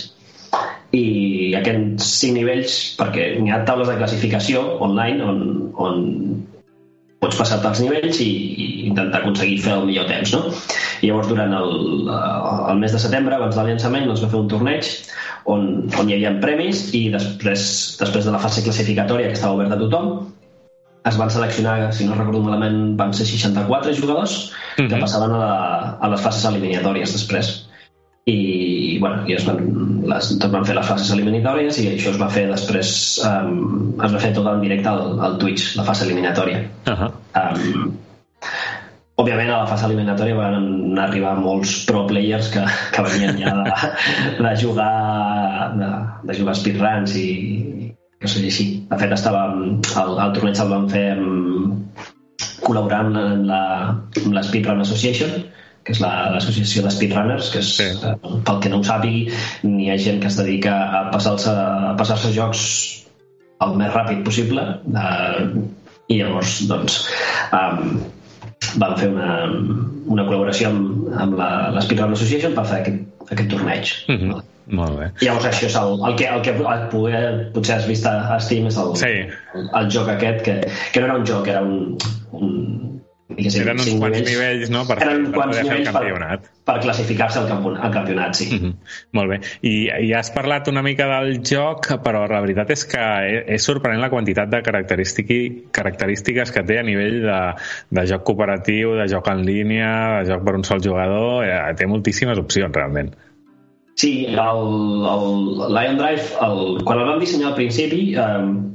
[0.97, 5.43] i aquests cinc nivells, perquè hi ha taules de classificació online on,
[5.79, 6.01] on
[7.21, 10.55] pots passar els nivells i, i intentar aconseguir fer el millor temps, no?
[11.05, 11.73] I llavors, durant el,
[12.09, 14.91] el mes de setembre, abans del llançament, doncs va fer un torneig
[15.53, 15.67] on,
[16.01, 17.65] on hi havia premis i després,
[18.01, 20.13] després de la fase classificatòria que estava oberta a tothom,
[21.09, 25.01] es van seleccionar, si no recordo malament, van ser 64 jugadors que mm -hmm.
[25.01, 25.53] passaven a, la,
[26.01, 27.70] a les fases eliminatòries després
[28.29, 29.63] i, bueno, i es van,
[30.11, 32.93] les, tot van fer les fases eliminatòries i això es va fer després
[33.25, 36.63] um, es va fer tot en directe al, al Twitch la fase eliminatòria.
[36.87, 37.11] Uh -huh.
[37.41, 37.93] um,
[39.21, 43.73] òbviament a la fase eliminatòria van arribar molts pro players que, que venien ja de,
[44.45, 45.91] de jugar de,
[46.29, 47.29] de jugar speedruns i
[48.21, 48.67] que sigui així.
[48.91, 51.89] De fet estava el, el torneig el van fer um,
[52.61, 53.63] col·laborant amb la,
[54.25, 55.31] amb la Speedrun Association
[55.85, 57.89] que és l'associació la, de speedrunners, que és, sí.
[58.05, 58.15] eh,
[58.47, 59.27] pel que no ho sàpigui,
[59.67, 62.65] n'hi ha gent que es dedica a passar-se a passar jocs
[63.65, 64.65] el més ràpid possible
[64.97, 65.45] eh,
[66.11, 67.03] i llavors doncs
[67.57, 67.99] um,
[68.81, 69.35] van fer una,
[70.11, 73.93] una col·laboració amb, amb la, la Speedrun Association per fer aquest, aquest torneig.
[74.09, 74.47] Mm -hmm.
[74.71, 75.07] Molt bé.
[75.21, 76.53] I llavors això és el, el que, el que
[76.91, 79.13] poder, potser has vist a Steam és el, sí.
[79.55, 80.61] el, el joc aquest que,
[80.93, 81.97] que no era un joc, era un,
[82.31, 83.00] un
[83.39, 84.83] eren uns quants nivells, nivells no?
[84.89, 86.49] per, eren per quants nivells el campionat.
[86.49, 88.49] Per, per classificar-se al, camp al campionat, sí.
[88.51, 88.75] Mm -hmm.
[89.19, 89.39] Molt bé.
[89.63, 89.75] I,
[90.09, 93.05] I has parlat una mica del joc, però la veritat és que
[93.47, 97.41] és sorprenent la quantitat de característiques que té a nivell de,
[97.91, 101.45] de joc cooperatiu, de joc en línia, de joc per un sol jugador.
[101.45, 103.15] Eh, té moltíssimes opcions, realment.
[103.95, 105.27] Sí, el, el
[105.77, 108.71] Lion Drive, el, quan el vam dissenyar al principi, eh,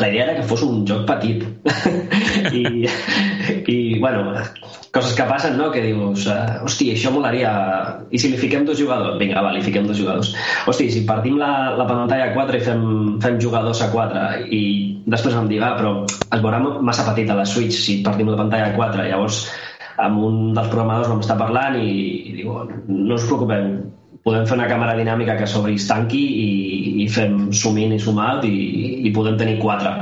[0.00, 1.44] la idea era que fos un joc petit
[2.60, 2.86] I,
[3.66, 4.32] i bueno
[4.94, 5.70] coses que passen, no?
[5.70, 7.52] que dius uh, hosti, això molaria
[8.10, 9.18] i si li fiquem dos jugadors?
[9.20, 10.32] vinga, va, li fiquem dos jugadors
[10.66, 12.84] hosti, si partim la, la pantalla a 4 i fem,
[13.22, 14.62] fem jugadors a 4 i
[15.08, 18.40] després vam dir, va, però es veurà massa petit a la Switch si partim la
[18.40, 19.44] pantalla a 4 llavors
[19.98, 21.92] amb un dels programadors vam estar parlant i,
[22.30, 22.58] i diu,
[22.88, 23.70] no us preocupeu
[24.26, 26.48] podem fer una càmera dinàmica que s'obri i tanqui i,
[27.04, 28.54] i fem zoom in i zoom out i,
[29.08, 29.94] i podem tenir quatre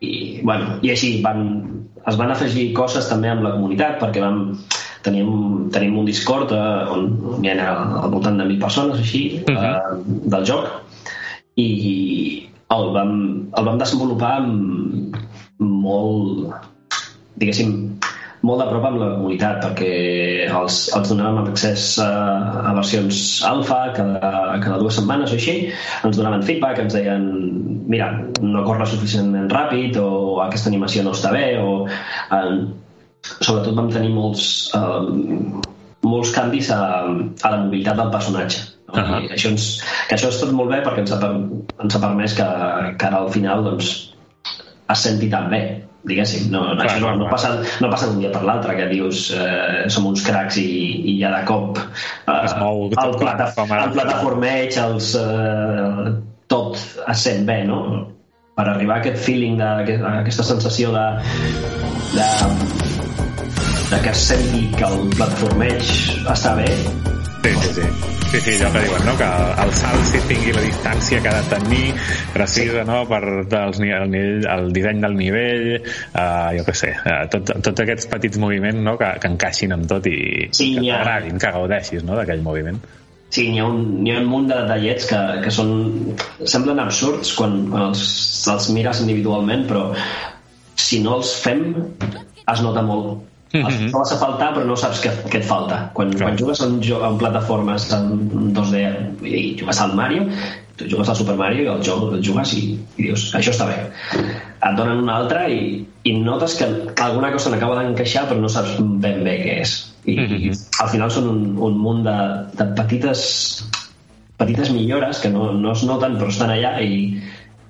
[0.00, 1.44] i, bueno, i així van,
[2.08, 4.42] es van afegir coses també amb la comunitat perquè vam,
[5.06, 5.30] tenim,
[5.74, 7.72] tenim un Discord eh, on hi ha
[8.02, 9.72] al voltant de mil persones així uh -huh.
[9.72, 10.68] eh, del joc
[11.56, 13.12] i el vam,
[13.56, 15.18] el vam desenvolupar amb
[15.58, 16.52] molt
[17.40, 17.98] diguéssim
[18.46, 19.92] molt de prop amb la comunitat perquè
[20.46, 22.08] els, els donàvem accés a,
[22.70, 24.32] a versions alfa cada,
[24.62, 25.56] cada dues setmanes o així.
[26.06, 27.26] Ens donaven feedback, ens deien
[27.88, 28.12] mira,
[28.44, 30.10] no corre suficientment ràpid o
[30.44, 32.52] aquesta animació no està bé o eh,
[33.40, 35.64] sobretot vam tenir molts eh,
[36.08, 38.62] molts canvis a, a la mobilitat del personatge.
[38.88, 39.24] Uh -huh.
[39.24, 41.18] I això ens, que això és tot molt bé perquè ens ha,
[41.82, 42.46] ens ha permès que,
[42.98, 44.14] que ara al final doncs,
[44.88, 47.50] es senti tan bé diguéssim, no, no, això no, no, passa,
[47.82, 50.68] no passa d'un dia per l'altre que dius eh, som uns cracs i,
[51.10, 56.14] i ja de cop eh, es mou el, plata, el plataformeig els, eh,
[56.46, 57.82] tot es sent bé no?
[58.58, 61.06] per arribar a aquest feeling de, a aquesta sensació de,
[62.14, 62.30] de,
[63.90, 65.94] de que es senti que el plataformeig
[66.30, 66.70] està bé
[67.48, 67.88] Sí, sí, sí.
[68.28, 69.14] Sí, sí, allò que diuen, no?
[69.16, 69.26] Que
[69.62, 71.94] el salt sí tingui la distància que ha de tenir
[72.34, 72.84] precisa, sí.
[72.84, 72.98] no?
[73.08, 77.84] Per dels, el, nivell, el disseny del nivell, uh, jo què sé, uh, tot, tots
[77.86, 78.98] aquests petits moviments, no?
[79.00, 80.18] Que, que encaixin amb tot i
[80.52, 82.18] sí, que t'agradin, que gaudeixis, no?
[82.20, 82.82] D'aquell moviment.
[83.32, 85.72] Sí, n'hi ha, un, hi ha un munt de detallets que, que són,
[86.44, 88.04] semblen absurds quan, quan els,
[88.52, 89.86] els mires individualment, però
[90.76, 93.24] si no els fem es nota molt.
[93.52, 93.90] Mm -hmm.
[93.90, 95.90] Trobes a faltar però no saps què, què et falta.
[95.94, 96.28] Quan, Clar.
[96.28, 98.76] quan jugues joc, a un plataformes en 2D
[99.24, 100.26] i jugues al Mario,
[100.76, 103.66] tu jugues al Super Mario i el joc el jugues i, i dius, això està
[103.66, 103.78] bé.
[104.68, 106.66] Et donen una altra i, i notes que
[107.02, 110.82] alguna cosa n'acaba d'encaixar però no saps ben bé què és i, mm -hmm.
[110.82, 112.18] al final són un, un munt de,
[112.58, 113.20] de petites
[114.36, 117.20] petites millores que no, no es noten però estan allà i,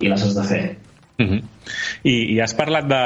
[0.00, 0.62] i les has de fer
[1.18, 1.42] Mm -hmm.
[2.02, 3.02] I, I has parlat de,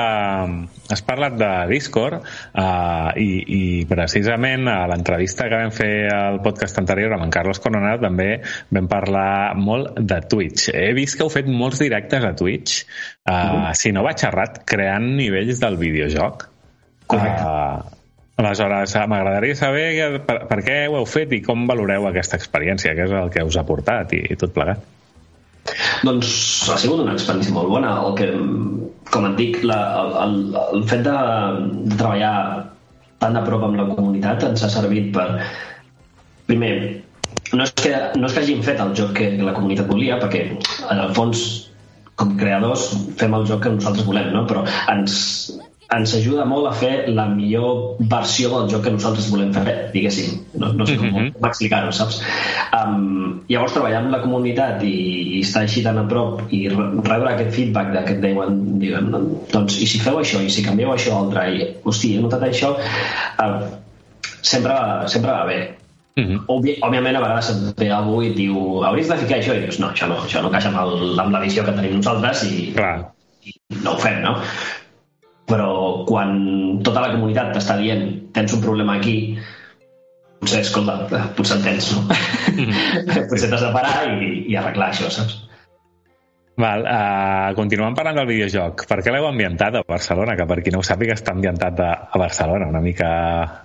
[0.91, 6.79] has parlat de Discord uh, i, i precisament a l'entrevista que vam fer al podcast
[6.79, 10.69] anterior amb en Carlos Coronado també vam parlar molt de Twitch.
[10.75, 13.73] He vist que heu fet molts directes a Twitch, uh, mm -hmm.
[13.73, 16.49] si no vaig errat, creant nivells del videojoc.
[17.07, 17.43] Correcte.
[17.43, 17.81] Uh,
[18.37, 23.05] Aleshores, m'agradaria saber per, per què ho heu fet i com valoreu aquesta experiència, que
[23.05, 24.79] és el que us ha portat i, i tot plegat.
[26.07, 26.33] Doncs
[26.73, 27.95] ha sigut una experiència molt bona.
[28.07, 28.29] El que,
[29.15, 29.79] com et dic, la,
[30.25, 31.17] el, el fet de,
[31.89, 32.35] de treballar
[33.23, 35.29] tan a prop amb la comunitat ens ha servit per...
[36.49, 36.73] Primer,
[37.55, 40.43] no és que, no és que hàgim fet el joc que la comunitat volia, perquè
[40.53, 41.45] en el fons
[42.19, 42.89] com creadors
[43.21, 44.43] fem el joc que nosaltres volem, no?
[44.51, 45.15] però ens,
[45.93, 50.39] ens ajuda molt a fer la millor versió del joc que nosaltres volem fer, diguéssim.
[50.61, 51.49] No, no sé com, mm -hmm.
[51.49, 52.23] explicar-ho, saps?
[52.79, 54.95] Um, llavors, treballar amb la comunitat i,
[55.37, 59.13] i estar així tan a prop i rebre aquest feedback de que et diuen,
[59.53, 62.73] doncs, i si feu això, i si canvieu això altre, i, hosti, he notat això,
[62.73, 63.63] uh,
[64.43, 64.75] sempre,
[65.07, 65.61] sempre va bé.
[66.17, 66.41] Mm -hmm.
[66.47, 69.79] Òbvi, òbviament a vegades et ve algú i diu hauries de ficar això i dius
[69.79, 72.73] no, això no, això no caixa amb, el, amb la visió que tenim nosaltres i,
[72.73, 73.13] Clar.
[73.45, 73.53] i
[73.83, 74.37] no ho fem, no?
[75.51, 76.37] Però quan
[76.87, 78.07] tota la comunitat t'està dient
[78.37, 79.17] tens un problema aquí
[80.43, 80.99] potser, escolta,
[81.37, 82.05] potser el tens, no?
[82.53, 85.41] Mm potser t'has de parar i, i arreglar això, saps?
[86.63, 88.85] Val, uh, continuem parlant del videojoc.
[88.89, 90.35] Per què l'heu ambientat a Barcelona?
[90.37, 93.09] Que per qui no ho sàpiga està ambientat a, a Barcelona, una mica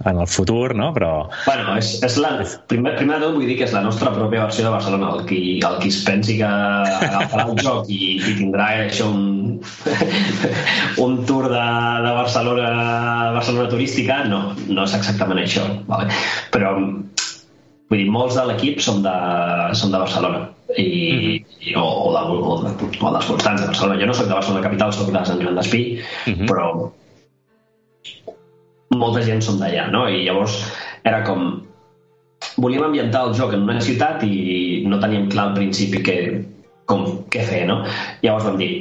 [0.07, 0.93] en el futur, no?
[0.95, 1.11] Però...
[1.43, 2.31] Bueno, és, és la,
[2.71, 5.11] primer, primer de tot vull dir que és la nostra pròpia versió de Barcelona.
[5.17, 9.27] El qui, el qui es pensi que agafarà el joc i, i tindrà això un,
[11.05, 11.65] un tour de,
[12.05, 12.69] de Barcelona,
[13.37, 15.65] Barcelona turística, no, no és exactament això.
[15.87, 16.11] Vale?
[16.53, 19.17] Però vull dir, molts de l'equip són, de,
[19.79, 21.67] són de Barcelona i, mm -hmm.
[21.71, 23.99] i o, o, de, o, de, o dels voltants de Barcelona.
[24.01, 26.47] Jo no soc de Barcelona capital, soc de Sant Joan d'Espí, mm -hmm.
[26.47, 26.91] però
[28.95, 30.07] molta gent són d'allà, no?
[30.09, 30.59] I llavors
[31.03, 31.63] era com...
[32.57, 36.45] Volíem ambientar el joc en una ciutat i no teníem clar al principi que,
[36.85, 37.83] com, què fer, no?
[38.21, 38.71] Llavors vam dir,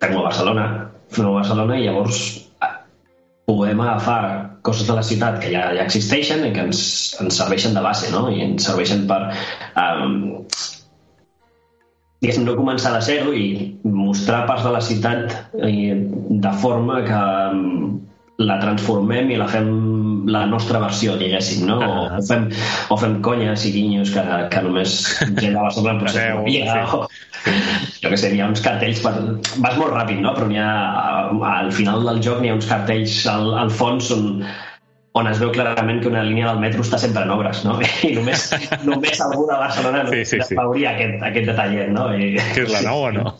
[0.00, 0.66] a Barcelona,
[1.16, 2.20] a Barcelona i llavors
[3.46, 6.80] podem agafar coses de la ciutat que ja, ja existeixen i que ens,
[7.22, 8.26] ens serveixen de base, no?
[8.28, 9.20] I ens serveixen per
[9.78, 10.16] um,
[12.20, 15.94] diguéssim, no començar de zero i mostrar parts de la ciutat eh,
[16.46, 17.22] de forma que
[17.54, 17.92] mm,
[18.42, 19.68] la transformem i la fem
[20.28, 21.78] la nostra versió, diguéssim, no?
[21.80, 22.18] Ah.
[22.18, 22.48] O, fem,
[22.92, 26.60] o fem conyes i guinyos que, que només gent de Barcelona potser no sí.
[26.98, 27.06] o,
[28.02, 29.14] jo què sé, hi ha uns cartells per...
[29.62, 30.34] vas molt ràpid, no?
[30.36, 30.70] Però ha,
[31.54, 34.24] al final del joc n'hi ha uns cartells al, al fons on
[35.16, 37.78] on es veu clarament que una línia del metro està sempre en obres, no?
[38.08, 38.50] I només,
[38.84, 40.58] només algú de Barcelona sí, sí, sí.
[40.58, 42.10] veuria aquest, aquest detallet, no?
[42.12, 42.34] I...
[42.52, 43.32] Que és la nou o no?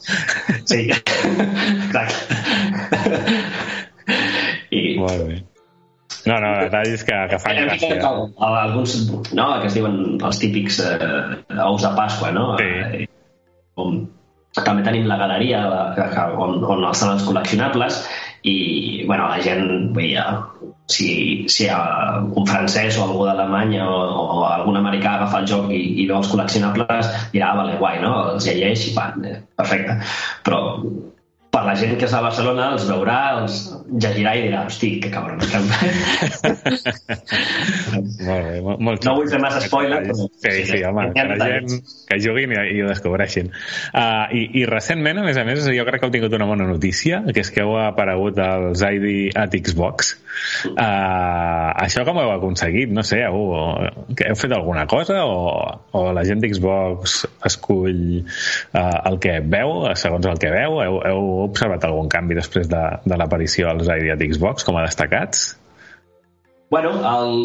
[0.64, 0.86] Sí,
[1.84, 2.24] exacte.
[4.76, 4.96] I...
[5.00, 5.42] Molt bé.
[6.26, 7.98] No, no, detalls que, que fan gràcia.
[8.02, 8.96] Alguns,
[9.34, 11.10] no, que es diuen els típics eh,
[11.62, 12.48] ous de Pasqua, no?
[12.58, 12.66] Sí.
[12.66, 13.08] Eh,
[13.78, 14.00] com,
[14.64, 15.82] també tenim la galeria la,
[16.40, 18.00] on, on estan els col·leccionables
[18.46, 18.56] i
[19.08, 20.24] bueno, la gent veia
[20.88, 23.98] si, si un francès o algú d'Alemanya o,
[24.38, 28.00] o algun americà agafa el joc i, i veu els col·leccionables dirà, ah, vale, guai,
[28.04, 28.14] no?
[28.32, 29.98] Els llegeix i va, eh, perfecte.
[30.46, 30.62] Però
[31.54, 33.54] per la gent que és a Barcelona els veurà, els
[33.86, 35.38] llegirà i dirà, hosti, que cabron.
[35.40, 35.60] Que...
[38.26, 40.26] molt bé, molt, molt no vull fer massa spoiler, però...
[40.26, 41.78] Sí, sí, sí home, que la gent
[42.10, 43.48] que juguin i, i ho descobreixin.
[43.92, 46.68] Uh, i, I recentment, a més a més, jo crec que heu tingut una bona
[46.68, 50.16] notícia, que és que heu aparegut als ID at Xbox.
[50.68, 52.92] Uh, això com ho heu aconseguit?
[52.92, 53.54] No sé, heu,
[54.12, 55.38] heu fet alguna cosa o,
[55.96, 60.80] o la gent d'Xbox escull uh, el que veu, segons el que veu?
[60.84, 65.54] Heu, heu observat algun canvi després de, de l'aparició als ID Xbox com a destacats?
[66.68, 67.36] Bueno, el...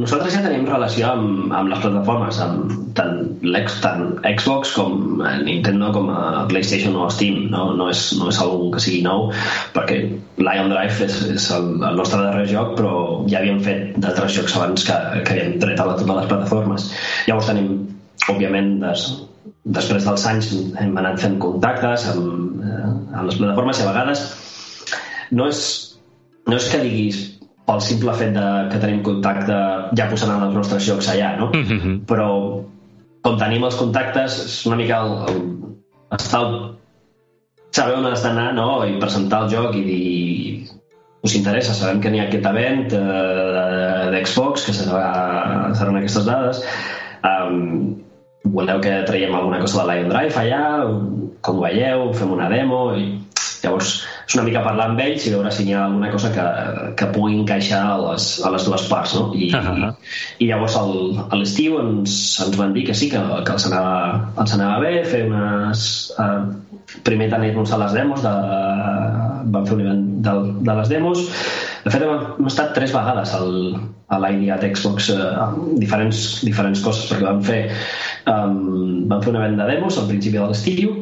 [0.00, 5.90] nosaltres ja tenim relació amb, amb les plataformes, amb tant, l'ex, tant Xbox com Nintendo
[5.92, 7.50] com a PlayStation o Steam.
[7.52, 9.28] No, no, és, no és algun que sigui nou,
[9.76, 10.00] perquè
[10.40, 12.94] Lion Drive és, és el, el nostre darrer joc, però
[13.28, 16.90] ja havíem fet d'altres jocs abans que, que havíem tret a totes les plataformes.
[17.28, 17.72] Llavors tenim,
[18.32, 19.10] òbviament, des,
[19.66, 24.22] després dels anys hem anat fent contactes amb, eh, amb les plataformes i a vegades
[25.34, 25.60] no és,
[26.46, 27.18] no és que diguis
[27.66, 29.56] pel simple fet de que tenim contacte
[29.98, 31.50] ja posant els nostres jocs allà, no?
[31.50, 31.98] Mm -hmm.
[32.06, 32.28] Però
[33.22, 35.40] com tenim els contactes, és una mica el, el,
[36.14, 36.54] estar el,
[37.72, 38.84] saber on has d'anar no?
[38.86, 40.68] i presentar el joc i dir
[41.26, 46.62] us interessa, sabem que n'hi ha aquest event eh, d'Xbox, que serà, seran aquestes dades,
[47.26, 48.05] um,
[48.54, 50.64] voleu que traiem alguna cosa de Lion Drive allà,
[51.40, 53.06] com ho veieu, fem una demo, i
[53.62, 53.96] llavors
[54.26, 56.44] és una mica parlar amb ells i veure si hi ha alguna cosa que,
[56.98, 59.30] que pugui encaixar a les, a les dues parts, no?
[59.34, 59.92] I, uh -huh.
[60.38, 60.92] i llavors el,
[61.30, 65.04] a l'estiu ens, ens van dir que sí, que, que els, anava, els anava bé,
[65.04, 66.12] fer unes...
[66.18, 66.66] Uh,
[67.02, 68.32] primer tenir-nos a les demos, de,
[69.52, 70.34] van fer un event de,
[70.68, 71.24] de les demos,
[71.86, 73.52] de fet hem, hem estat tres vegades al,
[74.10, 75.26] a l'IDEA Xbox eh,
[75.78, 77.60] diferents, diferents coses, perquè van fer,
[78.32, 80.96] um, van fer un event de demos al principi de l'estiu,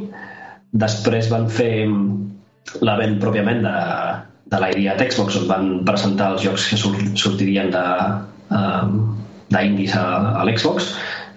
[0.85, 1.89] després van fer
[2.85, 3.75] l'event pròpiament de,
[4.53, 7.87] de l'Idea Xbox on van presentar els jocs que sortirien de,
[8.53, 9.01] um,
[9.55, 10.05] d'indis a,
[10.37, 10.93] a l'Xbox.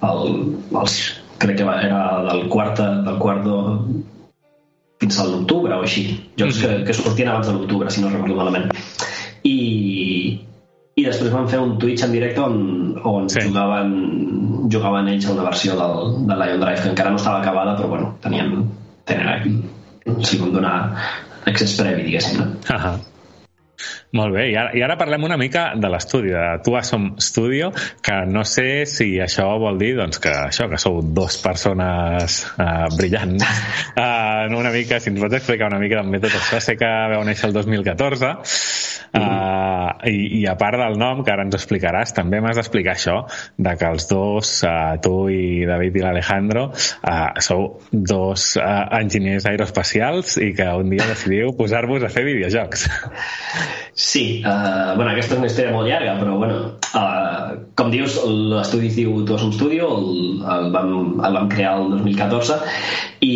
[0.07, 0.37] El,
[0.81, 0.99] els,
[1.39, 3.61] crec que era del quart, del quart do,
[4.99, 6.09] fins a l'octubre o així.
[6.35, 6.83] Jocs mm -hmm.
[6.83, 8.73] que, que sortien abans de l'octubre si no recordo malament
[9.47, 9.55] i,
[10.97, 12.59] i després van fer un Twitch en directe on,
[13.07, 13.43] on sí.
[13.47, 13.95] jugaven,
[14.73, 17.91] jugaven ells a una versió del, de Lion Drive que encara no estava acabada però
[17.95, 18.55] bueno, tenien,
[19.07, 19.61] tenien
[20.23, 20.77] si van donar
[21.47, 22.39] accés previ, diguéssim.
[22.41, 22.49] No?
[22.67, 22.97] Uh -huh.
[24.15, 27.73] Molt bé, i ara, i ara parlem una mica de l'estudi, de Tu Som Studio,
[28.01, 32.87] que no sé si això vol dir doncs, que això que sou dos persones uh,
[32.95, 33.43] brillants.
[33.97, 37.25] Uh, una mica, si ens pots explicar una mica també tot això, sé que veu
[37.27, 38.31] néixer el 2014,
[39.17, 43.15] Uh, i, I a part del nom, que ara ens explicaràs, també m'has d'explicar això,
[43.55, 48.67] de que els dos, uh, tu i David i l'Alejandro, uh, sou dos uh,
[48.99, 52.87] enginyers aeroespacials i que un dia decidiu posar-vos a fer videojocs.
[53.97, 56.57] Sí, uh, bueno, aquesta és una història molt llarga, però bueno,
[56.99, 58.19] uh, com dius,
[58.51, 60.11] l'estudi es diu Tuasum Studio, el,
[60.53, 62.59] el, vam, el vam crear el 2014
[63.25, 63.33] i,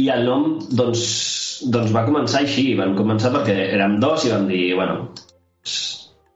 [0.00, 1.04] i el nom, doncs,
[1.70, 4.98] doncs va començar així, van començar perquè érem dos i vam dir, bueno,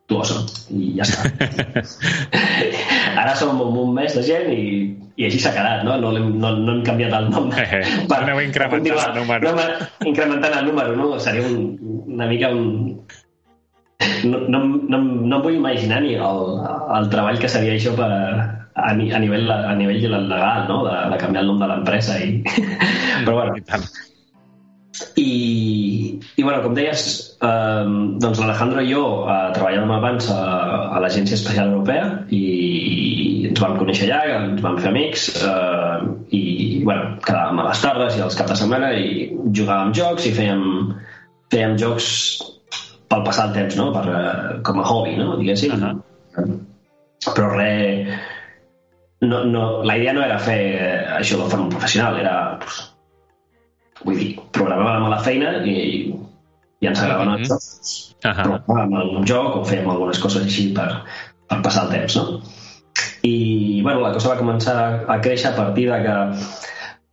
[0.06, 1.34] tu oso, i ja està.
[3.24, 4.64] Ara som un munt més de gent i,
[5.16, 5.96] i així s'ha quedat, no?
[6.02, 7.51] No, no, no hem canviat el nom.
[7.56, 7.84] Eh, eh.
[8.10, 9.55] per, Aneu incrementant el número.
[9.56, 11.12] No, incrementant el número, no?
[11.26, 11.62] Seria un,
[12.16, 12.66] una mica un...
[14.28, 14.60] No, no,
[14.90, 16.42] no, no em vull imaginar ni el,
[16.98, 20.82] el treball que seria això per, a, a, nivell, a nivell legal, no?
[20.88, 22.18] De, de canviar el nom de l'empresa.
[22.20, 22.42] I...
[23.24, 23.56] Però bueno,
[25.18, 27.05] i, i bueno, com deies,
[27.42, 27.84] eh,
[28.22, 30.40] doncs l'Alejandro i jo eh, treballàvem abans a,
[30.94, 32.73] a l'Agència Espacial Europea i, i
[33.65, 35.99] vam conèixer allà, ens vam fer amics eh,
[36.36, 36.43] i
[36.85, 40.65] bueno, quedàvem a les tardes i als caps de setmana i jugàvem jocs i fèiem,
[41.55, 42.09] fèiem jocs
[43.11, 43.91] pel passar el temps, no?
[43.95, 45.36] per, eh, com a hobby, no?
[45.41, 45.74] diguéssim.
[45.74, 45.93] Uh
[46.39, 46.59] -huh.
[47.35, 48.15] Però res...
[49.24, 50.61] No, no, la idea no era fer
[51.19, 52.82] això de forma professional, era pues,
[54.05, 55.77] Vull dir, programàvem a la feina i,
[56.81, 57.39] i ens agradaven -hmm.
[57.39, 58.16] els jocs.
[58.24, 58.61] Uh -huh.
[58.66, 60.91] Programàvem algun joc o fèiem algunes coses així per,
[61.49, 62.43] per passar el temps, no?
[63.24, 64.76] I, bueno, la cosa va començar
[65.08, 66.16] a créixer a partir de que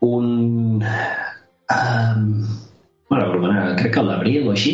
[0.07, 0.83] un...
[1.71, 2.25] Um,
[3.09, 4.73] bueno, crec que a l'abril o així,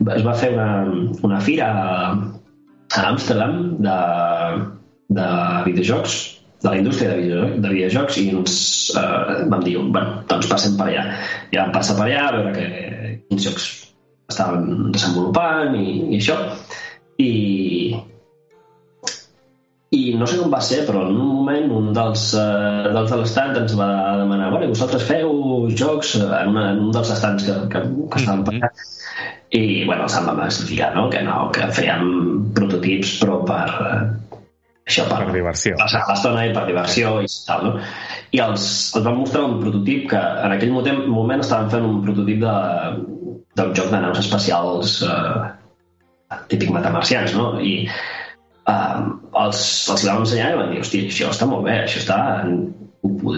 [0.00, 0.68] es va fer una,
[1.24, 2.00] una fira a,
[2.96, 3.96] a Amsterdam de,
[5.18, 5.28] de
[5.66, 6.18] videojocs
[6.62, 8.54] de la indústria de, video, de videojocs i ens
[8.98, 11.04] eh, vam dir, bueno, doncs passem per allà.
[11.52, 13.68] I vam passar per allà a veure que, quins jocs
[14.28, 16.38] estaven desenvolupant i, i això.
[17.22, 17.30] I,
[20.08, 23.18] i no sé com va ser, però en un moment un dels, uh, dels de
[23.20, 23.88] l'estat ens va
[24.20, 25.32] demanar bueno, vosaltres feu
[25.78, 28.72] jocs en, una, en un dels estants que, que, que estaven per allà
[29.58, 31.08] i bueno, els vam explicar no?
[31.12, 32.08] que no, que fèiem
[32.56, 33.68] prototips però per,
[34.88, 35.76] això per, per diversió.
[35.80, 37.86] passar l'estona i per diversió i tal, no?
[38.32, 38.66] I els,
[38.96, 42.54] els van mostrar un prototip que en aquell moment, moment estaven fent un prototip de,
[43.56, 47.54] d'un joc de naus espacials eh, típic matamarcians, no?
[47.60, 47.88] I
[48.72, 49.02] eh,
[49.42, 49.62] els,
[49.94, 52.20] els vam ensenyar i van dir, hòstia, això està molt bé, això està...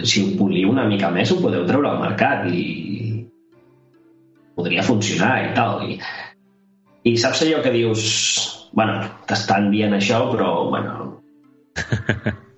[0.09, 2.63] Si ho poliu una mica més ho podeu treure al mercat i
[4.57, 5.85] podria funcionar i tal.
[5.85, 5.99] I,
[7.07, 8.07] i saps allò que dius
[8.73, 11.21] bueno, t'estan dient això, però, bueno,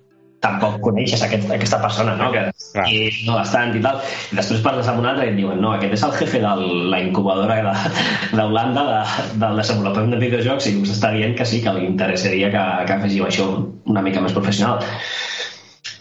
[0.43, 2.31] tampoc coneixes aquest, aquesta persona, no?
[2.35, 2.43] Que
[2.73, 2.85] Clar.
[2.91, 4.01] i no bastant i tal.
[4.33, 6.53] I després parles amb un altre i et diuen no, aquest és el jefe de
[6.93, 9.01] la incubadora de- d'Holanda de,
[9.45, 12.97] del desenvolupament de videojocs i us està dient que sí, que li interessaria que, que
[12.99, 13.49] afegiu això
[13.87, 14.83] una mica més professional.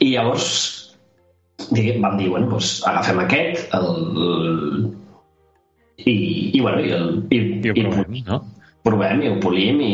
[0.02, 0.50] I llavors
[1.72, 4.90] vam dir, bueno, doncs agafem aquest, el,
[6.02, 6.16] i,
[6.58, 8.42] i, bueno, i, el, i, I ho provem, no?
[8.82, 9.94] provem i ho polim i,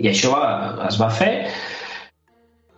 [0.00, 0.46] i això va,
[0.88, 1.30] es va fer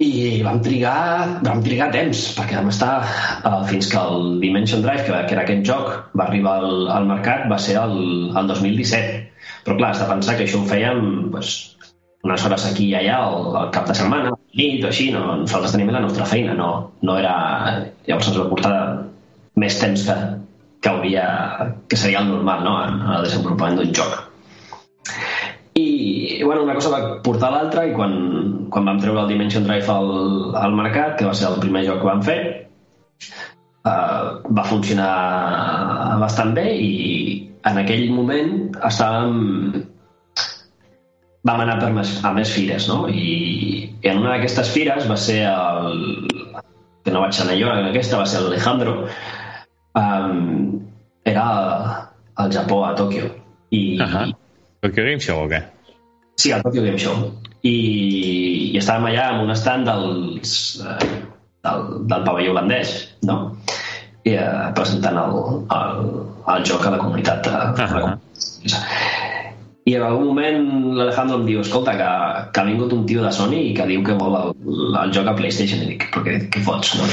[0.02, 5.06] i vam trigar, vam trigar temps perquè vam estar uh, fins que el Dimension Drive,
[5.06, 7.96] que, que era aquest joc, va arribar al, al mercat, va ser el,
[8.36, 9.22] el 2017.
[9.64, 11.00] Però clar, has de pensar que això ho fèiem
[11.32, 11.54] pues,
[12.26, 15.24] unes hores aquí i allà, al, al cap de setmana, nit o així, no?
[15.46, 16.70] nosaltres tenim la nostra feina, no,
[17.00, 17.34] no era...
[18.06, 18.76] Llavors ens va portar
[19.56, 20.16] més temps que,
[20.84, 21.26] que hauria,
[21.88, 22.78] que seria el normal no?
[22.84, 24.25] en, en el desenvolupament d'un joc.
[25.76, 28.14] I, bueno, una cosa va portar l'altra i quan,
[28.72, 30.08] quan vam treure el Dimension Drive al,
[30.56, 32.38] al mercat, que va ser el primer joc que vam fer,
[33.84, 35.10] uh, va funcionar
[36.22, 36.94] bastant bé i
[37.66, 39.84] en aquell moment estàvem
[41.46, 43.04] vam anar per més, a més fires, no?
[43.06, 46.26] I, i en una d'aquestes fires va ser el...
[47.06, 48.96] que no vaig anar jo, en aquesta va ser l'Alejandro,
[50.00, 50.40] um,
[51.22, 51.44] era
[52.42, 53.30] al Japó, a Tòquio.
[53.70, 54.24] I, Ahà.
[54.80, 55.60] Tokyo Game Show o què?
[56.36, 57.16] Sí, al Tokyo Game Show.
[57.66, 57.74] I,
[58.74, 60.50] i estàvem allà amb un stand dels,
[60.84, 60.96] eh,
[61.66, 61.78] del,
[62.10, 62.90] del pavelló holandès,
[63.26, 63.36] no?
[64.26, 65.32] I eh, presentant el,
[65.78, 65.92] el,
[66.54, 67.38] el joc a la comunitat.
[67.46, 67.60] De, uh
[67.96, 68.08] -huh.
[69.86, 70.56] I en algun moment
[70.98, 72.10] l'Alejandro em diu escolta, que,
[72.52, 74.50] que ha vingut un tio de Sony i que diu que vol el,
[75.02, 75.78] el joc a PlayStation.
[75.84, 76.88] I dic, però què, què fots?
[76.98, 77.04] No?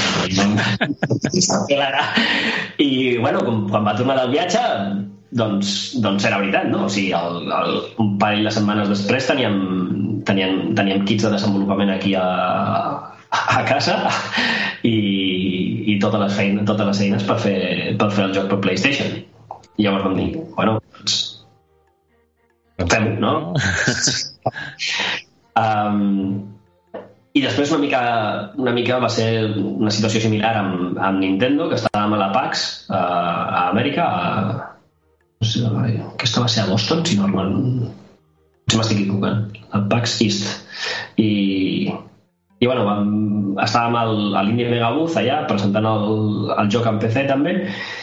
[2.86, 2.88] I,
[3.22, 4.62] bueno, com, quan va tornar del viatge,
[5.34, 6.84] doncs, doncs era veritat, no?
[6.86, 9.58] O sigui, el, el, un parell de setmanes després teníem,
[10.28, 12.26] teníem, teníem kits de desenvolupament aquí a,
[13.34, 13.98] a casa
[14.86, 14.94] i,
[15.90, 17.58] i totes les feines, totes les eines per fer,
[17.98, 19.16] per fer el joc per PlayStation.
[19.74, 21.20] I llavors vam dir, bueno, doncs
[22.90, 23.32] fem-ho, no?
[25.62, 26.04] um,
[27.34, 28.02] i després una mica,
[28.62, 29.26] una mica va ser
[29.58, 34.70] una situació similar amb, amb Nintendo, que estàvem a la PAX uh, a Amèrica, a,
[35.44, 37.90] aquesta va ser a Boston, si no recordo.
[38.70, 39.44] Si m'estic equivocant.
[39.76, 40.46] Al PAX East.
[41.20, 41.92] I,
[42.60, 43.10] i bueno, vam,
[43.62, 46.06] estàvem al, a l'Indie Mega Booth allà presentant el,
[46.56, 47.54] el joc en PC també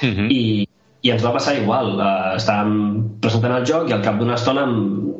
[0.02, 0.28] Uh -huh.
[0.30, 0.68] i,
[1.02, 1.96] i ens va passar igual.
[1.98, 5.12] Uh, estàvem presentant el joc i al cap d'una estona amb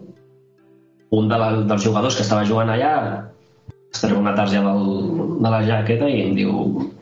[1.12, 2.94] un de la, dels jugadors que estava jugant allà
[3.94, 6.52] es treu una targeta del, de la jaqueta i em diu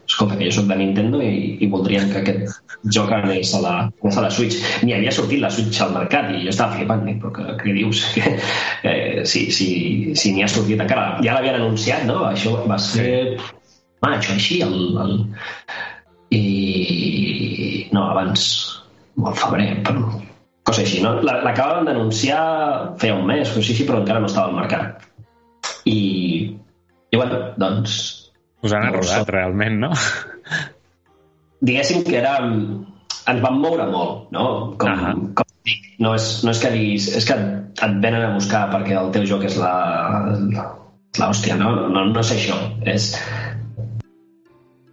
[0.09, 2.59] escolta, que jo sóc de Nintendo i, i voldrien que aquest
[2.95, 4.57] joc anés a la, anés a la Switch.
[4.83, 7.75] Ni havia sortit la Switch al mercat i jo estava flipant, dic, però què, què
[7.77, 8.01] dius?
[8.15, 8.33] Que,
[8.89, 9.69] eh, si si,
[10.17, 11.19] si n'hi ha sortit encara.
[11.25, 12.23] Ja l'havien anunciat, no?
[12.31, 13.37] Això va ser
[14.05, 15.15] maig o així, el, el...
[16.31, 18.43] i no, abans
[19.19, 20.07] o al febrer, però
[20.63, 21.15] cosa així, no?
[21.25, 22.41] La- L'acabaven d'anunciar
[23.01, 25.03] feia un mes o així, sí, però encara no estava al mercat.
[25.89, 25.99] I,
[27.11, 27.97] i bueno, doncs
[28.63, 29.91] Us han No, arrodat, so- realment, no?
[31.69, 32.37] diguéssim que era...
[33.29, 34.45] ens van moure molt, no?
[34.81, 35.13] Com, Ahà.
[35.37, 37.09] com dic, no és, no és que diguis...
[37.19, 39.73] És que et venen a buscar perquè el teu joc és la...
[41.19, 41.75] l'hòstia, no?
[41.93, 42.05] no?
[42.09, 42.57] No és això.
[42.89, 43.11] És...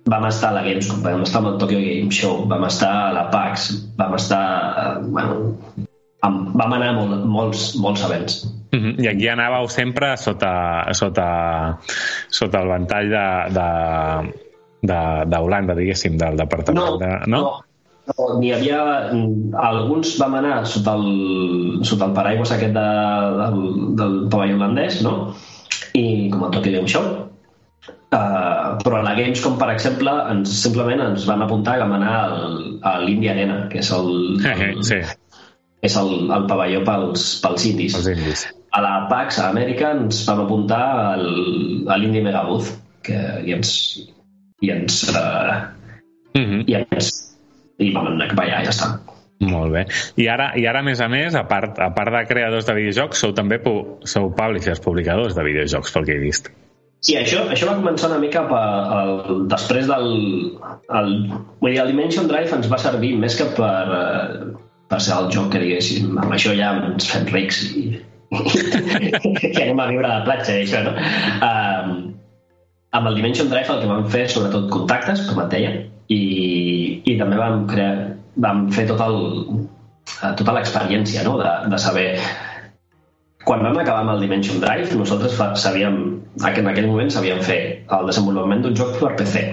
[0.07, 3.25] Vam estar a la Gamescom, vam estar al Tokyo Game Show, vam estar a la
[3.33, 5.01] PAX, vam estar...
[5.03, 5.57] Bueno,
[6.31, 8.41] vam anar a molt, molts, molts events.
[8.73, 8.95] Uh -huh.
[9.03, 11.79] I aquí anàveu sempre sota, sota,
[12.29, 13.27] sota el ventall de,
[13.59, 13.69] de,
[14.83, 14.99] de,
[15.31, 17.07] d'Holanda, diguéssim, del departament No, de...
[17.27, 17.43] no,
[18.07, 19.11] no, n'hi havia...
[19.69, 22.89] Alguns vam anar sota el, sota el paraigües aquest de,
[23.43, 23.61] del,
[24.01, 25.35] del pavelló holandès, no?
[25.95, 27.27] I com el Tokyo Game Show.
[28.07, 32.13] Uh, però a la Gamescom, per exemple, ens, simplement ens van apuntar que vam anar
[32.23, 34.13] al, a l'India Arena, que és el,
[34.47, 35.01] el, sí.
[35.85, 37.97] És el, el pavelló pels, pels indis.
[37.99, 38.47] Els indis.
[38.77, 40.83] A la PAX, a Amèrica, ens vam apuntar
[41.15, 41.27] al,
[41.89, 42.75] a l'Indie Megabooth,
[43.07, 43.73] que, i ens...
[44.65, 45.73] I ens, uh,
[46.37, 46.65] Uh -huh.
[46.69, 47.07] i ens
[47.79, 48.89] i vam anar cap allà, ja està.
[49.45, 49.83] Molt bé.
[50.17, 52.75] I ara, I ara, a més a més, a part, a part de creadors de
[52.79, 53.75] videojocs, sou també pu
[54.09, 56.49] sou publishers, publicadors de videojocs, pel que he vist.
[57.05, 58.63] Sí, això, això va començar una mica per,
[58.99, 60.09] el, després del...
[60.89, 61.11] El,
[61.61, 63.85] vull dir, el Dimension Drive ens va servir més que per,
[64.91, 67.87] eh, ser el joc que diguéssim, amb això ja ens fem rics i,
[68.37, 70.95] i anem a viure a la platja i això, no?
[71.47, 71.97] Um,
[72.97, 75.73] amb el Dimension Drive el que vam fer sobretot contactes, com et deia,
[76.13, 76.21] i,
[77.05, 79.17] i també vam crear vam fer tot el,
[80.23, 81.37] eh, tota l'experiència no?
[81.41, 82.09] de, de saber
[83.47, 86.01] quan vam acabar amb el Dimension Drive, nosaltres sabíem,
[86.43, 87.61] en aquell moment sabíem fer
[87.95, 89.45] el desenvolupament d'un joc per PC.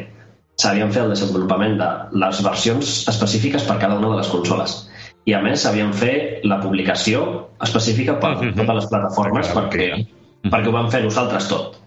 [0.57, 1.89] Sabíem fer el desenvolupament de
[2.23, 4.73] les versions específiques per cada una de les consoles.
[5.25, 7.23] I a més sabíem fer la publicació
[7.63, 8.55] específica per mm -hmm.
[8.59, 10.51] totes les plataformes perquè, mm -hmm.
[10.51, 11.79] perquè ho vam fer nosaltres tot.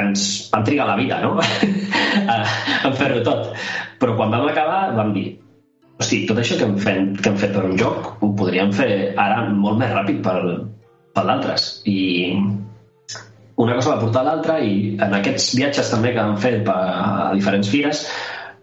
[0.00, 1.40] Ens vam trigar la vida, no?
[2.86, 3.54] en fer-ho tot.
[3.98, 5.38] Però quan vam acabar vam dir
[6.00, 9.14] hosti, tot això que hem, fet, que hem fet per un joc ho podríem fer
[9.16, 10.40] ara molt més ràpid per,
[11.14, 11.82] per d'altres.
[11.84, 12.36] I
[13.60, 17.68] una cosa va portar l'altra i en aquests viatges també que vam fer a diferents
[17.68, 18.06] fires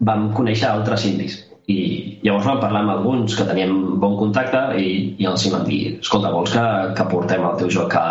[0.00, 1.47] vam conèixer altres indis.
[1.68, 1.78] I
[2.24, 5.80] llavors vam parlar amb alguns que teníem bon contacte i, i els hi van dir
[5.98, 6.66] escolta, vols que,
[6.96, 8.06] que portem el teu joc a,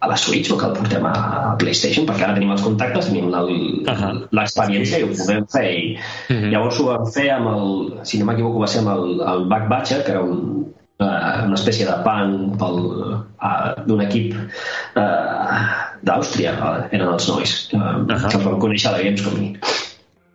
[0.00, 1.12] a la Switch o que el portem a,
[1.50, 5.06] a PlayStation perquè ara tenim els contactes, tenim l'experiència uh -huh.
[5.06, 6.50] i ho podem fer i uh -huh.
[6.50, 9.68] llavors ho vam fer amb el, si no m'equivoco va ser amb el, el Back
[9.68, 10.66] Batcher que era un,
[11.00, 15.58] uh, una espècie de punk uh, d'un equip uh,
[16.02, 18.30] d'Àustria, uh, eren els nois, uh, uh -huh.
[18.30, 19.54] que vam conèixer a la Gamescom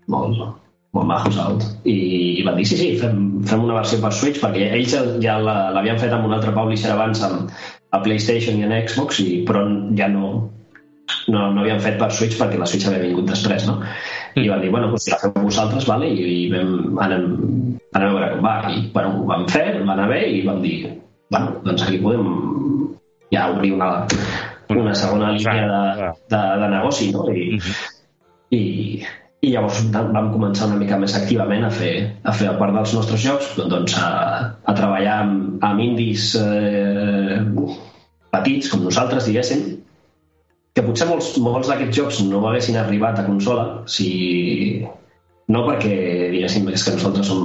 [0.08, 0.63] molt,
[0.94, 1.64] molt majos alt.
[1.90, 1.96] I,
[2.40, 6.02] i van dir, sí, sí, fem, fem una versió per Switch, perquè ells ja l'havien
[6.02, 7.54] fet amb un altre publisher abans amb,
[7.94, 9.64] a PlayStation i en Xbox, i, però
[9.98, 10.34] ja no,
[11.30, 13.80] no, no havien fet per Switch perquè la Switch havia vingut després, no?
[14.40, 16.10] I van dir, bueno, doncs si la fem vosaltres, vale?
[16.10, 17.28] I, i vam, anem,
[17.94, 18.56] anem a veure com va.
[18.70, 20.78] I, bueno, ho vam fer, va anar bé i vam dir,
[21.34, 22.30] bueno, doncs aquí podem
[23.34, 23.92] ja obrir una,
[24.74, 27.28] una segona línia de, de, de negoci, no?
[27.30, 27.62] I,
[28.54, 28.64] i,
[29.44, 31.94] i llavors vam començar una mica més activament a fer,
[32.24, 34.10] a fer a part dels nostres jocs doncs a,
[34.64, 37.42] a treballar amb, amb indis eh,
[38.34, 39.66] petits com nosaltres, diguéssim,
[40.74, 44.10] que potser molts, molts d'aquests jocs no haguessin arribat a consola si...
[45.52, 45.96] no perquè
[46.32, 47.44] diguéssim és que nosaltres som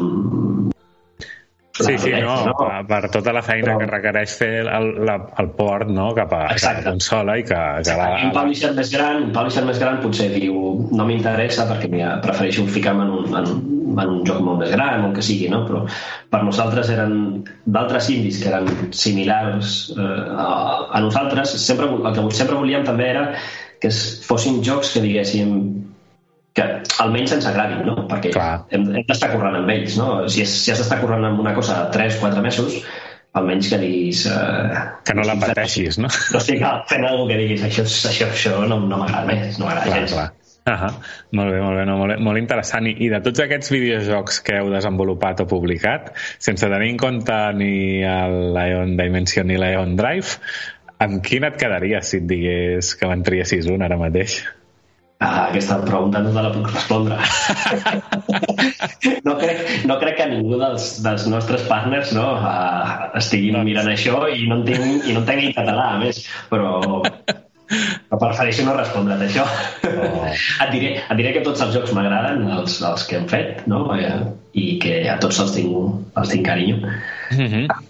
[1.78, 3.78] Sí, sí, no, no, per tota la feina Però...
[3.78, 7.60] que requereix fer el, la, el port no, cap, a, cap a consola i que...
[7.86, 8.09] que la...
[8.26, 10.59] Un publisher més gran, un publisher més gran potser diu
[10.90, 13.52] no m'interessa perquè mira, prefereixo ficar-me en, un, en,
[13.94, 15.62] en un joc molt més gran o el que sigui, no?
[15.68, 15.84] però
[16.32, 17.14] per nosaltres eren
[17.64, 20.50] d'altres indis que eren similars eh, a,
[20.90, 23.26] a nosaltres, sempre, el que sempre volíem també era
[23.78, 23.90] que
[24.26, 25.52] fossin jocs que diguéssim
[26.59, 26.68] que
[27.05, 27.94] almenys ens agradin, no?
[28.10, 28.55] Perquè Clar.
[28.74, 30.09] hem, hem d'estar corrent amb ells, no?
[30.26, 32.80] Si, és, si has d'estar corrent amb una cosa 3-4 mesos,
[33.39, 34.24] almenys que diguis...
[34.26, 36.10] Eh, que no la pateixis, no?
[36.35, 39.94] No estic fent alguna que diguis això, això, això no, no m'agrada més, no m'agrada
[39.94, 40.16] gens.
[40.16, 40.28] Clar.
[40.68, 40.93] Uh -huh.
[41.32, 42.86] Molt bé, molt bé, no, molt, molt interessant.
[42.86, 47.39] I, I de tots aquests videojocs que heu desenvolupat o publicat, sense tenir en compte
[47.55, 50.36] ni Lion Dimension ni l'Ion Drive,
[50.98, 54.43] amb quin et quedaries si et digués que me'n triessis un ara mateix?
[55.19, 57.16] Ah, aquesta pregunta no te la puc respondre.
[59.27, 63.65] no, crec, no crec que ningú dels, dels nostres partners no, uh, estiguin no.
[63.66, 66.23] mirant això i no entenc, i no entenc català, a més,
[66.53, 66.78] però,
[68.07, 69.49] però prefereixo no respondre't això.
[69.90, 70.23] Oh.
[70.31, 73.89] et, diré, et diré que tots els jocs m'agraden, els, els que hem fet, no?
[73.99, 74.15] Eh,
[74.55, 75.74] i que a tots els tinc,
[76.15, 76.78] els tinc carinyo.
[77.35, 77.88] Mm -hmm.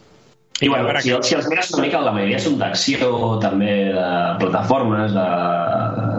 [0.60, 3.12] I bueno, si, si els mires una mica, la majoria són d'acció,
[3.42, 4.08] també de
[4.40, 5.26] plataformes, de,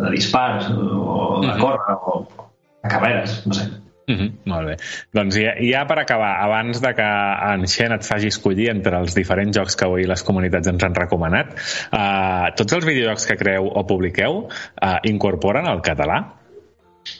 [0.05, 3.67] de dispars, o de córrer, o de carreres, no sé.
[4.09, 4.75] Mm -hmm, molt bé.
[5.13, 7.09] Doncs ja, ja per acabar, abans de que
[7.53, 10.95] en Xen et faci escollir entre els diferents jocs que avui les comunitats ens han
[10.95, 11.53] recomanat,
[11.91, 16.33] uh, tots els videojocs que creeu o publiqueu uh, incorporen el català?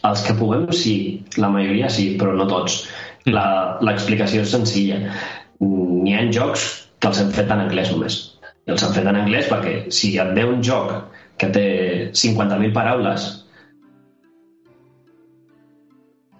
[0.03, 1.25] Els que puguem, sí.
[1.37, 2.89] La majoria sí, però no tots.
[3.25, 3.35] Mm.
[3.81, 5.13] L'explicació és senzilla.
[5.59, 8.17] N'hi ha jocs que els hem fet en anglès només.
[8.67, 10.95] I els hem fet en anglès perquè si et ve un joc
[11.39, 11.67] que té
[12.11, 13.30] 50.000 paraules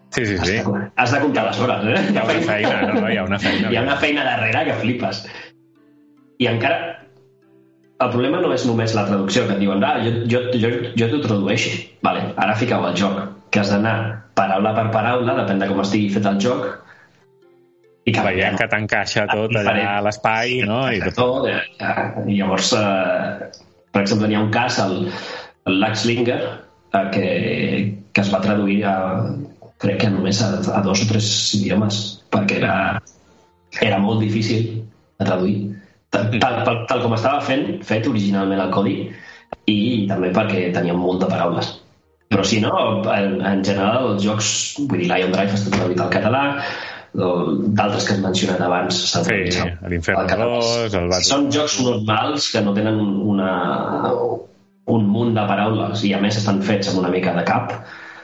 [0.10, 0.56] Sí, sí, sí.
[0.58, 2.00] Has de, has de comptar les hores, eh?
[2.12, 3.70] Hi ha una feina, no, no, hi ha una feina.
[3.70, 5.20] Hi ha una feina darrere que flipes.
[6.42, 6.96] I encara...
[8.00, 11.08] El problema no és només la traducció, que et diuen, ah, jo, jo, jo, jo
[11.12, 11.74] t'ho tradueixo.
[12.08, 13.18] Vale, ara fiqueu el joc,
[13.52, 13.96] que has d'anar
[14.40, 16.70] paraula per paraula, depèn de com estigui fet el joc,
[18.08, 20.82] i que veiem que t'encaixa tot allà a l'espai, no?
[20.92, 21.20] I, tot.
[21.20, 21.60] tot eh,
[22.26, 23.50] I llavors, eh,
[23.94, 25.10] per exemple, n'hi ha un cas, el,
[25.70, 26.40] el Lax Linger,
[26.94, 27.28] eh, que,
[28.14, 28.96] que es va traduir a,
[29.84, 32.00] crec que només a, a dos o tres idiomes,
[32.34, 32.76] perquè era,
[33.86, 34.72] era molt difícil
[35.20, 35.58] de traduir.
[36.10, 38.96] Tal, tal, tal, tal com estava fent, fet originalment el codi,
[39.70, 41.76] i també perquè tenia molt de paraules.
[42.30, 42.72] Però si no,
[43.10, 44.50] en, en general, els jocs,
[44.84, 46.44] vull dir, Lion Drive està traduït al català,
[47.14, 49.40] d'altres que has mencionat abans sí,
[49.90, 51.26] l'Infern 2 el Battle...
[51.26, 53.54] són jocs normals que no tenen una,
[54.94, 57.74] un munt de paraules i a més estan fets amb una mica de cap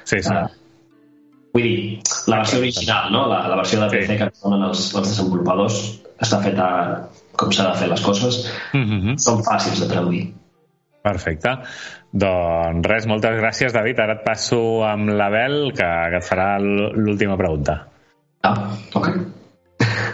[0.03, 0.29] sí, sí.
[0.29, 0.45] Uh,
[1.55, 3.21] Vull dir, la versió original, no?
[3.31, 4.15] la, la versió de PC sí.
[4.19, 5.77] que donen els, els desenvolupadors
[6.19, 6.65] està feta
[7.39, 8.41] com s'ha de fer les coses.
[8.73, 9.17] Mm -hmm.
[9.23, 10.23] Són fàcils de traduir.
[11.05, 11.53] Perfecte.
[12.11, 13.99] Doncs res, moltes gràcies, David.
[13.99, 17.87] Ara et passo amb l'Abel, que, que et farà l'última pregunta.
[18.45, 19.07] Ah, ok.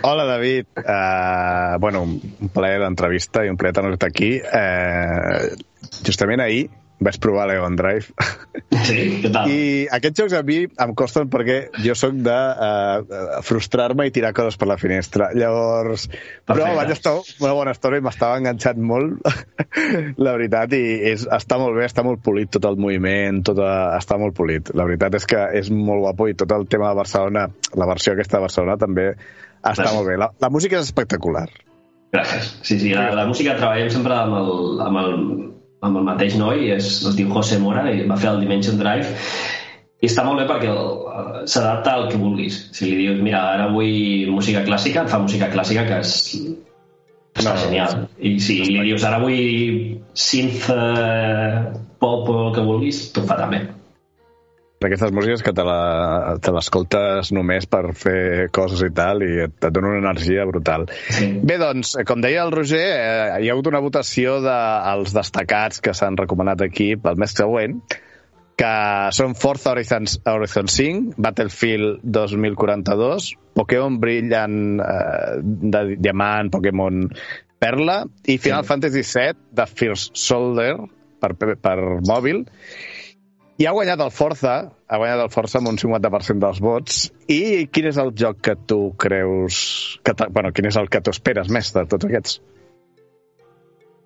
[0.03, 0.65] Hola, David.
[0.77, 4.29] Uh, bueno, un plaer l'entrevista i un plaer tenir-te aquí.
[4.39, 5.51] Uh,
[6.07, 6.69] justament ahir
[7.01, 8.13] vaig provar l'Egon Drive.
[8.81, 9.49] Sí, què tal?
[9.51, 14.31] I aquests jocs a mi em costen perquè jo sóc de uh, frustrar-me i tirar
[14.33, 15.27] coses per la finestra.
[15.37, 16.47] Llavors, Perfecte.
[16.47, 19.21] però vaig estar una bona estona i m'estava enganxat molt,
[20.25, 23.71] la veritat, i és, està molt bé, està molt polit tot el moviment, tot a,
[23.99, 24.73] està molt polit.
[24.73, 27.47] La veritat és que és molt guapo i tot el tema de Barcelona,
[27.77, 29.95] la versió aquesta de Barcelona també està Gràcies.
[29.99, 30.17] molt bé.
[30.25, 31.47] La, la música és espectacular.
[32.11, 32.55] Gràcies.
[32.65, 34.53] Sí, sí, la, la música treballem sempre amb el,
[34.83, 35.17] amb el
[35.81, 39.09] amb el mateix noi, és, es diu José Mora, i va fer el Dimension Drive,
[40.01, 40.71] i està molt bé perquè
[41.49, 42.57] s'adapta al que vulguis.
[42.75, 46.15] Si li dius, mira, ara vull música clàssica, et fa música clàssica que és,
[47.37, 48.07] està no, genial.
[48.17, 51.61] I si li dius, ara vull synth, eh,
[52.01, 53.65] pop o el que vulguis, t'ho fa també
[54.81, 59.93] d'aquestes músiques que te l'escoltes només per fer coses i tal i et, et dona
[59.93, 60.87] una energia brutal.
[61.13, 61.29] Sí.
[61.45, 65.83] Bé, doncs, com deia el Roger, eh, hi ha hagut una votació dels de, destacats
[65.85, 67.77] que s'han recomanat aquí pel mes següent,
[68.61, 68.73] que
[69.17, 77.05] són Forza Horizon, Horizon 5, Battlefield 2042, Pokémon Brillant eh, de Diamant, Pokémon
[77.61, 78.71] Perla, i Final sí.
[78.73, 80.75] Fantasy VII de First Soldier
[81.21, 81.77] per, per, per
[82.09, 82.43] mòbil,
[83.61, 84.53] i ha guanyat el Forza,
[84.89, 87.01] ha guanyat el Forza amb un 50% dels vots.
[87.29, 89.99] I quin és el joc que tu creus...
[90.01, 92.39] Que bueno, quin és el que tu esperes més de tots aquests?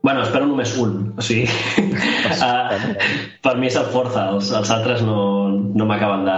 [0.06, 0.92] Bueno, espero només un.
[1.18, 2.76] O sigui, uh,
[3.46, 4.28] per mi és el Forza.
[4.36, 6.36] Els, els altres no, no m'acaben de...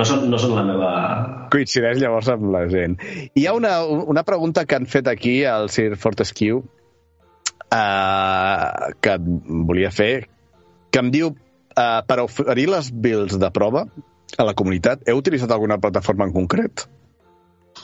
[0.00, 0.90] No són, no són la meva...
[1.54, 2.98] Coincideix llavors amb la gent.
[3.38, 6.66] Hi ha una, una pregunta que han fet aquí al Sir Fortescue uh,
[8.98, 9.16] que
[9.70, 10.26] volia fer,
[10.90, 11.32] que em diu
[11.72, 13.86] uh, per oferir les builds de prova
[14.38, 16.86] a la comunitat, heu utilitzat alguna plataforma en concret?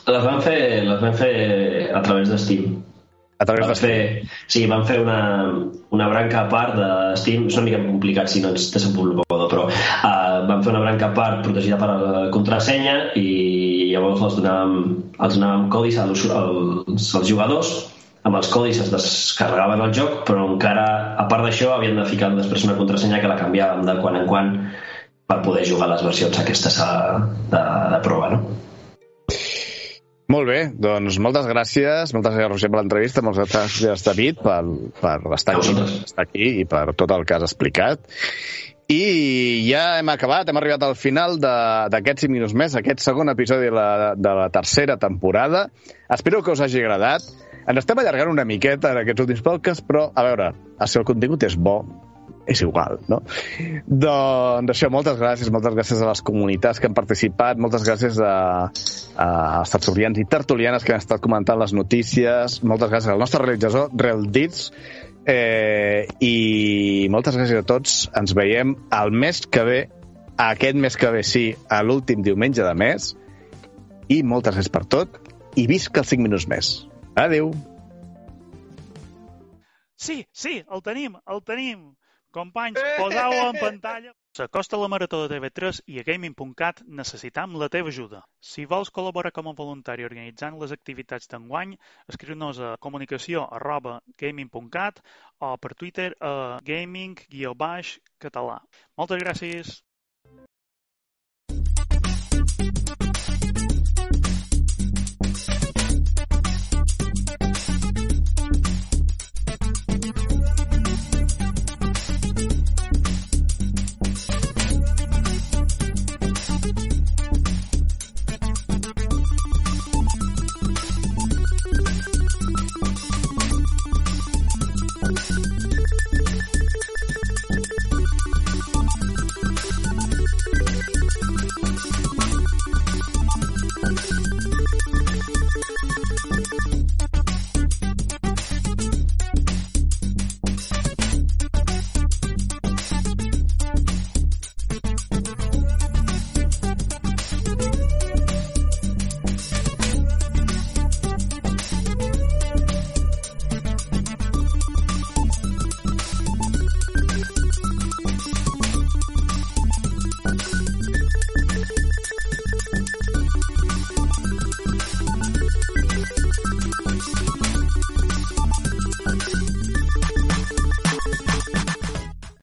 [0.09, 1.33] Les vam fer, les vam fer
[1.93, 2.79] a través de Steam.
[3.39, 3.91] A través van de Steam?
[3.91, 5.19] Fer, sí, vam fer una,
[5.95, 6.89] una branca a part de
[7.21, 11.11] Steam, és una mica complicat si no ets desenvolupador, però uh, vam fer una branca
[11.11, 13.29] a part protegida per la contrasenya i
[13.93, 14.75] llavors els donàvem,
[15.19, 17.73] els donàvem codis als, als, als jugadors
[18.27, 20.85] amb els codis es descarregaven el joc, però encara,
[21.19, 24.27] a part d'això, havien de ficar després una contrasenya que la canviàvem de quan en
[24.29, 24.53] quan
[25.29, 26.89] per poder jugar les versions aquestes a,
[27.51, 27.61] de,
[27.93, 28.57] de prova, no?
[30.29, 34.59] Molt bé, doncs moltes gràcies, moltes gràcies Roger per l'entrevista, moltes gràcies David per,
[34.99, 35.73] per estar aquí,
[36.05, 38.03] estar aquí i per tot el que has explicat.
[38.89, 43.69] I ja hem acabat, hem arribat al final d'aquests 5 minuts més, aquest segon episodi
[43.69, 45.67] de la, de la tercera temporada.
[46.13, 47.25] Espero que us hagi agradat.
[47.69, 50.53] Ens estem allargant una miqueta en aquests últims podcasts, però, a veure,
[50.89, 51.83] si el contingut és bo,
[52.49, 53.19] és igual, no?
[53.85, 58.33] Doncs això, moltes gràcies, moltes gràcies a les comunitats que han participat, moltes gràcies a,
[59.13, 59.27] a,
[59.59, 63.93] als tertulians i tertulianes que han estat comentant les notícies, moltes gràcies al nostre realitzador,
[63.93, 64.71] Realdits,
[65.29, 68.01] eh, i moltes gràcies a tots.
[68.17, 69.79] Ens veiem el mes que ve,
[70.41, 73.13] aquest mes que ve sí, a l'últim diumenge de mes,
[74.09, 75.21] i moltes gràcies per tot,
[75.53, 76.88] i visca els 5 minuts més.
[77.19, 77.49] Adeu.
[79.99, 81.81] Sí, sí, el tenim, el tenim.
[82.31, 84.13] Companys, posau en pantalla.
[84.37, 88.21] S'acosta la Marató de TV3 i a Gaming.cat necessitam la teva ajuda.
[88.51, 91.75] Si vols col·laborar com a voluntari organitzant les activitats d'enguany,
[92.13, 95.03] escriu-nos a comunicació arroba gaming.cat
[95.49, 96.33] o per Twitter a
[96.71, 98.57] gaming-català.
[98.95, 99.79] Moltes gràcies!